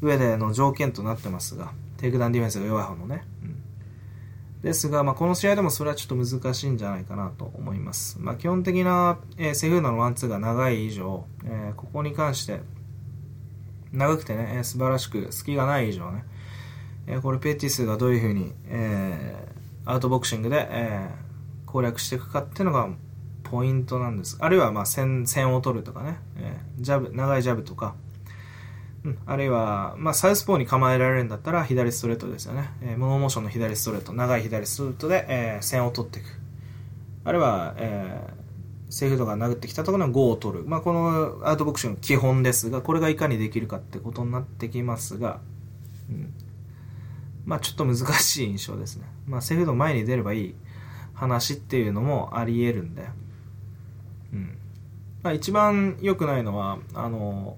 [0.00, 3.24] 上での条件となってますが、テイクダウンディフェンスが弱い方のね。
[3.42, 3.56] うん
[4.62, 8.18] ですが、まあ、この試合でもそれはちょっと難しいんじゃないかなと思います。
[8.20, 12.60] まあ、基本的な、えー、セフードのワンツーが長い以上、えー、ここに関して、
[13.90, 16.24] 長くてね、えー、素晴らしく隙がない以上ね、
[17.06, 22.90] えー、これペティスがどういうふうに、えー、アウトボクシングで、えー、攻略していくかっていうのが
[23.50, 24.36] ポイントなんです。
[24.40, 27.94] あるいは、まあ、先、先を取るとかね、えー、ジャブ、長いジャブとか、
[29.04, 32.70] うん、あるいは、まあ、サウスポーに構えられるんだったら左ストレートですよね。
[32.82, 36.26] えー、モノモーションの左ストレート、長い左ストレートで、えー、線を取っていく。
[37.24, 40.64] あるいは、えー、セーフドが殴ってきたところの5を取る。
[40.64, 45.40] まあ、このアウトボクシングの基本ですが、これがいかにできるかってことになってきますが、
[46.08, 46.34] うん、
[47.46, 49.06] まあちょっと難しい印象ですね。
[49.26, 50.54] まあセフド前に出ればいい
[51.14, 53.08] 話っていうのもあり得るんで。
[55.22, 57.56] まあ一番良くないのは、あの、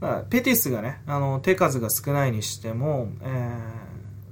[0.00, 3.58] ま、ペティスがね、あの、手数が少ないにしても、えー、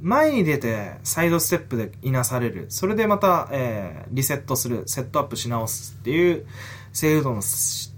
[0.02, 2.66] 前に出てサイドステップでいなされる。
[2.68, 6.46] それでまた、えー、リセットする、セットアップし直すっていう
[6.92, 7.36] セードの、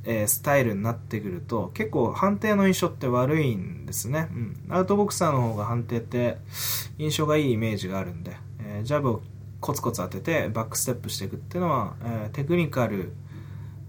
[0.04, 4.28] えー、スタイルになってくると、結構判定の印象って悪いんですね。
[4.30, 4.56] うん。
[4.68, 6.38] アウトボクサーの方が判定って
[6.98, 9.22] 印象がいいイメージがあるんで、えー、ジャブを
[9.64, 13.14] コツコツ当ててバックステップしていくっていうのは、えー、テクニカル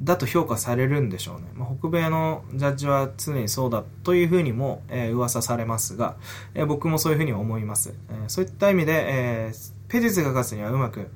[0.01, 1.47] だと評価されるんでしょうね。
[1.53, 6.15] まあ、北米のジャッジは常にそうだというふうにも、えー、噂されますが、
[6.53, 7.93] えー、僕もそういうふうに思います。
[8.09, 11.09] えー、そういった意味で、えー、ペティスが勝つにはうまく、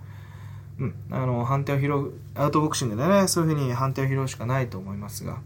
[0.78, 5.40] うん、あの、判定を拾う、アウトボクシングでね、そういうふうに判定を拾うしかないと思いますが、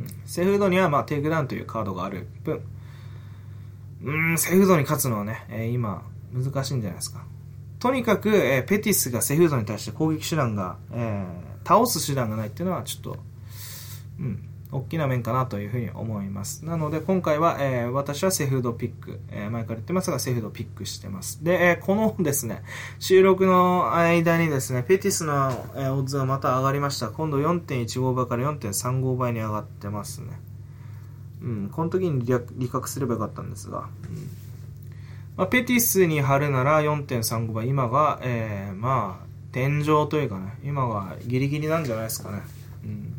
[0.00, 2.60] うん、セフードには、まあ、テイクダウンというカードがある分、
[4.02, 6.02] うん、セーフードに勝つのはね、えー、今、
[6.32, 7.24] 難しいんじゃないですか。
[7.82, 13.16] とにかく、えー、ペティスがセフードに対して攻撃手段が、えー、倒す手段がないっていうのはちょっと、
[14.20, 16.64] うん、大きな面かなというふうに思います。
[16.64, 21.42] なので今回は、えー、私はセフードピック、えー、前から言ってますがセフードピックしてます。
[21.42, 22.62] で、えー、このですね、
[23.00, 27.08] 収録の間にですね、ペティスの、えー、オッズがまた上がりました。
[27.08, 30.28] 今度4.15倍から4.35倍に上がってますね。
[31.42, 32.24] うん、この時に
[32.58, 34.41] 利確すればよかったんですが、うん
[35.36, 42.42] まあ、ペティスに貼るなら4.35倍、今が、えー、まあ、天井というかね、今はギリギリなんじゃないですかね。
[42.84, 43.14] うん。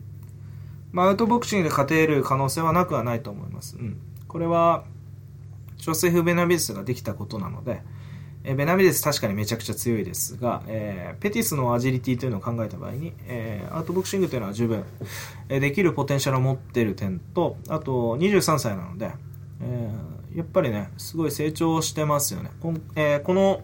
[0.92, 3.78] まあ、アウトボクシングで勝てる可能性はなくはないと思います。
[3.78, 3.98] うん。
[4.28, 4.84] これは、
[5.78, 7.82] ジョセフ・ベナビデスができたことなので、
[8.46, 14.84] えベナビデス確かにめちゃくちゃ強いですが、えー、ペティスのアジリティというのを考えた場合に、えー、アウトボクシングというのは十分、
[15.50, 19.12] え、できるポテンシャルを持っている点と、あと23歳なので、
[19.62, 22.50] えー、やっぱりね、すごい成長してますよね。
[22.62, 23.62] こ,、えー、この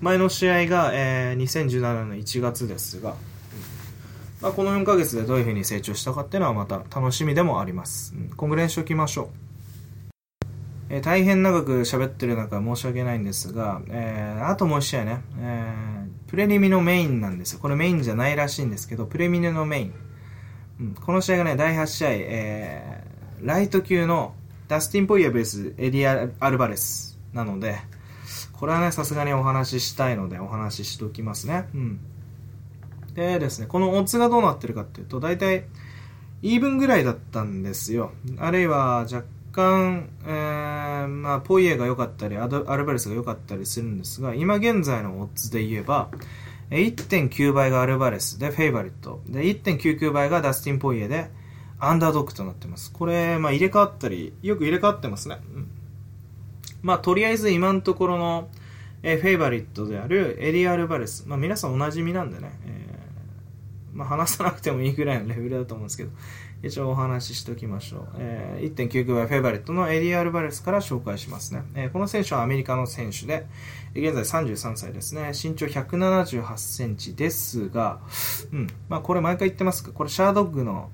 [0.00, 3.14] 前の試合が、えー、2017年の1月ですが、
[4.40, 8.14] まあ、この4ヶ月でどういうふうに成長したかっていうのはまた楽しみでもあります。
[8.14, 9.28] うん、今後練習おきましょう。
[10.90, 17.58] えー、大変長く喋ってる中申し訳ないんですが、えー、あともう1試合ね、えー、プレリミのメインなんですよ。
[17.58, 19.94] これメインじゃないらしいんですけど、プレミネのメイン。
[20.80, 24.34] うん、この試合がね、第8試合、えー、ライト級の
[24.68, 27.78] ダスティン・ポイエーバーサス、エディ・アルバレスなので、
[28.52, 31.68] これはね、さすがにお話ししたいのでお話ししておきますね。
[31.74, 32.00] うん。
[33.14, 35.66] でですね、このオッズがどうなってるかっていうと、大体
[36.42, 38.12] イーブンぐらいだったんですよ。
[38.38, 46.10] あるいは若干、えー、まあ、ポイエが良かったりアド、アルバレスが良かったりするんですが、今現在のオッズで言えば、
[46.70, 49.22] 1.9倍がアルバレスでフェイバリット。
[49.26, 51.30] で、1.99倍がダスティン・ポイエで、
[51.78, 52.92] アンダードックとなってます。
[52.92, 55.38] これ、まあ、入れ替わったり、よく入れ替わってますね。
[55.54, 55.70] うん、
[56.82, 58.48] まあ、とりあえず今のところの、
[59.02, 61.24] えー、フェイバリットであるエリア・アルバレス。
[61.26, 66.10] まあ、皆さんおなじみなんでね、えー、まあ、話さなくてもいいぐらいのレベルだと思うんですけど、
[66.62, 68.08] 一応お話ししておきましょう。
[68.18, 71.62] えー、1.99倍フェイバリットのエリア・アルバレスから紹介しますね。
[71.74, 73.46] えー、この選手はアメリカの選手で、
[73.94, 75.32] 現在33歳ですね。
[75.32, 78.00] 身長178センチですが、
[78.52, 78.66] うん。
[78.88, 80.90] まあ、これ毎回言ってますが、これシャードッグの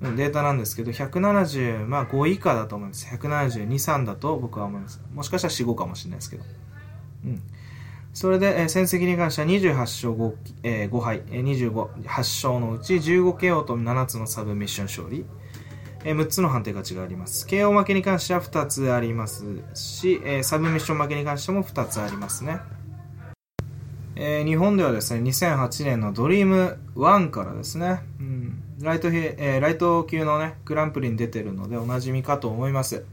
[0.00, 3.06] データなんですけど、175、まあ、以下だと思うんです。
[3.06, 5.00] 172、3だと僕は思います。
[5.12, 6.44] もしかしたら4、5かもしれないですけど。
[7.26, 7.42] うん。
[8.14, 11.72] それで、えー、戦績に関しては28勝 5,、えー、5敗、えー、25、
[12.02, 15.26] 8勝のうち 15KO と7つのサブミッション勝利、
[16.04, 17.46] えー、6つの判定勝ちがあります。
[17.46, 19.44] KO 負けに関しては2つあります
[19.74, 22.60] し、えー、サブミッション負けに関しても2つありますね。
[24.16, 28.39] えー、日本ではですね、2008年のドリーム1からですね、うん、
[28.82, 33.04] ライト、えー、ライト級のね、グランプリに出てるのでおなじみかと思います。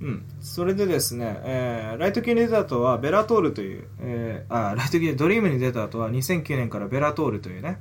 [0.00, 7.78] うん、それでですね、えー、ライト級に出た後はベラトールという、えー、あライト級でドリームに出た後は2009年からベラトールというね、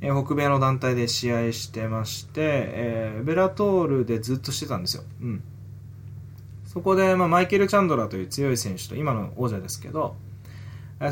[0.00, 5.04] えー、北米の団体で試合してまして、えー、ベラトールでずっとしてたんですよ。
[5.20, 5.42] うん、
[6.64, 10.16] そこで、まあ、マイケル・チャンドラという強い選手と今の王者ですけど、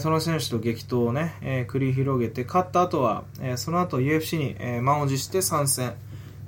[0.01, 5.95] その選手と激闘をね、えー、繰り広げて勝った後は、えー、その後 UFC に、えー、満を持して参戦。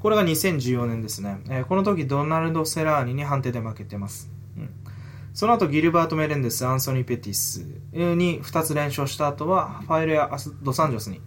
[0.00, 1.40] これが2014年ですね。
[1.48, 4.30] えー、この時ドナルド・セラーニに判定で負けてます。
[4.56, 4.70] うん、
[5.34, 10.30] その後ギルバート・メレンデス、アンソニー・ペティスに2つ連勝した後は、ファイルや
[10.62, 11.20] ドサンジョスに、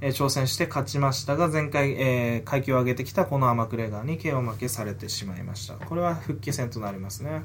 [0.00, 5.74] えー、挑戦して勝ちましたが、前回、えー、階級を上げてきたこのアマクレガーに KO 負けされてしまいました。
[5.74, 7.42] これは復帰戦となりますね。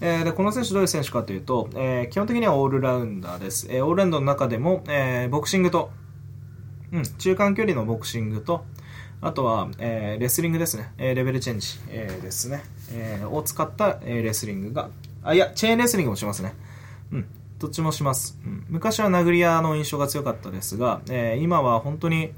[0.00, 3.68] えー、でこの選手どういう選手かというと、えー、基本的にはオールラウンダーです。
[3.70, 5.90] えー、オールラウンドの中でも、えー、ボクシングと、
[6.92, 8.64] うん、中間距離のボクシングと、
[9.20, 10.92] あとは、えー、レスリングですね。
[10.98, 12.62] えー、レベルチェンジ、えー、ですね。
[12.92, 14.90] えー、を使った、えー、レスリングが、
[15.22, 16.54] あ、いや、チェーンレスリングもしますね。
[17.10, 17.26] うん。
[17.58, 18.38] どっちもします。
[18.44, 22.32] うん、昔は殴り屋の印象が強かったですが、えー、今は本当に、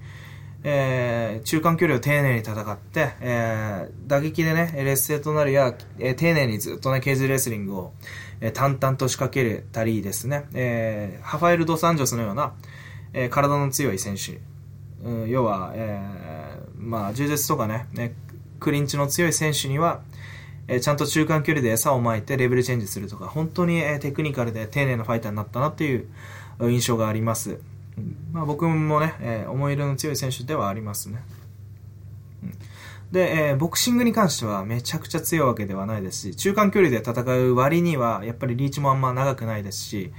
[0.65, 7.93] えー、中間距離を丁寧に戦って、えー、打撃でね、劣勢となるや、えー、丁寧にずっとね、ケーズレスリングを、
[8.41, 12.55] えー、淡々と仕掛けれたりですね、えー、ハファエル・ド・サンジョスのような、
[13.13, 14.41] えー、体の強い選手、
[15.05, 18.15] うん、要は、えー、まあ、柔術とかね、ね
[18.59, 20.01] クリンチの強い選手には、
[20.69, 26.09] えー、ちゃんと中間距離で餌をまいてレベルチェンジするとか、本当に、えー、テクニカルで丁寧なファイターになったなっていう
[26.61, 27.61] 印象があります。
[28.33, 31.23] まあ、僕もね、えー、思い入れの強い選手ではありますね。
[32.43, 32.53] うん、
[33.11, 40.13] で、えー、ボクシングに関してはめちゃくちゃ強いわけではないですし、中間距離で戦う割には、やっぱりリーチもあんま長くないですし、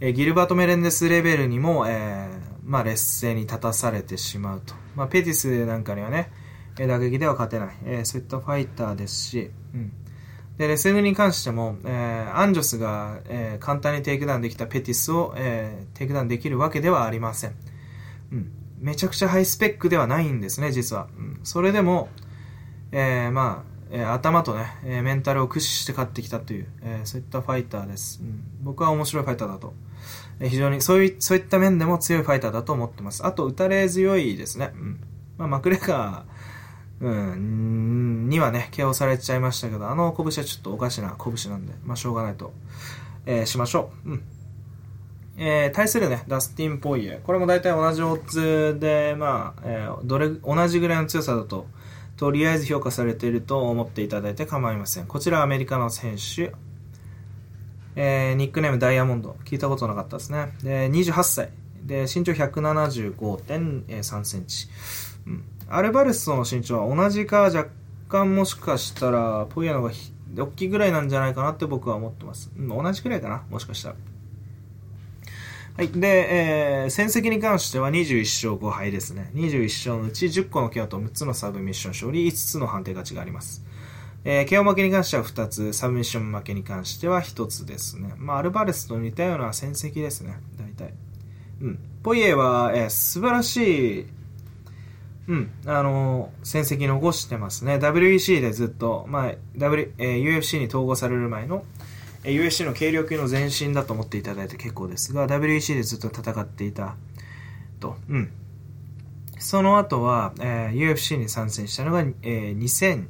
[0.00, 2.28] えー、ギルバート・メレンデスレベルにも、え、
[2.64, 4.74] まあ、劣勢に立たされてしまうと。
[4.94, 6.30] まあ、ペティスなんかにはね、
[6.76, 9.92] 打撃では勝てない、えー、そういったファイターですし、うん。
[10.58, 17.54] で、レスリングに関しても、えー、アンジョスが、えー、簡単にテイクダウンできたペティスを、えー、テイクダウンできるわけではありません。
[18.32, 18.52] うん。
[18.78, 21.08] めちゃくちゃハイスペックではないんですね、実は。
[21.18, 22.08] うん、それでも、
[22.92, 28.20] えー、まあ、えー、頭とね、えー、メンタルを駆使して勝ってきたという、えー、そういったファイターです。
[28.22, 29.74] うん、僕は面白いファイターだと
[30.40, 33.24] 非常にそういそういった面でも強いファイターだと思ってます。
[33.24, 34.72] あと、打たれ強いですね。
[34.74, 35.00] うん。
[35.38, 36.33] まあ、マクレガー、
[37.04, 42.54] うん、にはね、KO されちゃいましたけど、あの拳はちょっとおかしな拳なんで、まあ、しょうがないと、
[43.26, 44.10] えー、しましょう。
[44.12, 44.22] うん。
[45.36, 47.20] えー、対するね、ダスティン・ポイエ。
[47.22, 51.66] これも大体同じオッズで、まあ、えー、どれ、同じぐらいの強さだと、
[52.16, 55.06] とりあえず評価されていると思っていただいて構いません。
[55.06, 56.54] こちらはアメリカの選手、
[57.96, 59.36] えー、ニックネームダイヤモンド。
[59.44, 60.52] 聞いたことなかったですね。
[60.62, 61.50] で、28歳。
[61.82, 64.68] で、身長175.3センチ。
[65.26, 65.44] うん。
[65.68, 67.68] アルバレスとの身長は同じか若
[68.08, 69.90] 干もしかしたら、ポイアのが
[70.36, 72.50] 大きいぐらいなんじゃないかなって僕は思ってます。
[72.56, 73.96] 同じくらいかなもしかしたら。
[75.76, 75.88] はい。
[75.88, 79.30] で、えー、戦績に関しては21勝5敗ですね。
[79.34, 83.64] 21勝のうち10個のケアと6つのサブミッション勝利、5つの判定勝ちがあります。
[84.24, 88.14] えー、KO 負けに関しては2つ、サブミッション負けに関しては1つですね。
[88.16, 90.94] まあ、アルバレスと似たような戦績ですね、大体。
[91.60, 91.78] うん。
[92.02, 94.06] ポイエは、えー、素晴らしい、
[95.26, 97.76] うん、あのー、戦績残してますね。
[97.76, 101.64] WEC でずっと、まあ、w えー、UFC に統合される前の、
[102.24, 106.96] えー、UFC の軽量級の前身だと思っていただいて結構ですが、WEC でずっと戦っていた
[107.80, 107.96] と。
[108.08, 108.30] うん。
[109.38, 113.06] その後は、えー、UFC に参戦したのが、えー、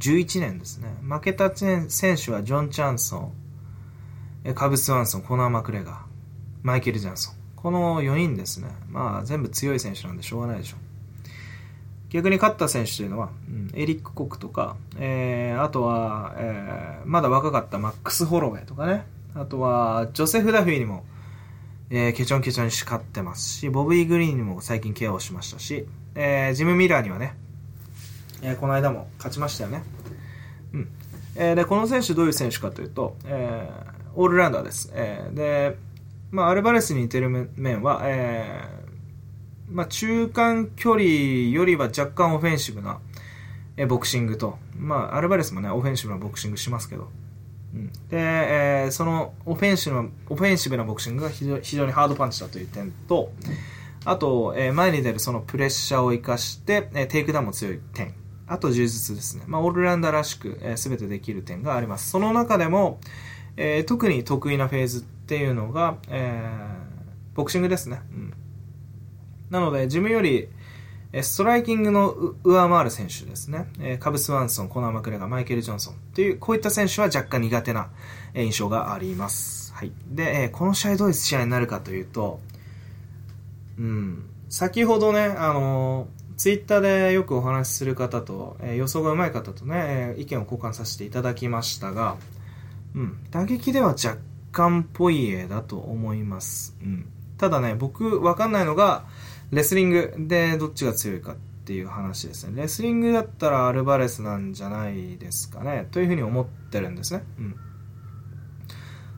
[0.00, 0.88] 2011年ですね。
[1.02, 3.32] 負けた選手はジョン・チャンソン、
[4.44, 5.96] えー、カブス・ワンソン、コナー・マクレガー、
[6.62, 7.34] マイケル・ジャンソン。
[7.56, 8.68] この4人ですね。
[8.88, 10.83] まあ、全部強い選手なんでしょうがないでしょう。
[12.14, 19.04] 逆に勝った選手というのは、うん、エリック・コックとか、えー、あとは、えー、まだ若かったマックス・ホロウェイとかね。
[19.34, 21.04] あとは、ジョセフ・ダフィーにも、
[21.90, 27.34] えー、ケチョンケチョンに叱ってますし、ボビー・グリーンにも最近ケアをしましたし、えー、ジム・ミラーにはね、
[28.42, 29.82] えー、この間も勝ちましたよね。
[30.72, 30.88] うん。
[31.34, 34.92] えー、で、この選手どういう選手かというと、えー、オールラウンダーです。
[34.94, 35.76] えー、で、
[36.30, 38.73] まあ、アルバレスに似てる面は、え、
[39.70, 41.04] まあ、中間距離
[41.50, 43.00] よりは若干オフェンシブな、
[43.88, 47.08] ボクシングと、まあ、アルバレスもね、オフェンシブなボクシングしますけど、
[47.74, 53.32] うんで、えー、そのオフェンシブな、オフェンシブなボクシングが非常非常にハードパンチだという点と、
[54.04, 58.14] あと、えー、前に出るそのプレッシャーを生かして、えー、テイクダウンも強い点。
[58.46, 59.44] あと柔術ですね。
[59.46, 62.10] まあ、オールラウンダーらしく、えー、全てできる点があります。
[62.10, 63.00] その中でも、
[63.56, 68.00] えー、特に得意なフェーズっていうのが、えー、ボクシングですね。
[68.12, 68.34] うん。
[69.54, 70.48] なので、自分より、
[71.22, 72.10] ストライキングの
[72.42, 73.98] 上回る選手ですね。
[74.00, 77.90] カブス・ワンソン、コナー・マクレガー、マイケル・ジョンソンという、こういった選手は若干苦手な
[78.34, 79.72] 印象があります。
[79.72, 79.92] はい。
[80.08, 82.40] で、この試合どういう試合になるかというと、
[83.78, 92.16] うん、先ほどね、あのツイッターでよくお話しする方と、え予想が上手い方とね、え意見を交換させていただきましたが、
[92.96, 94.18] うん、打撃では若
[94.50, 96.76] 干ポイエだと思います。
[96.82, 97.06] うん。
[97.38, 99.04] ただね、僕わかんないのが、
[99.54, 102.62] レスリングでどっちが強いかっていう話ですね。
[102.62, 105.88] レスリングだったらアルバレスなんじゃないですかね。
[105.90, 107.22] というふうに思ってるんですね。
[107.38, 107.56] うん。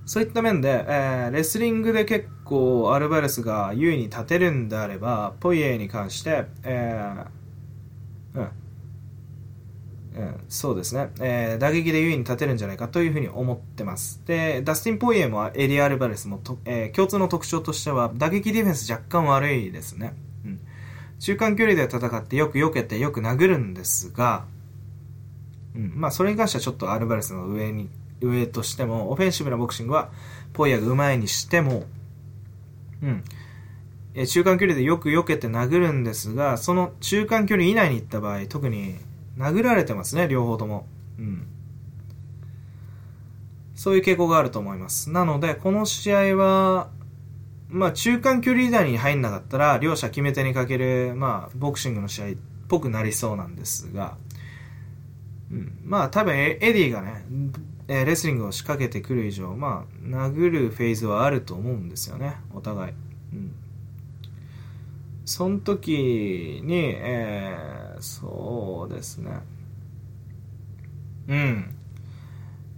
[0.05, 8.49] そういった面で、えー、レスリングで結構アルバレスが優位に立てるんであれば、ポイエに関して、えー、うん。
[10.17, 14.23] うん、そうですね、えー、打撃で優位に立てるんじゃないかというふうに思ってます。
[14.25, 20.15] で、ダスティン・ポイエもエリア・アルバレスもと、えー、共通の特徴としては、打撃ディフェンス若干悪いですね。
[21.19, 24.45] 中間距離で戦ってよく避けてよく殴るんですが、
[25.75, 27.89] うん、まあそれに関してはちょっとアルバレスの上に、
[28.21, 30.11] 上としても、オフェンシブなボクシングは、
[30.53, 31.85] ポイエが上手いにしても、
[33.03, 33.25] うん。
[34.15, 38.97] え中間距離でよく避けて殴るんですが、その中間距離以内に行った場合、特に
[39.37, 40.87] 殴られてますね、両方とも。
[41.19, 41.47] うん。
[43.75, 45.11] そういう傾向があると思います。
[45.11, 46.89] なので、この試合は、
[47.69, 52.35] まあ、中間距離以内に入んなかったら、両者決め手にかける、まあ、ボクシングの試合っ
[52.69, 54.17] ぽくなりそうなんですが、
[55.51, 57.25] うん、まあ、多分エディがね、
[57.89, 62.95] レスリングを仕掛けてくる以上、まあ、殴るフェーズはあると思うんですよね、お互い。
[63.33, 63.53] うん。
[65.25, 69.41] その時に、えー、そうですね。
[71.29, 71.77] うん。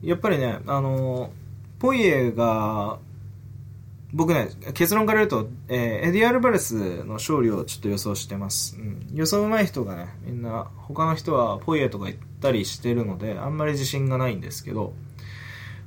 [0.03, 1.31] やっぱりね、あの、
[1.79, 2.99] ポイエが、
[4.13, 8.77] 僕ね、結論から言うと、えー、エディ・アルバレスの勝利をちょっと予想してます。
[8.77, 14.95] うん、予想上手い人がね、みんな、他の人はポイエとか言ったりしてるので、あんまり自信がないんですけど、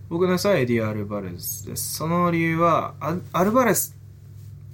[0.09, 1.95] 僕の予想はエディ・アルバレスです。
[1.95, 2.93] その理由は、
[3.33, 3.97] アルバレス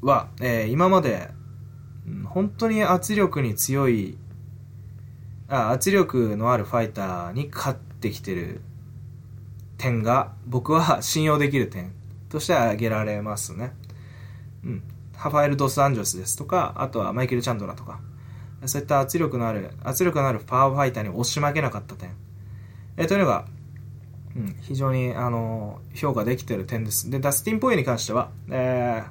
[0.02, 1.30] は、えー、今まで
[2.26, 4.18] 本当に圧力に強い
[5.50, 8.62] あ圧力のあるファイターに勝ってきてる
[9.78, 11.94] 点が僕は信用できる点
[12.30, 13.74] として挙げられますね。
[14.64, 14.84] うん。
[15.16, 18.00] ハファエル・ドス・アンジョスですとか、あとはマイケル・チャンドラとか、
[18.66, 22.12] そういった圧力のある、圧力のあるパワーファイターに押し負けなかった点。
[22.98, 23.46] えー、というのが、
[24.36, 27.10] うん、非常に、あの、評価できてる点です。
[27.10, 29.04] で、ダスティン・ポイに関しては、え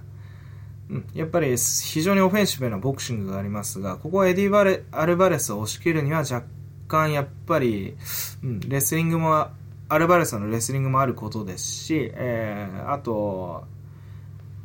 [0.90, 6.44] ー、うん、やっぱり非常にオフェンシブなボクシングがありますが、ここはエディ・バレアルバレスを押し切るには若
[6.86, 7.96] 干やっぱり、
[8.44, 9.48] うん、レスリングも、
[9.88, 13.64] アルバレスのレスリングもあることですし、えー、あと、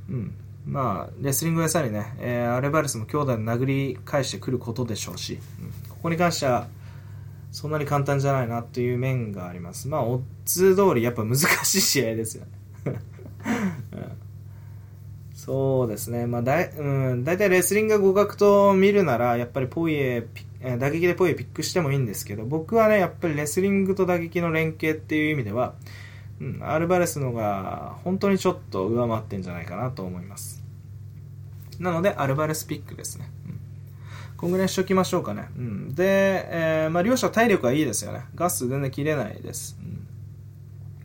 [0.10, 0.36] うん、
[0.66, 6.68] まあ、レスリングはさらにね、えー、アルバレスも強打で殴り返してくることでしょうし、うん、ここに関しては、
[7.52, 9.88] そんなに簡単じゃないなっていう面があります。
[9.88, 12.52] まあ、オッズ通りやっぱ難しい試合ですよね。
[13.94, 14.22] うん
[15.44, 16.28] そうですね。
[16.28, 20.28] まあ、だい、うん、大体レスリングが互角と見るなら、やっぱりポイエ、
[20.64, 25.74] え打撃でポイエピックしてもいいんですけど、僕はね、やっぱりレスリングと打撃の連携っていう意味では、
[26.40, 30.64] うん、アルバレスのが本当にちょっと上回ってんじゃないかなと思います。
[31.80, 33.30] なので、アルバレスピックですね。
[33.48, 33.60] うん、
[34.38, 35.50] こんぐらいしときましょうかね。
[35.58, 38.22] うん、で、えー、まあ、両者体力はいいですよね。
[38.36, 39.80] ガス全然切れないです。
[39.82, 40.08] うん、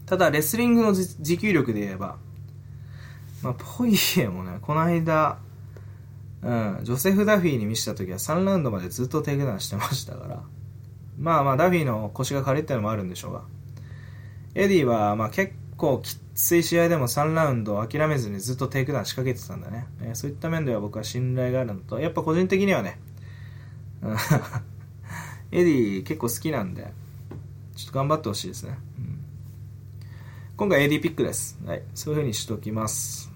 [0.04, 2.18] ただ、レスリングの持久力で言えば、
[3.42, 5.38] まあ、ポイエもね、この間、
[6.46, 10.42] うん、ジョセフ・ダフィーに見せた時は3ラウンドまでずっとテイクダウンしてましたから。
[11.18, 13.42] まあまあ、ダフィーの腰が軽いってのもあるんでしょうが。
[14.54, 19.86] エディは、まあ結構きつい試合でも3ラウンド諦めずにずっとテイクダウン仕掛けてたんだね。
[20.02, 23.00] えーそういった面では僕は信頼があるのと、やっぱ個人的にはね、
[25.50, 26.92] エディ結構好きなんで、
[27.74, 28.78] ちょっと頑張ってほしいですね。
[28.98, 29.06] うん
[30.56, 31.58] 今回 AD ピックです。
[31.66, 31.82] はい。
[31.92, 33.35] そういう風にしときます。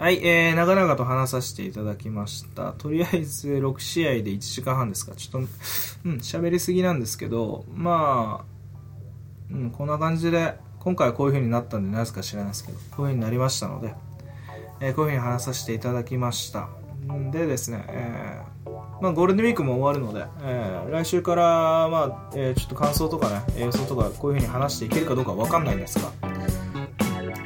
[0.00, 2.72] はい、えー、長々と話させていただきました。
[2.72, 5.14] とりあえず6試合で1時間半ですか。
[5.14, 8.46] ちょっと、うん、喋りすぎなんですけど、ま
[9.50, 13.92] あ、うん、こんな感じで、今回はこういう風になったんで、なぜか知らないですけど、こういう風になりましたので、
[14.80, 16.70] えーこういう風に話させていただきました。
[17.12, 18.70] んでですね、えー
[19.02, 26.10] まあ、ゴールデンウィークも終わるので、えー来週から、まあ、えちょっと感想とかね、予想とか、こういう風に話していけるかどうかわかんないんですが、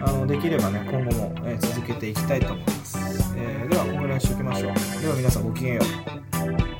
[0.07, 2.99] あのできればね今後も、えー続けていきたいと思います、
[3.37, 5.03] えーでは今後にしておきましょう。
[5.03, 6.74] では皆さんごきげんよう。